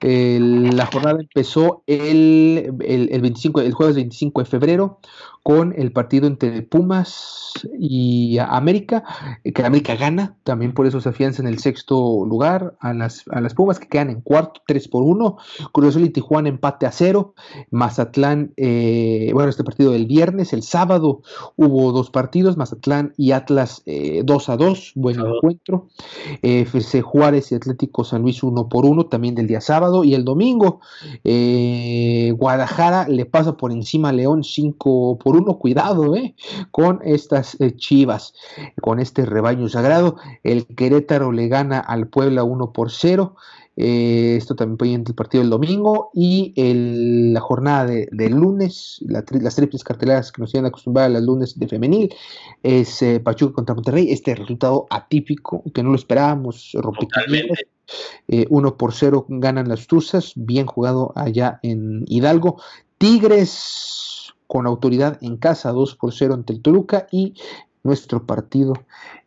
la 0.00 0.86
jornada 0.86 1.20
empezó 1.20 1.82
el, 1.86 2.74
el, 2.80 3.20
25, 3.20 3.62
el 3.62 3.72
jueves 3.72 3.96
25 3.96 4.42
de 4.42 4.46
febrero 4.46 4.98
con 5.46 5.74
el 5.78 5.92
partido 5.92 6.26
entre 6.26 6.60
Pumas 6.62 7.68
y 7.78 8.36
América, 8.38 9.04
que 9.44 9.62
América 9.64 9.94
gana, 9.94 10.34
también 10.42 10.74
por 10.74 10.88
eso 10.88 11.00
se 11.00 11.10
afianza 11.10 11.40
en 11.40 11.46
el 11.46 11.60
sexto 11.60 12.26
lugar 12.26 12.74
a 12.80 12.92
las, 12.92 13.22
a 13.30 13.40
las 13.40 13.54
Pumas 13.54 13.78
que 13.78 13.86
quedan 13.86 14.10
en 14.10 14.22
cuarto, 14.22 14.60
3 14.66 14.88
por 14.88 15.04
1, 15.04 15.36
Cruz 15.70 15.90
Azul 15.90 16.02
y 16.02 16.10
Tijuana 16.10 16.48
empate 16.48 16.84
a 16.86 16.90
cero, 16.90 17.34
Mazatlán, 17.70 18.54
eh, 18.56 19.30
bueno, 19.34 19.48
este 19.48 19.62
partido 19.62 19.92
del 19.92 20.06
viernes, 20.06 20.52
el 20.52 20.64
sábado 20.64 21.22
hubo 21.54 21.92
dos 21.92 22.10
partidos, 22.10 22.56
Mazatlán 22.56 23.14
y 23.16 23.30
Atlas 23.30 23.84
2 23.86 23.86
eh, 23.86 24.52
a 24.52 24.56
2, 24.56 24.92
buen 24.96 25.20
encuentro, 25.20 25.86
FC 26.42 27.02
Juárez 27.02 27.52
y 27.52 27.54
Atlético 27.54 28.02
San 28.02 28.22
Luis 28.22 28.42
1 28.42 28.68
por 28.68 28.84
1, 28.84 29.06
también 29.06 29.36
del 29.36 29.46
día 29.46 29.60
sábado, 29.60 30.02
y 30.02 30.14
el 30.14 30.24
domingo 30.24 30.80
eh, 31.22 32.34
Guadalajara 32.36 33.06
le 33.06 33.26
pasa 33.26 33.56
por 33.56 33.70
encima 33.70 34.08
a 34.08 34.12
León 34.12 34.42
5 34.42 35.18
por 35.18 35.35
uno, 35.36 35.58
cuidado, 35.58 36.16
eh, 36.16 36.34
con 36.70 37.00
estas 37.04 37.60
eh, 37.60 37.76
chivas, 37.76 38.34
con 38.80 38.98
este 39.00 39.24
rebaño 39.26 39.68
sagrado. 39.68 40.16
El 40.42 40.66
Querétaro 40.66 41.32
le 41.32 41.48
gana 41.48 41.78
al 41.78 42.08
Puebla 42.08 42.44
1 42.44 42.72
por 42.72 42.90
0. 42.90 43.36
Eh, 43.78 44.36
esto 44.38 44.56
también 44.56 44.78
fue 44.78 44.92
en 44.94 45.04
el 45.06 45.14
partido 45.14 45.42
del 45.42 45.50
domingo 45.50 46.10
y 46.14 46.54
la 46.56 47.40
jornada 47.40 47.84
de, 47.84 48.30
lunes, 48.30 49.04
las 49.06 49.54
triples 49.54 49.84
carteleras 49.84 50.32
que 50.32 50.40
nos 50.40 50.50
tienen 50.50 50.68
acostumbradas 50.68 51.12
las 51.12 51.22
lunes 51.22 51.58
de 51.58 51.68
femenil, 51.68 52.14
es 52.62 53.04
Pachuca 53.22 53.54
contra 53.54 53.74
Monterrey. 53.74 54.10
Este 54.10 54.34
resultado 54.34 54.86
atípico, 54.88 55.62
que 55.74 55.82
no 55.82 55.90
lo 55.90 55.96
esperábamos, 55.96 56.74
eh, 58.28 58.46
1 58.48 58.76
por 58.76 58.94
0 58.94 59.26
ganan 59.28 59.68
las 59.68 59.86
Tuzas, 59.86 60.32
bien 60.34 60.66
jugado 60.66 61.12
allá 61.14 61.60
en 61.62 62.04
Hidalgo. 62.08 62.60
Tigres 62.98 64.25
con 64.46 64.66
autoridad 64.66 65.18
en 65.22 65.36
casa 65.36 65.72
2 65.72 65.96
por 65.96 66.12
0 66.12 66.34
ante 66.34 66.52
el 66.52 66.62
Toluca 66.62 67.06
y 67.10 67.34
nuestro 67.82 68.26
partido 68.26 68.74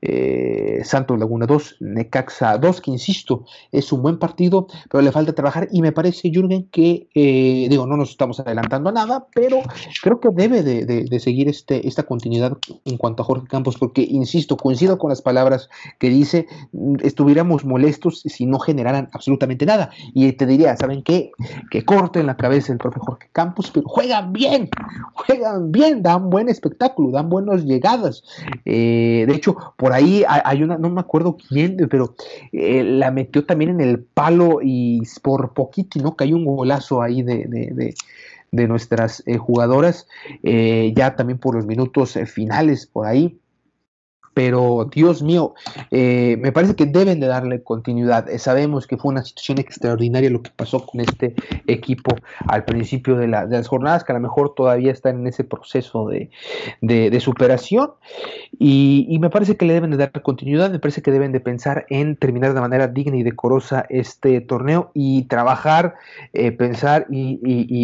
eh, 0.02 0.82
Santos 0.84 1.20
Laguna 1.20 1.46
2, 1.46 1.78
Necaxa 1.82 2.58
2, 2.58 2.82
que 2.82 2.92
insisto, 2.92 3.46
es 3.72 3.92
un 3.92 4.02
buen 4.02 4.18
partido, 4.18 4.68
pero 4.90 5.02
le 5.02 5.12
falta 5.12 5.34
trabajar 5.34 5.68
y 5.72 5.82
me 5.82 5.92
parece, 5.92 6.32
Jürgen, 6.32 6.68
que, 6.72 7.08
eh, 7.14 7.68
digo, 7.70 7.86
no 7.86 7.98
nos 7.98 8.12
estamos 8.12 8.40
adelantando 8.40 8.90
a 8.90 8.94
nada, 8.94 9.28
pero 9.34 9.62
creo 10.02 10.20
que 10.20 10.30
debe 10.32 10.64
de, 10.64 11.20
seguir 11.20 11.50
este, 11.50 11.88
esta 11.88 12.04
continuidad 12.04 12.58
en 12.86 12.98
cuanto 12.98 13.24
a 13.24 13.26
Jorge 13.26 13.48
Campos, 13.48 13.78
porque, 13.78 14.02
insisto, 14.02 14.56
coincido 14.58 14.98
con 14.98 15.10
las 15.10 15.22
palabras 15.22 15.70
que 16.00 16.10
dice, 16.10 16.48
mm, 16.72 16.98
estuviéramos 17.04 17.66
molestos 17.66 18.22
si 18.26 18.46
no 18.46 18.60
generaran 18.60 19.10
absolutamente 19.12 19.66
nada. 19.66 19.92
Y 20.14 20.32
te 20.34 20.46
diría, 20.46 20.76
¿saben 20.78 21.04
qué? 21.04 21.32
Que 21.72 21.84
corten 21.84 22.26
la 22.26 22.38
cabeza 22.38 22.72
el 22.72 22.78
profe 22.78 23.00
Jorge 23.00 23.30
Campos, 23.32 23.72
pero 23.74 23.88
juegan 23.88 24.32
bien, 24.34 24.70
juegan 25.14 25.72
bien, 25.72 26.02
dan 26.02 26.30
buen 26.30 26.50
espectáculo, 26.50 27.12
dan 27.12 27.30
buenas 27.30 27.66
llegadas. 27.66 28.24
Eh, 28.66 29.26
de 29.28 29.36
hecho, 29.36 29.56
por 29.78 29.89
por 29.90 29.96
ahí 29.96 30.24
hay 30.28 30.62
una, 30.62 30.78
no 30.78 30.92
me 30.92 31.02
acuerdo 31.02 31.36
quién, 31.36 31.76
pero 31.90 32.14
eh, 32.52 32.84
la 32.84 33.10
metió 33.10 33.44
también 33.44 33.72
en 33.72 33.82
el 33.82 34.00
palo 34.00 34.60
y 34.62 35.02
por 35.24 35.56
poquito, 35.56 36.00
¿no? 36.00 36.16
Cayó 36.16 36.36
un 36.36 36.46
golazo 36.46 37.02
ahí 37.02 37.24
de, 37.24 37.96
nuestras 38.52 39.24
eh, 39.26 39.38
jugadoras, 39.38 40.08
eh, 40.44 40.94
ya 40.96 41.16
también 41.16 41.40
por 41.40 41.56
los 41.56 41.66
minutos 41.66 42.20
finales 42.28 42.86
por 42.86 43.08
ahí 43.08 43.40
pero 44.34 44.88
Dios 44.92 45.22
mío, 45.22 45.54
eh, 45.92 46.38
me 46.40 46.52
parece 46.52 46.76
que 46.76 46.86
deben 46.86 47.20
de 47.20 47.28
darle 47.28 47.64
continuidad. 47.64 48.30
Eh, 48.30 48.40
sabemos 48.40 48.88
que 48.88 48.98
fue 48.98 49.12
una 49.12 49.24
situación 49.24 49.58
extraordinaria 49.58 50.30
lo 50.30 50.42
que 50.42 50.52
pasó 50.56 50.86
con 50.86 51.02
este 51.02 51.36
equipo 51.68 52.16
al 52.48 52.66
principio 52.66 53.16
de, 53.16 53.28
las 53.28 53.68
jornadas, 53.68 54.04
que 54.04 54.12
a 54.12 54.16
lo 54.16 54.22
mejor 54.22 54.54
todavía 54.56 54.92
están 54.92 55.20
en 55.20 55.28
ese 55.28 55.44
proceso 55.44 56.08
de, 56.08 56.30
superación, 57.20 57.92
y, 58.58 59.18
me 59.20 59.30
parece 59.30 59.58
que 59.58 59.66
le 59.66 59.74
deben 59.74 59.92
de 59.92 59.98
dar 59.98 60.12
continuidad, 60.22 60.72
me 60.72 60.80
parece 60.80 61.02
que 61.02 61.12
deben 61.12 61.34
de 61.34 61.42
pensar 61.42 61.86
en 61.90 62.16
terminar 62.16 62.54
de 62.54 62.62
manera 62.62 62.88
digna 62.88 63.18
y 63.18 63.24
decorosa 63.24 63.86
este 63.90 64.40
torneo 64.40 64.92
y 64.94 65.24
trabajar, 65.24 65.96
eh, 66.32 66.54
pensar 66.54 67.08
y, 67.10 67.40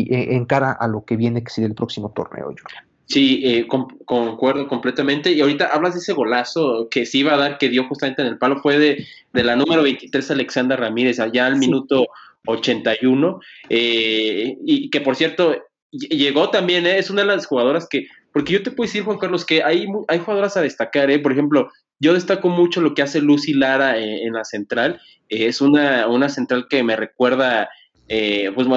en 0.09 0.45
cara 0.45 0.71
a 0.71 0.87
lo 0.87 1.03
que 1.03 1.17
viene 1.17 1.43
que 1.43 1.51
el 1.65 1.75
próximo 1.75 2.11
torneo, 2.11 2.45
Julián. 2.45 2.94
Sí, 3.07 3.41
eh, 3.45 3.67
concuerdo 3.67 4.67
completamente. 4.67 5.31
Y 5.31 5.41
ahorita 5.41 5.67
hablas 5.67 5.93
de 5.93 5.99
ese 5.99 6.13
golazo 6.13 6.87
que 6.89 7.05
se 7.05 7.19
iba 7.19 7.35
a 7.35 7.37
dar, 7.37 7.57
que 7.57 7.69
dio 7.69 7.87
justamente 7.87 8.23
en 8.23 8.29
el 8.29 8.37
palo, 8.37 8.59
fue 8.61 8.79
de, 8.79 9.05
de 9.31 9.43
la 9.43 9.55
número 9.55 9.83
23, 9.83 10.31
Alexandra 10.31 10.75
Ramírez, 10.75 11.19
allá 11.19 11.45
al 11.45 11.57
minuto 11.57 12.07
81. 12.47 13.39
Eh, 13.69 14.57
y 14.65 14.89
que 14.89 15.01
por 15.01 15.15
cierto, 15.15 15.55
llegó 15.91 16.49
también, 16.49 16.87
eh, 16.87 16.97
es 16.97 17.11
una 17.11 17.21
de 17.21 17.27
las 17.27 17.45
jugadoras 17.45 17.87
que, 17.87 18.07
porque 18.33 18.53
yo 18.53 18.63
te 18.63 18.71
puedo 18.71 18.87
decir, 18.87 19.03
Juan 19.03 19.19
Carlos, 19.19 19.45
que 19.45 19.61
hay, 19.61 19.85
hay 20.07 20.19
jugadoras 20.19 20.57
a 20.57 20.61
destacar, 20.61 21.09
por 21.21 21.31
ejemplo, 21.31 21.69
yo 21.99 22.13
destaco 22.13 22.49
mucho 22.49 22.81
lo 22.81 22.95
que 22.95 23.03
hace 23.03 23.21
Lucy 23.21 23.53
Lara 23.53 23.97
en 23.97 24.33
la 24.33 24.43
central. 24.43 24.99
es 25.29 25.61
una, 25.61 26.07
una 26.07 26.27
central 26.27 26.67
que 26.69 26.83
me 26.83 26.97
recuerda, 26.97 27.69
pues 28.07 28.67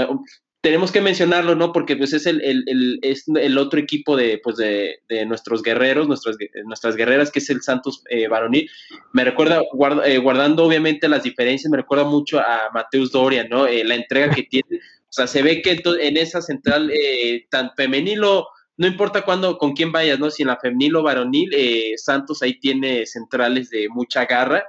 tenemos 0.60 0.90
que 0.90 1.00
mencionarlo, 1.00 1.54
¿no? 1.54 1.72
Porque 1.72 1.96
pues 1.96 2.12
es 2.12 2.26
el, 2.26 2.42
el, 2.42 2.98
es 3.02 3.24
el 3.28 3.58
otro 3.58 3.78
equipo 3.78 4.16
de, 4.16 4.40
pues 4.42 4.56
de, 4.56 5.00
de, 5.08 5.24
nuestros 5.24 5.62
guerreros, 5.62 6.08
nuestras, 6.08 6.36
nuestras 6.64 6.96
guerreras, 6.96 7.30
que 7.30 7.38
es 7.38 7.48
el 7.50 7.62
Santos 7.62 8.02
eh, 8.10 8.26
Varonil. 8.26 8.68
Me 9.12 9.24
recuerda, 9.24 9.62
eh, 10.04 10.18
guardando 10.18 10.64
obviamente 10.64 11.08
las 11.08 11.22
diferencias, 11.22 11.70
me 11.70 11.76
recuerda 11.76 12.04
mucho 12.04 12.40
a 12.40 12.70
Mateus 12.74 13.12
Doria, 13.12 13.46
¿no? 13.48 13.66
Eh, 13.66 13.84
la 13.84 13.94
entrega 13.94 14.34
que 14.34 14.42
tiene. 14.42 14.78
O 14.78 15.12
sea, 15.12 15.26
se 15.26 15.42
ve 15.42 15.62
que 15.62 15.80
en 16.00 16.16
esa 16.16 16.42
central, 16.42 16.92
tan 17.50 17.70
femenil 17.76 18.24
o 18.24 18.48
no 18.76 18.86
importa 18.86 19.22
cuándo, 19.22 19.58
con 19.58 19.72
quién 19.72 19.90
vayas, 19.90 20.18
¿no? 20.18 20.30
Si 20.30 20.42
en 20.42 20.48
la 20.48 20.58
femenil 20.58 20.96
o 20.96 21.02
varonil, 21.02 21.50
Santos 21.96 22.42
ahí 22.42 22.60
tiene 22.60 23.06
centrales 23.06 23.70
de 23.70 23.88
mucha 23.88 24.26
garra. 24.26 24.64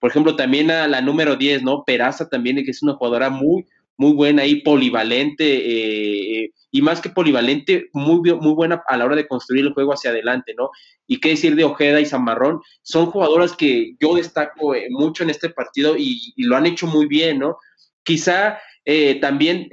Por 0.00 0.10
ejemplo, 0.10 0.34
también 0.34 0.70
a 0.70 0.88
la 0.88 1.00
número 1.00 1.36
10, 1.36 1.62
¿no? 1.62 1.84
Peraza 1.84 2.28
también, 2.28 2.56
que 2.64 2.70
es 2.70 2.82
una 2.82 2.94
jugadora 2.94 3.30
muy, 3.30 3.64
muy 3.96 4.12
buena 4.12 4.44
y 4.44 4.56
polivalente, 4.56 6.42
eh, 6.44 6.50
y 6.70 6.82
más 6.82 7.00
que 7.00 7.08
polivalente, 7.08 7.88
muy, 7.92 8.20
muy 8.34 8.54
buena 8.54 8.82
a 8.86 8.96
la 8.96 9.06
hora 9.06 9.16
de 9.16 9.26
construir 9.26 9.64
el 9.64 9.72
juego 9.72 9.92
hacia 9.92 10.10
adelante, 10.10 10.54
¿no? 10.56 10.70
Y 11.06 11.20
qué 11.20 11.30
decir 11.30 11.56
de 11.56 11.64
Ojeda 11.64 12.00
y 12.00 12.06
Zamarrón, 12.06 12.60
son 12.82 13.06
jugadoras 13.06 13.56
que 13.56 13.94
yo 14.00 14.16
destaco 14.16 14.74
eh, 14.74 14.88
mucho 14.90 15.22
en 15.22 15.30
este 15.30 15.50
partido 15.50 15.96
y, 15.96 16.34
lo 16.36 16.56
han 16.56 16.66
hecho 16.66 16.86
muy 16.86 17.06
bien, 17.06 17.38
¿no? 17.38 17.56
Quizá 18.02 18.58
eh, 18.84 19.18
también 19.20 19.68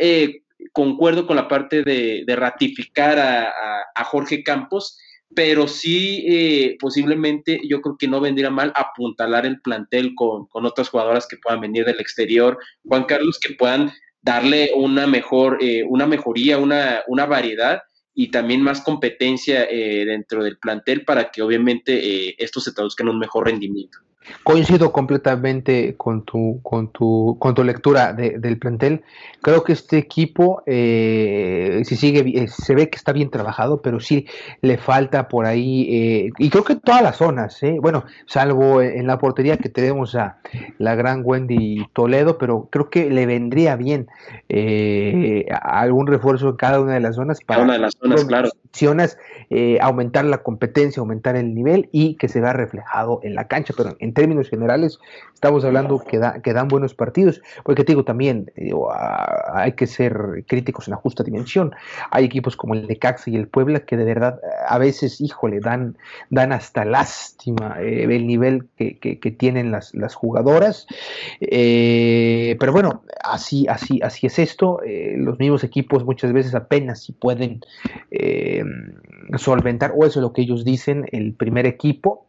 concuerdo 0.72 1.28
con 1.28 1.36
la 1.36 1.48
parte 1.48 1.84
de, 1.84 2.24
ratificar 2.36 3.20
a, 3.20 4.04
Jorge 4.06 4.44
Campos, 4.44 4.98
pero 5.36 5.68
sí 5.68 6.76
posiblemente 6.80 7.60
yo 7.68 7.82
creo 7.82 7.96
que 7.98 8.08
no 8.08 8.20
vendría 8.20 8.50
mal 8.50 8.72
apuntalar 8.76 9.46
el 9.46 9.60
plantel 9.62 10.14
con, 10.16 10.46
con, 10.48 10.66
otras 10.66 10.90
jugadoras 10.90 11.28
que 11.28 11.38
puedan 11.38 11.62
venir 11.62 11.86
del 11.86 12.00
exterior, 12.00 12.58
Juan 12.84 13.06
Carlos, 13.06 13.40
que 13.40 13.54
puedan 13.54 13.92
darle 14.24 14.72
una 14.74 15.06
mejor, 15.06 15.58
eh, 15.62 15.84
una 15.84 16.08
mejoría, 16.08 16.58
una, 16.58 17.04
una 17.08 17.26
variedad 17.26 17.84
y 18.16 18.32
también 18.32 18.62
más 18.62 18.82
competencia 18.82 19.66
eh, 19.70 20.06
dentro 20.06 20.44
del 20.44 20.58
plantel 20.58 21.04
para 21.04 21.30
que 21.30 21.42
obviamente 21.42 22.30
eh, 22.30 22.36
esto 22.38 22.60
se 22.60 22.72
traduzca 22.72 23.04
en 23.04 23.10
un 23.10 23.20
mejor 23.20 23.48
rendimiento. 23.48 24.00
Coincido 24.44 24.92
completamente 24.92 25.96
con 25.96 26.24
tu, 26.24 26.60
con 26.64 26.90
tu, 26.90 27.38
con 27.40 27.54
tu 27.54 27.64
lectura 27.64 28.14
del 28.14 28.58
plantel. 28.58 29.04
Creo 29.42 29.64
que 29.64 29.74
este 29.74 29.98
equipo, 29.98 30.64
eh, 30.66 31.82
si 31.86 31.96
sigue, 31.96 32.24
eh, 32.42 32.48
se 32.48 32.76
ve 32.76 32.90
que 32.90 32.98
está 32.98 33.12
bien 33.12 33.30
trabajado, 33.30 33.82
pero 33.82 34.00
sí 34.00 34.26
le 34.62 34.78
falta 34.78 35.28
por 35.28 35.46
ahí, 35.46 35.88
eh, 35.90 36.30
y 36.38 36.50
creo 36.50 36.64
que 36.64 36.74
en 36.74 36.80
todas 36.80 37.02
las 37.02 37.18
zonas, 37.18 37.60
bueno, 37.82 38.06
salvo 38.26 38.82
en 38.82 39.08
la 39.08 39.18
portería 39.18 39.58
que 39.58 39.70
tenemos 39.70 40.16
a 40.16 40.38
la 40.78 40.96
gran 40.96 41.22
Wendy 41.24 41.86
Toledo, 41.94 42.38
pero 42.38 42.70
creo 42.72 42.90
que 42.90 43.10
le 43.10 43.26
vendría 43.26 43.76
bien 43.76 44.08
algún 45.62 46.08
refuerzo 46.08 46.50
en 46.50 46.56
cada 46.56 46.80
una 46.80 46.94
de 46.94 47.00
las 47.00 47.16
zonas 47.16 47.40
para 47.46 47.64
una 47.64 47.74
de 47.74 47.80
las 47.80 47.94
zonas, 48.00 48.26
claro. 48.26 48.50
aumentar 49.82 50.26
la 50.26 50.40
competencia, 50.40 51.02
aumentar 51.02 51.36
el 51.36 51.54
nivel 51.54 51.90
y 51.92 52.16
que 52.16 52.30
se 52.30 52.42
vea 52.42 52.54
reflejado 52.54 53.20
en 53.24 53.36
la 53.36 53.48
cancha, 53.48 53.74
pero 53.76 53.96
en 54.00 54.13
términos 54.14 54.50
generales 54.50 55.00
estamos 55.44 55.66
hablando 55.66 56.00
que, 56.00 56.22
que 56.42 56.54
dan 56.54 56.70
buenos 56.70 56.94
partidos, 56.94 57.42
porque 57.66 57.84
te 57.84 57.92
digo 57.92 58.06
también, 58.06 58.50
eh, 58.56 58.72
hay 59.54 59.74
que 59.74 59.88
ser 59.88 60.46
críticos 60.48 60.88
en 60.88 60.92
la 60.92 60.98
justa 60.98 61.22
dimensión. 61.22 61.76
Hay 62.12 62.24
equipos 62.24 62.56
como 62.56 62.76
el 62.76 62.88
de 62.88 62.98
Caxa 62.98 63.30
y 63.30 63.36
el 63.36 63.50
Puebla 63.50 63.82
que 63.82 63.98
de 63.98 64.06
verdad 64.06 64.40
a 64.70 64.78
veces, 64.78 65.20
híjole, 65.20 65.60
dan, 65.60 65.98
dan 66.30 66.54
hasta 66.54 66.86
lástima 66.86 67.76
eh, 67.82 68.06
el 68.06 68.26
nivel 68.26 68.68
que, 68.78 69.36
tienen 69.38 69.72
las, 69.72 69.94
las 69.94 70.16
jugadoras. 70.16 70.88
Eh, 71.42 72.56
pero 72.58 72.72
bueno, 72.72 73.04
así, 73.22 73.68
así, 73.68 74.00
así 74.02 74.28
es 74.28 74.40
esto. 74.40 74.80
los 75.18 75.40
mismos 75.40 75.66
equipos 75.66 76.06
muchas 76.06 76.32
veces 76.32 76.56
apenas 76.56 77.04
si 77.04 77.12
pueden 77.12 77.62
solventar, 79.38 79.92
o 79.96 80.06
eso 80.06 80.20
es 80.20 80.24
lo 80.24 80.32
que 80.32 80.44
ellos 80.44 80.64
dicen, 80.64 81.06
el 81.12 81.34
primer 81.34 81.66
equipo. 81.66 82.28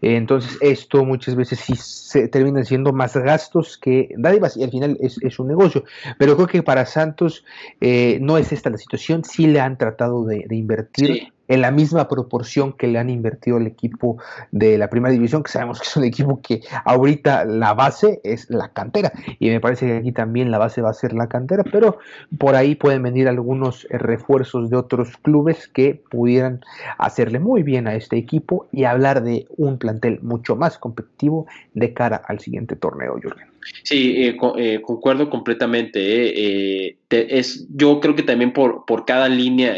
entonces, 0.00 0.56
esto 0.60 1.04
muchas 1.04 1.23
muchas 1.24 1.36
veces 1.36 1.60
sí 1.60 1.74
se 1.76 2.28
terminan 2.28 2.64
siendo 2.66 2.92
más 2.92 3.16
gastos 3.16 3.78
que 3.78 4.14
dádivas 4.18 4.56
y 4.56 4.62
al 4.62 4.70
final 4.70 4.98
es, 5.00 5.38
un 5.38 5.48
negocio. 5.48 5.84
Pero 6.18 6.36
creo 6.36 6.46
que 6.46 6.62
para 6.62 6.84
Santos 6.84 7.44
eh, 7.80 8.18
no 8.20 8.36
es 8.36 8.52
esta 8.52 8.68
la 8.70 8.76
situación, 8.76 9.24
sí 9.24 9.46
le 9.46 9.60
han 9.60 9.78
tratado 9.78 10.24
de, 10.24 10.46
invertir 10.50 11.32
en 11.48 11.60
la 11.60 11.70
misma 11.70 12.08
proporción 12.08 12.72
que 12.72 12.86
le 12.86 12.98
han 12.98 13.10
invertido 13.10 13.58
el 13.58 13.66
equipo 13.66 14.18
de 14.50 14.78
la 14.78 14.88
primera 14.88 15.12
división, 15.12 15.42
que 15.42 15.50
sabemos 15.50 15.80
que 15.80 15.86
es 15.86 15.96
un 15.96 16.04
equipo 16.04 16.40
que 16.40 16.62
ahorita 16.84 17.44
la 17.44 17.74
base 17.74 18.20
es 18.24 18.48
la 18.50 18.68
cantera, 18.68 19.12
y 19.38 19.50
me 19.50 19.60
parece 19.60 19.86
que 19.86 19.96
aquí 19.96 20.12
también 20.12 20.50
la 20.50 20.58
base 20.58 20.82
va 20.82 20.90
a 20.90 20.94
ser 20.94 21.12
la 21.12 21.28
cantera, 21.28 21.64
pero 21.64 21.98
por 22.38 22.54
ahí 22.54 22.74
pueden 22.74 23.02
venir 23.02 23.28
algunos 23.28 23.86
eh, 23.90 23.98
refuerzos 23.98 24.70
de 24.70 24.76
otros 24.76 25.16
clubes 25.18 25.68
que 25.68 26.02
pudieran 26.10 26.60
hacerle 26.98 27.38
muy 27.38 27.62
bien 27.62 27.86
a 27.86 27.94
este 27.94 28.16
equipo 28.16 28.66
y 28.72 28.84
hablar 28.84 29.22
de 29.22 29.46
un 29.56 29.78
plantel 29.78 30.20
mucho 30.22 30.56
más 30.56 30.78
competitivo 30.78 31.46
de 31.74 31.92
cara 31.92 32.22
al 32.26 32.40
siguiente 32.40 32.76
torneo, 32.76 33.16
Jürgen. 33.20 33.53
Sí, 33.82 34.14
eh, 34.24 34.36
eh, 34.58 34.80
concuerdo 34.82 35.30
completamente. 35.30 36.00
Eh, 36.00 36.98
es, 37.10 37.66
yo 37.70 38.00
creo 38.00 38.14
que 38.14 38.22
también 38.22 38.52
por, 38.52 38.84
por 38.86 39.04
cada 39.04 39.28
línea 39.28 39.76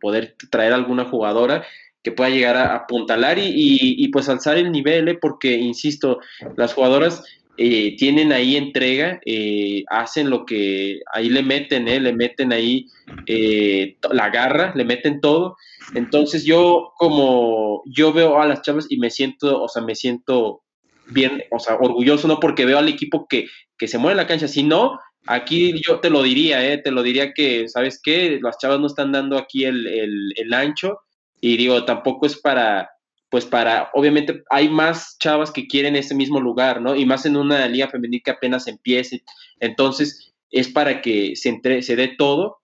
poder 0.00 0.36
traer 0.50 0.72
alguna 0.72 1.04
jugadora 1.04 1.64
que 2.02 2.12
pueda 2.12 2.30
llegar 2.30 2.56
a 2.56 2.74
apuntalar 2.74 3.38
y, 3.38 3.52
y, 3.54 4.08
pues 4.08 4.28
alzar 4.28 4.56
el 4.56 4.72
nivel, 4.72 5.18
porque, 5.20 5.56
insisto, 5.56 6.20
las 6.56 6.72
jugadoras 6.72 7.22
tienen 7.56 8.32
ahí 8.32 8.56
entrega, 8.56 9.20
hacen 9.90 10.30
lo 10.30 10.46
que 10.46 11.00
ahí 11.12 11.28
le 11.28 11.42
meten, 11.42 11.84
le 11.84 12.12
meten 12.14 12.54
ahí 12.54 12.86
la 13.26 14.30
garra, 14.30 14.72
le 14.74 14.84
meten 14.84 15.20
todo. 15.20 15.56
Entonces 15.94 16.44
yo 16.44 16.92
como 16.96 17.82
yo 17.84 18.14
veo 18.14 18.40
a 18.40 18.46
las 18.46 18.62
chavas 18.62 18.86
y 18.88 18.96
me 18.96 19.10
siento, 19.10 19.62
o 19.62 19.68
sea, 19.68 19.82
me 19.82 19.94
siento 19.94 20.62
bien, 21.10 21.42
o 21.50 21.58
sea, 21.58 21.76
orgulloso, 21.76 22.28
no 22.28 22.40
porque 22.40 22.64
veo 22.64 22.78
al 22.78 22.88
equipo 22.88 23.26
que, 23.28 23.46
que 23.78 23.88
se 23.88 23.98
mueve 23.98 24.12
en 24.12 24.18
la 24.18 24.26
cancha, 24.26 24.48
sino 24.48 24.98
aquí 25.26 25.80
yo 25.80 26.00
te 26.00 26.10
lo 26.10 26.22
diría, 26.22 26.72
eh, 26.72 26.78
te 26.78 26.90
lo 26.90 27.02
diría 27.02 27.32
que, 27.32 27.68
¿sabes 27.68 28.00
qué? 28.02 28.38
Las 28.42 28.58
chavas 28.58 28.80
no 28.80 28.86
están 28.86 29.12
dando 29.12 29.36
aquí 29.36 29.64
el, 29.64 29.86
el, 29.86 30.54
ancho 30.54 31.00
y 31.40 31.56
digo, 31.56 31.84
tampoco 31.84 32.26
es 32.26 32.36
para, 32.40 32.90
pues 33.30 33.44
para, 33.44 33.90
obviamente 33.94 34.42
hay 34.50 34.68
más 34.68 35.16
chavas 35.18 35.50
que 35.50 35.66
quieren 35.66 35.96
ese 35.96 36.14
mismo 36.14 36.40
lugar, 36.40 36.80
¿no? 36.80 36.96
Y 36.96 37.06
más 37.06 37.26
en 37.26 37.36
una 37.36 37.66
liga 37.68 37.88
femenil 37.88 38.22
que 38.24 38.30
apenas 38.30 38.66
empiece, 38.66 39.22
entonces 39.58 40.32
es 40.50 40.68
para 40.68 41.00
que 41.00 41.36
se, 41.36 41.48
entre, 41.48 41.82
se 41.82 41.96
dé 41.96 42.08
todo. 42.18 42.58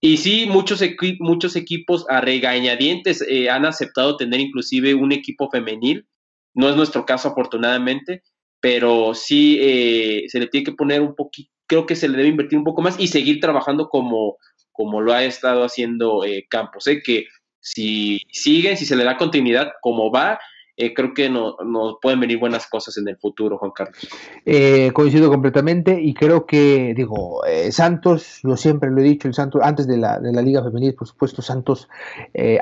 Y 0.00 0.18
sí, 0.18 0.46
muchos, 0.46 0.82
muchos 1.18 1.56
equipos 1.56 2.04
a 2.10 2.20
regañadientes 2.20 3.24
eh, 3.26 3.48
han 3.48 3.64
aceptado 3.64 4.16
tener 4.16 4.38
inclusive 4.40 4.94
un 4.94 5.12
equipo 5.12 5.50
femenil, 5.50 6.06
no 6.54 6.68
es 6.68 6.76
nuestro 6.76 7.04
caso, 7.04 7.28
afortunadamente, 7.28 8.22
pero 8.60 9.14
sí 9.14 9.58
eh, 9.60 10.24
se 10.28 10.40
le 10.40 10.46
tiene 10.46 10.64
que 10.64 10.72
poner 10.72 11.02
un 11.02 11.14
poquito, 11.14 11.50
creo 11.66 11.86
que 11.86 11.96
se 11.96 12.08
le 12.08 12.16
debe 12.16 12.30
invertir 12.30 12.58
un 12.58 12.64
poco 12.64 12.82
más 12.82 12.98
y 12.98 13.08
seguir 13.08 13.40
trabajando 13.40 13.88
como, 13.88 14.38
como 14.72 15.00
lo 15.00 15.12
ha 15.12 15.24
estado 15.24 15.64
haciendo 15.64 16.24
eh, 16.24 16.46
Campos. 16.48 16.86
¿eh? 16.86 17.02
Que 17.02 17.26
si 17.60 18.20
siguen, 18.30 18.76
si 18.76 18.86
se 18.86 18.96
le 18.96 19.04
da 19.04 19.16
continuidad 19.16 19.72
como 19.80 20.10
va, 20.10 20.38
eh, 20.76 20.92
creo 20.92 21.14
que 21.14 21.30
nos 21.30 21.54
no 21.64 21.98
pueden 22.02 22.20
venir 22.20 22.38
buenas 22.38 22.66
cosas 22.66 22.96
en 22.98 23.06
el 23.08 23.16
futuro, 23.16 23.58
Juan 23.58 23.70
Carlos. 23.70 23.96
Eh, 24.44 24.90
coincido 24.92 25.30
completamente 25.30 26.00
y 26.00 26.14
creo 26.14 26.46
que, 26.46 26.94
digo, 26.96 27.44
eh, 27.44 27.70
Santos, 27.70 28.40
yo 28.42 28.56
siempre 28.56 28.90
lo 28.90 29.00
he 29.00 29.04
dicho, 29.04 29.28
el 29.28 29.34
Santos, 29.34 29.62
antes 29.62 29.86
de 29.86 29.96
la, 29.96 30.18
de 30.18 30.32
la 30.32 30.42
Liga 30.42 30.64
Femenil, 30.64 30.94
por 30.94 31.06
supuesto, 31.06 31.42
Santos 31.42 31.88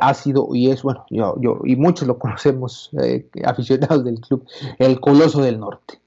ha 0.01 0.15
sido 0.15 0.49
y 0.55 0.71
es, 0.71 0.83
bueno, 0.83 1.07
yo, 1.11 1.37
yo 1.41 1.61
y 1.65 1.77
muchos 1.77 2.07
lo 2.07 2.19
conocemos, 2.21 2.91
aficionados 3.45 4.05
del 4.05 4.21
club, 4.21 4.47
el 4.79 5.01
Coloso 5.01 5.41
del 5.41 5.59
Norte. 5.59 6.02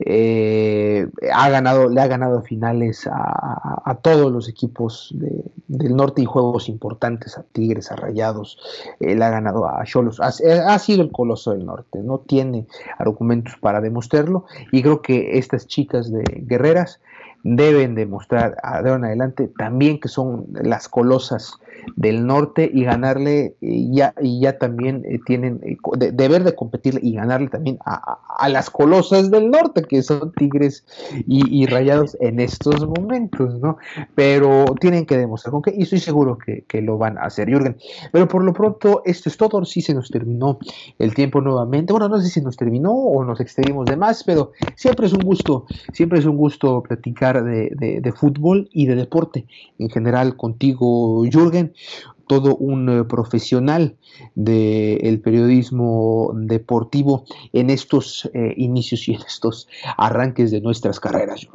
Eh, 0.00 1.08
ha 1.32 1.48
ganado, 1.50 1.88
le 1.88 2.00
ha 2.00 2.06
ganado 2.06 2.42
finales 2.42 3.08
a, 3.10 3.98
todos 4.02 4.30
los 4.30 4.48
equipos 4.48 5.14
del 5.68 5.96
norte 5.96 6.22
y 6.22 6.24
juegos 6.24 6.68
importantes, 6.68 7.38
a 7.38 7.44
Tigres, 7.44 7.90
a 7.92 7.96
Rayados, 7.96 8.58
le 8.98 9.24
ha 9.24 9.30
ganado 9.30 9.66
a 9.66 9.84
Cholos, 9.84 10.20
ha, 10.20 10.26
ha, 10.26 10.78
sido 10.78 11.02
el 11.02 11.12
coloso 11.12 11.52
del 11.52 11.64
norte, 11.64 12.00
no 12.02 12.18
tiene 12.18 12.66
argumentos 12.98 13.54
para 13.60 13.80
demostrarlo 13.80 14.46
y 14.72 14.82
creo 14.82 15.00
que 15.00 15.38
estas 15.38 15.66
chicas 15.66 16.10
de 16.12 16.24
guerreras 16.42 17.00
deben 17.44 17.94
demostrar 17.94 18.52
de 18.52 18.56
ahora 18.62 18.96
en 18.96 19.04
adelante 19.04 19.50
también 19.56 20.00
que 20.00 20.08
son 20.08 20.46
las 20.52 20.88
colosas 20.88 21.60
del 21.96 22.26
norte 22.26 22.70
y 22.72 22.84
ganarle 22.84 23.56
y 23.60 23.94
ya, 23.94 24.14
y 24.20 24.40
ya 24.40 24.58
también 24.58 25.04
eh, 25.04 25.20
tienen 25.26 25.60
eh, 25.62 25.76
deber 26.12 26.42
de 26.44 26.54
competir 26.54 26.98
y 27.02 27.14
ganarle 27.14 27.48
también 27.48 27.78
a, 27.84 28.48
las 28.48 28.70
colosas 28.70 29.30
del 29.30 29.50
norte 29.50 29.82
que 29.82 30.02
son 30.02 30.32
Tigres 30.32 30.84
y, 31.26 31.66
Rayados 31.66 32.16
en 32.20 32.40
estos 32.40 32.86
momentos, 32.86 33.58
¿no? 33.60 33.78
Pero 34.14 34.64
tienen 34.80 35.06
que 35.06 35.16
demostrar 35.16 35.52
con 35.52 35.62
qué 35.62 35.74
y 35.76 35.82
estoy 35.82 36.00
seguro 36.00 36.38
que, 36.38 36.82
lo 36.82 36.98
van 36.98 37.16
a 37.18 37.22
hacer, 37.22 37.48
Jürgen. 37.48 37.76
Pero 38.12 38.28
por 38.28 38.44
lo 38.44 38.52
pronto 38.52 39.02
esto 39.04 39.28
es 39.28 39.36
todo, 39.36 39.64
sí 39.64 39.80
se 39.80 39.94
nos 39.94 40.10
terminó 40.10 40.58
el 40.98 41.14
tiempo 41.14 41.40
nuevamente. 41.40 41.92
Bueno, 41.92 42.08
no 42.08 42.20
sé 42.20 42.28
si 42.28 42.40
nos 42.40 42.56
terminó 42.56 42.92
o 42.92 43.24
nos 43.24 43.40
extendimos 43.40 43.86
de 43.86 43.96
más, 43.96 44.24
pero 44.24 44.52
siempre 44.74 45.06
es 45.06 45.12
un 45.12 45.22
gusto, 45.22 45.66
siempre 45.92 46.18
es 46.18 46.26
un 46.26 46.36
gusto 46.36 46.82
platicar 46.82 47.33
de, 47.42 48.12
fútbol 48.16 48.68
y 48.72 48.86
de 48.86 48.94
deporte. 48.96 49.46
En 49.78 49.90
general 49.90 50.36
contigo, 50.36 51.24
Jürgen 51.24 51.72
todo 52.26 52.56
un 52.56 52.88
eh, 52.88 53.04
profesional 53.04 53.96
del 54.34 55.20
periodismo 55.20 56.32
deportivo 56.34 57.24
en 57.52 57.70
estos 57.70 58.30
eh, 58.34 58.54
inicios 58.56 59.08
y 59.08 59.14
en 59.14 59.20
estos 59.22 59.68
arranques 59.96 60.50
de 60.50 60.60
nuestras 60.60 61.00
carreras, 61.00 61.46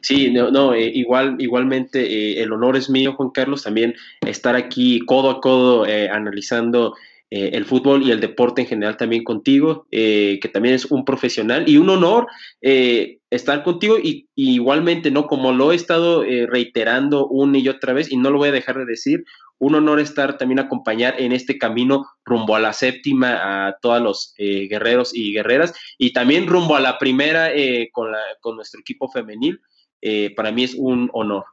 Sí, 0.00 0.30
no, 0.30 0.72
eh, 0.72 0.90
igual, 0.94 1.36
igualmente 1.40 2.40
el 2.40 2.52
honor 2.52 2.76
es 2.76 2.88
mío, 2.88 3.14
Juan 3.16 3.30
Carlos, 3.30 3.64
también 3.64 3.94
estar 4.26 4.56
aquí 4.56 5.00
codo 5.00 5.28
a 5.30 5.40
codo 5.42 5.84
analizando 5.84 6.94
el 7.36 7.64
fútbol 7.64 8.02
y 8.02 8.10
el 8.10 8.20
deporte 8.20 8.62
en 8.62 8.68
general 8.68 8.96
también 8.96 9.24
contigo, 9.24 9.86
que 9.90 10.50
también 10.52 10.74
es 10.74 10.84
un 10.86 11.04
profesional 11.04 11.68
y 11.68 11.78
un 11.78 11.90
honor 11.90 12.26
estar 12.60 13.64
contigo 13.64 13.98
y, 13.98 14.28
igualmente, 14.34 15.10
¿no? 15.10 15.26
Como 15.26 15.52
lo 15.52 15.72
he 15.72 15.74
estado 15.74 16.22
reiterando 16.22 17.26
una 17.26 17.58
y 17.58 17.68
otra 17.68 17.92
vez 17.92 18.12
y 18.12 18.16
no 18.16 18.30
lo 18.30 18.38
voy 18.38 18.50
a 18.50 18.52
dejar 18.52 18.78
de 18.78 18.84
decir, 18.84 19.24
un 19.58 19.74
honor 19.74 20.00
estar 20.00 20.36
también 20.36 20.58
acompañar 20.58 21.14
en 21.18 21.32
este 21.32 21.58
camino 21.58 22.06
rumbo 22.24 22.56
a 22.56 22.60
la 22.60 22.72
séptima 22.72 23.66
a 23.66 23.78
todos 23.80 24.02
los 24.02 24.34
eh, 24.36 24.68
guerreros 24.68 25.14
y 25.14 25.32
guerreras 25.32 25.74
y 25.98 26.12
también 26.12 26.46
rumbo 26.46 26.76
a 26.76 26.80
la 26.80 26.98
primera 26.98 27.52
eh, 27.52 27.88
con, 27.92 28.12
la, 28.12 28.18
con 28.40 28.56
nuestro 28.56 28.80
equipo 28.80 29.08
femenil. 29.08 29.60
Eh, 30.00 30.34
para 30.36 30.52
mí 30.52 30.64
es 30.64 30.74
un 30.74 31.08
honor. 31.14 31.44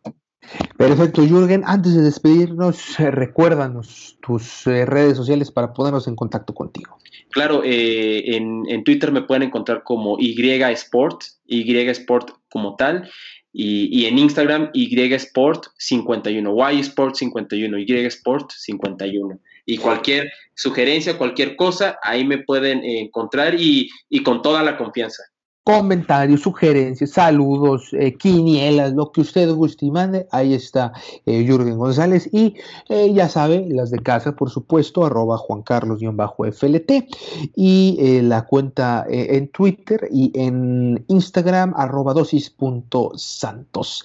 Perfecto, 0.77 1.23
Jürgen. 1.25 1.63
Antes 1.65 1.95
de 1.95 2.01
despedirnos, 2.01 2.97
recuérdanos 2.97 4.17
tus 4.21 4.65
redes 4.65 5.17
sociales 5.17 5.51
para 5.51 5.73
ponernos 5.73 6.07
en 6.07 6.15
contacto 6.15 6.53
contigo. 6.53 6.97
Claro, 7.29 7.61
en, 7.63 8.63
en, 8.67 8.83
Twitter 8.83 9.11
me 9.11 9.21
pueden 9.21 9.43
encontrar 9.43 9.83
como 9.83 10.17
Y 10.19 10.35
Sport, 10.73 11.23
Y 11.45 11.77
Sport 11.77 12.31
como 12.49 12.75
tal. 12.75 13.09
Y, 13.53 14.05
en 14.05 14.17
Instagram, 14.17 14.71
YSport51, 14.71 16.47
YSport51, 16.55 17.85
YSport51. 17.85 19.39
Y 19.65 19.77
cualquier 19.77 20.31
sugerencia, 20.55 21.17
cualquier 21.17 21.55
cosa, 21.55 21.99
ahí 22.01 22.25
me 22.25 22.39
pueden 22.39 22.83
encontrar 22.83 23.55
y, 23.59 23.89
y 24.09 24.23
con 24.23 24.41
toda 24.41 24.63
la 24.63 24.77
confianza 24.77 25.23
comentarios, 25.63 26.41
sugerencias, 26.41 27.11
saludos, 27.11 27.93
eh, 27.93 28.15
quinielas, 28.17 28.93
lo 28.93 29.11
que 29.11 29.21
usted 29.21 29.53
guste 29.53 29.85
y 29.85 29.91
mande, 29.91 30.27
ahí 30.31 30.55
está 30.55 30.91
eh, 31.27 31.45
Jürgen 31.45 31.77
González 31.77 32.27
y 32.33 32.55
eh, 32.89 33.13
ya 33.13 33.29
sabe, 33.29 33.67
las 33.69 33.91
de 33.91 33.99
casa, 33.99 34.35
por 34.35 34.49
supuesto, 34.49 35.05
arroba 35.05 35.37
Juan 35.37 35.61
Carlos-FLT 35.61 36.91
y 37.55 38.21
la 38.23 38.45
cuenta 38.45 39.05
en 39.07 39.49
Twitter 39.49 40.07
y 40.11 40.31
en 40.33 41.05
Instagram, 41.07 41.73
arroba 41.75 42.13
dosis.santos. 42.13 44.03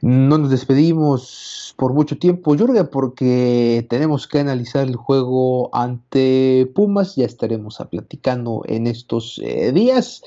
No 0.00 0.38
nos 0.38 0.50
despedimos 0.50 1.74
por 1.76 1.92
mucho 1.92 2.16
tiempo, 2.16 2.56
Jürgen, 2.56 2.88
porque 2.90 3.86
tenemos 3.90 4.26
que 4.26 4.38
analizar 4.38 4.86
el 4.86 4.96
juego 4.96 5.68
ante 5.74 6.70
Pumas, 6.74 7.16
ya 7.16 7.26
estaremos 7.26 7.78
platicando 7.90 8.62
en 8.66 8.86
estos 8.86 9.40
días. 9.74 10.22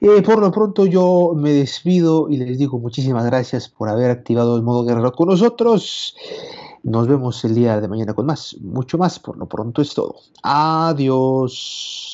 Por 0.00 0.38
lo 0.38 0.52
pronto 0.52 0.86
yo 0.86 1.32
me 1.34 1.52
despido 1.52 2.28
y 2.30 2.36
les 2.36 2.56
digo 2.58 2.78
muchísimas 2.78 3.24
gracias 3.24 3.68
por 3.68 3.88
haber 3.88 4.10
activado 4.10 4.56
el 4.56 4.62
modo 4.62 4.84
guerrero 4.84 5.12
con 5.12 5.28
nosotros. 5.28 6.14
Nos 6.84 7.08
vemos 7.08 7.44
el 7.44 7.54
día 7.54 7.80
de 7.80 7.88
mañana 7.88 8.14
con 8.14 8.26
más, 8.26 8.56
mucho 8.60 8.96
más. 8.98 9.18
Por 9.18 9.36
lo 9.36 9.46
pronto 9.46 9.82
es 9.82 9.94
todo. 9.94 10.14
Adiós. 10.42 12.08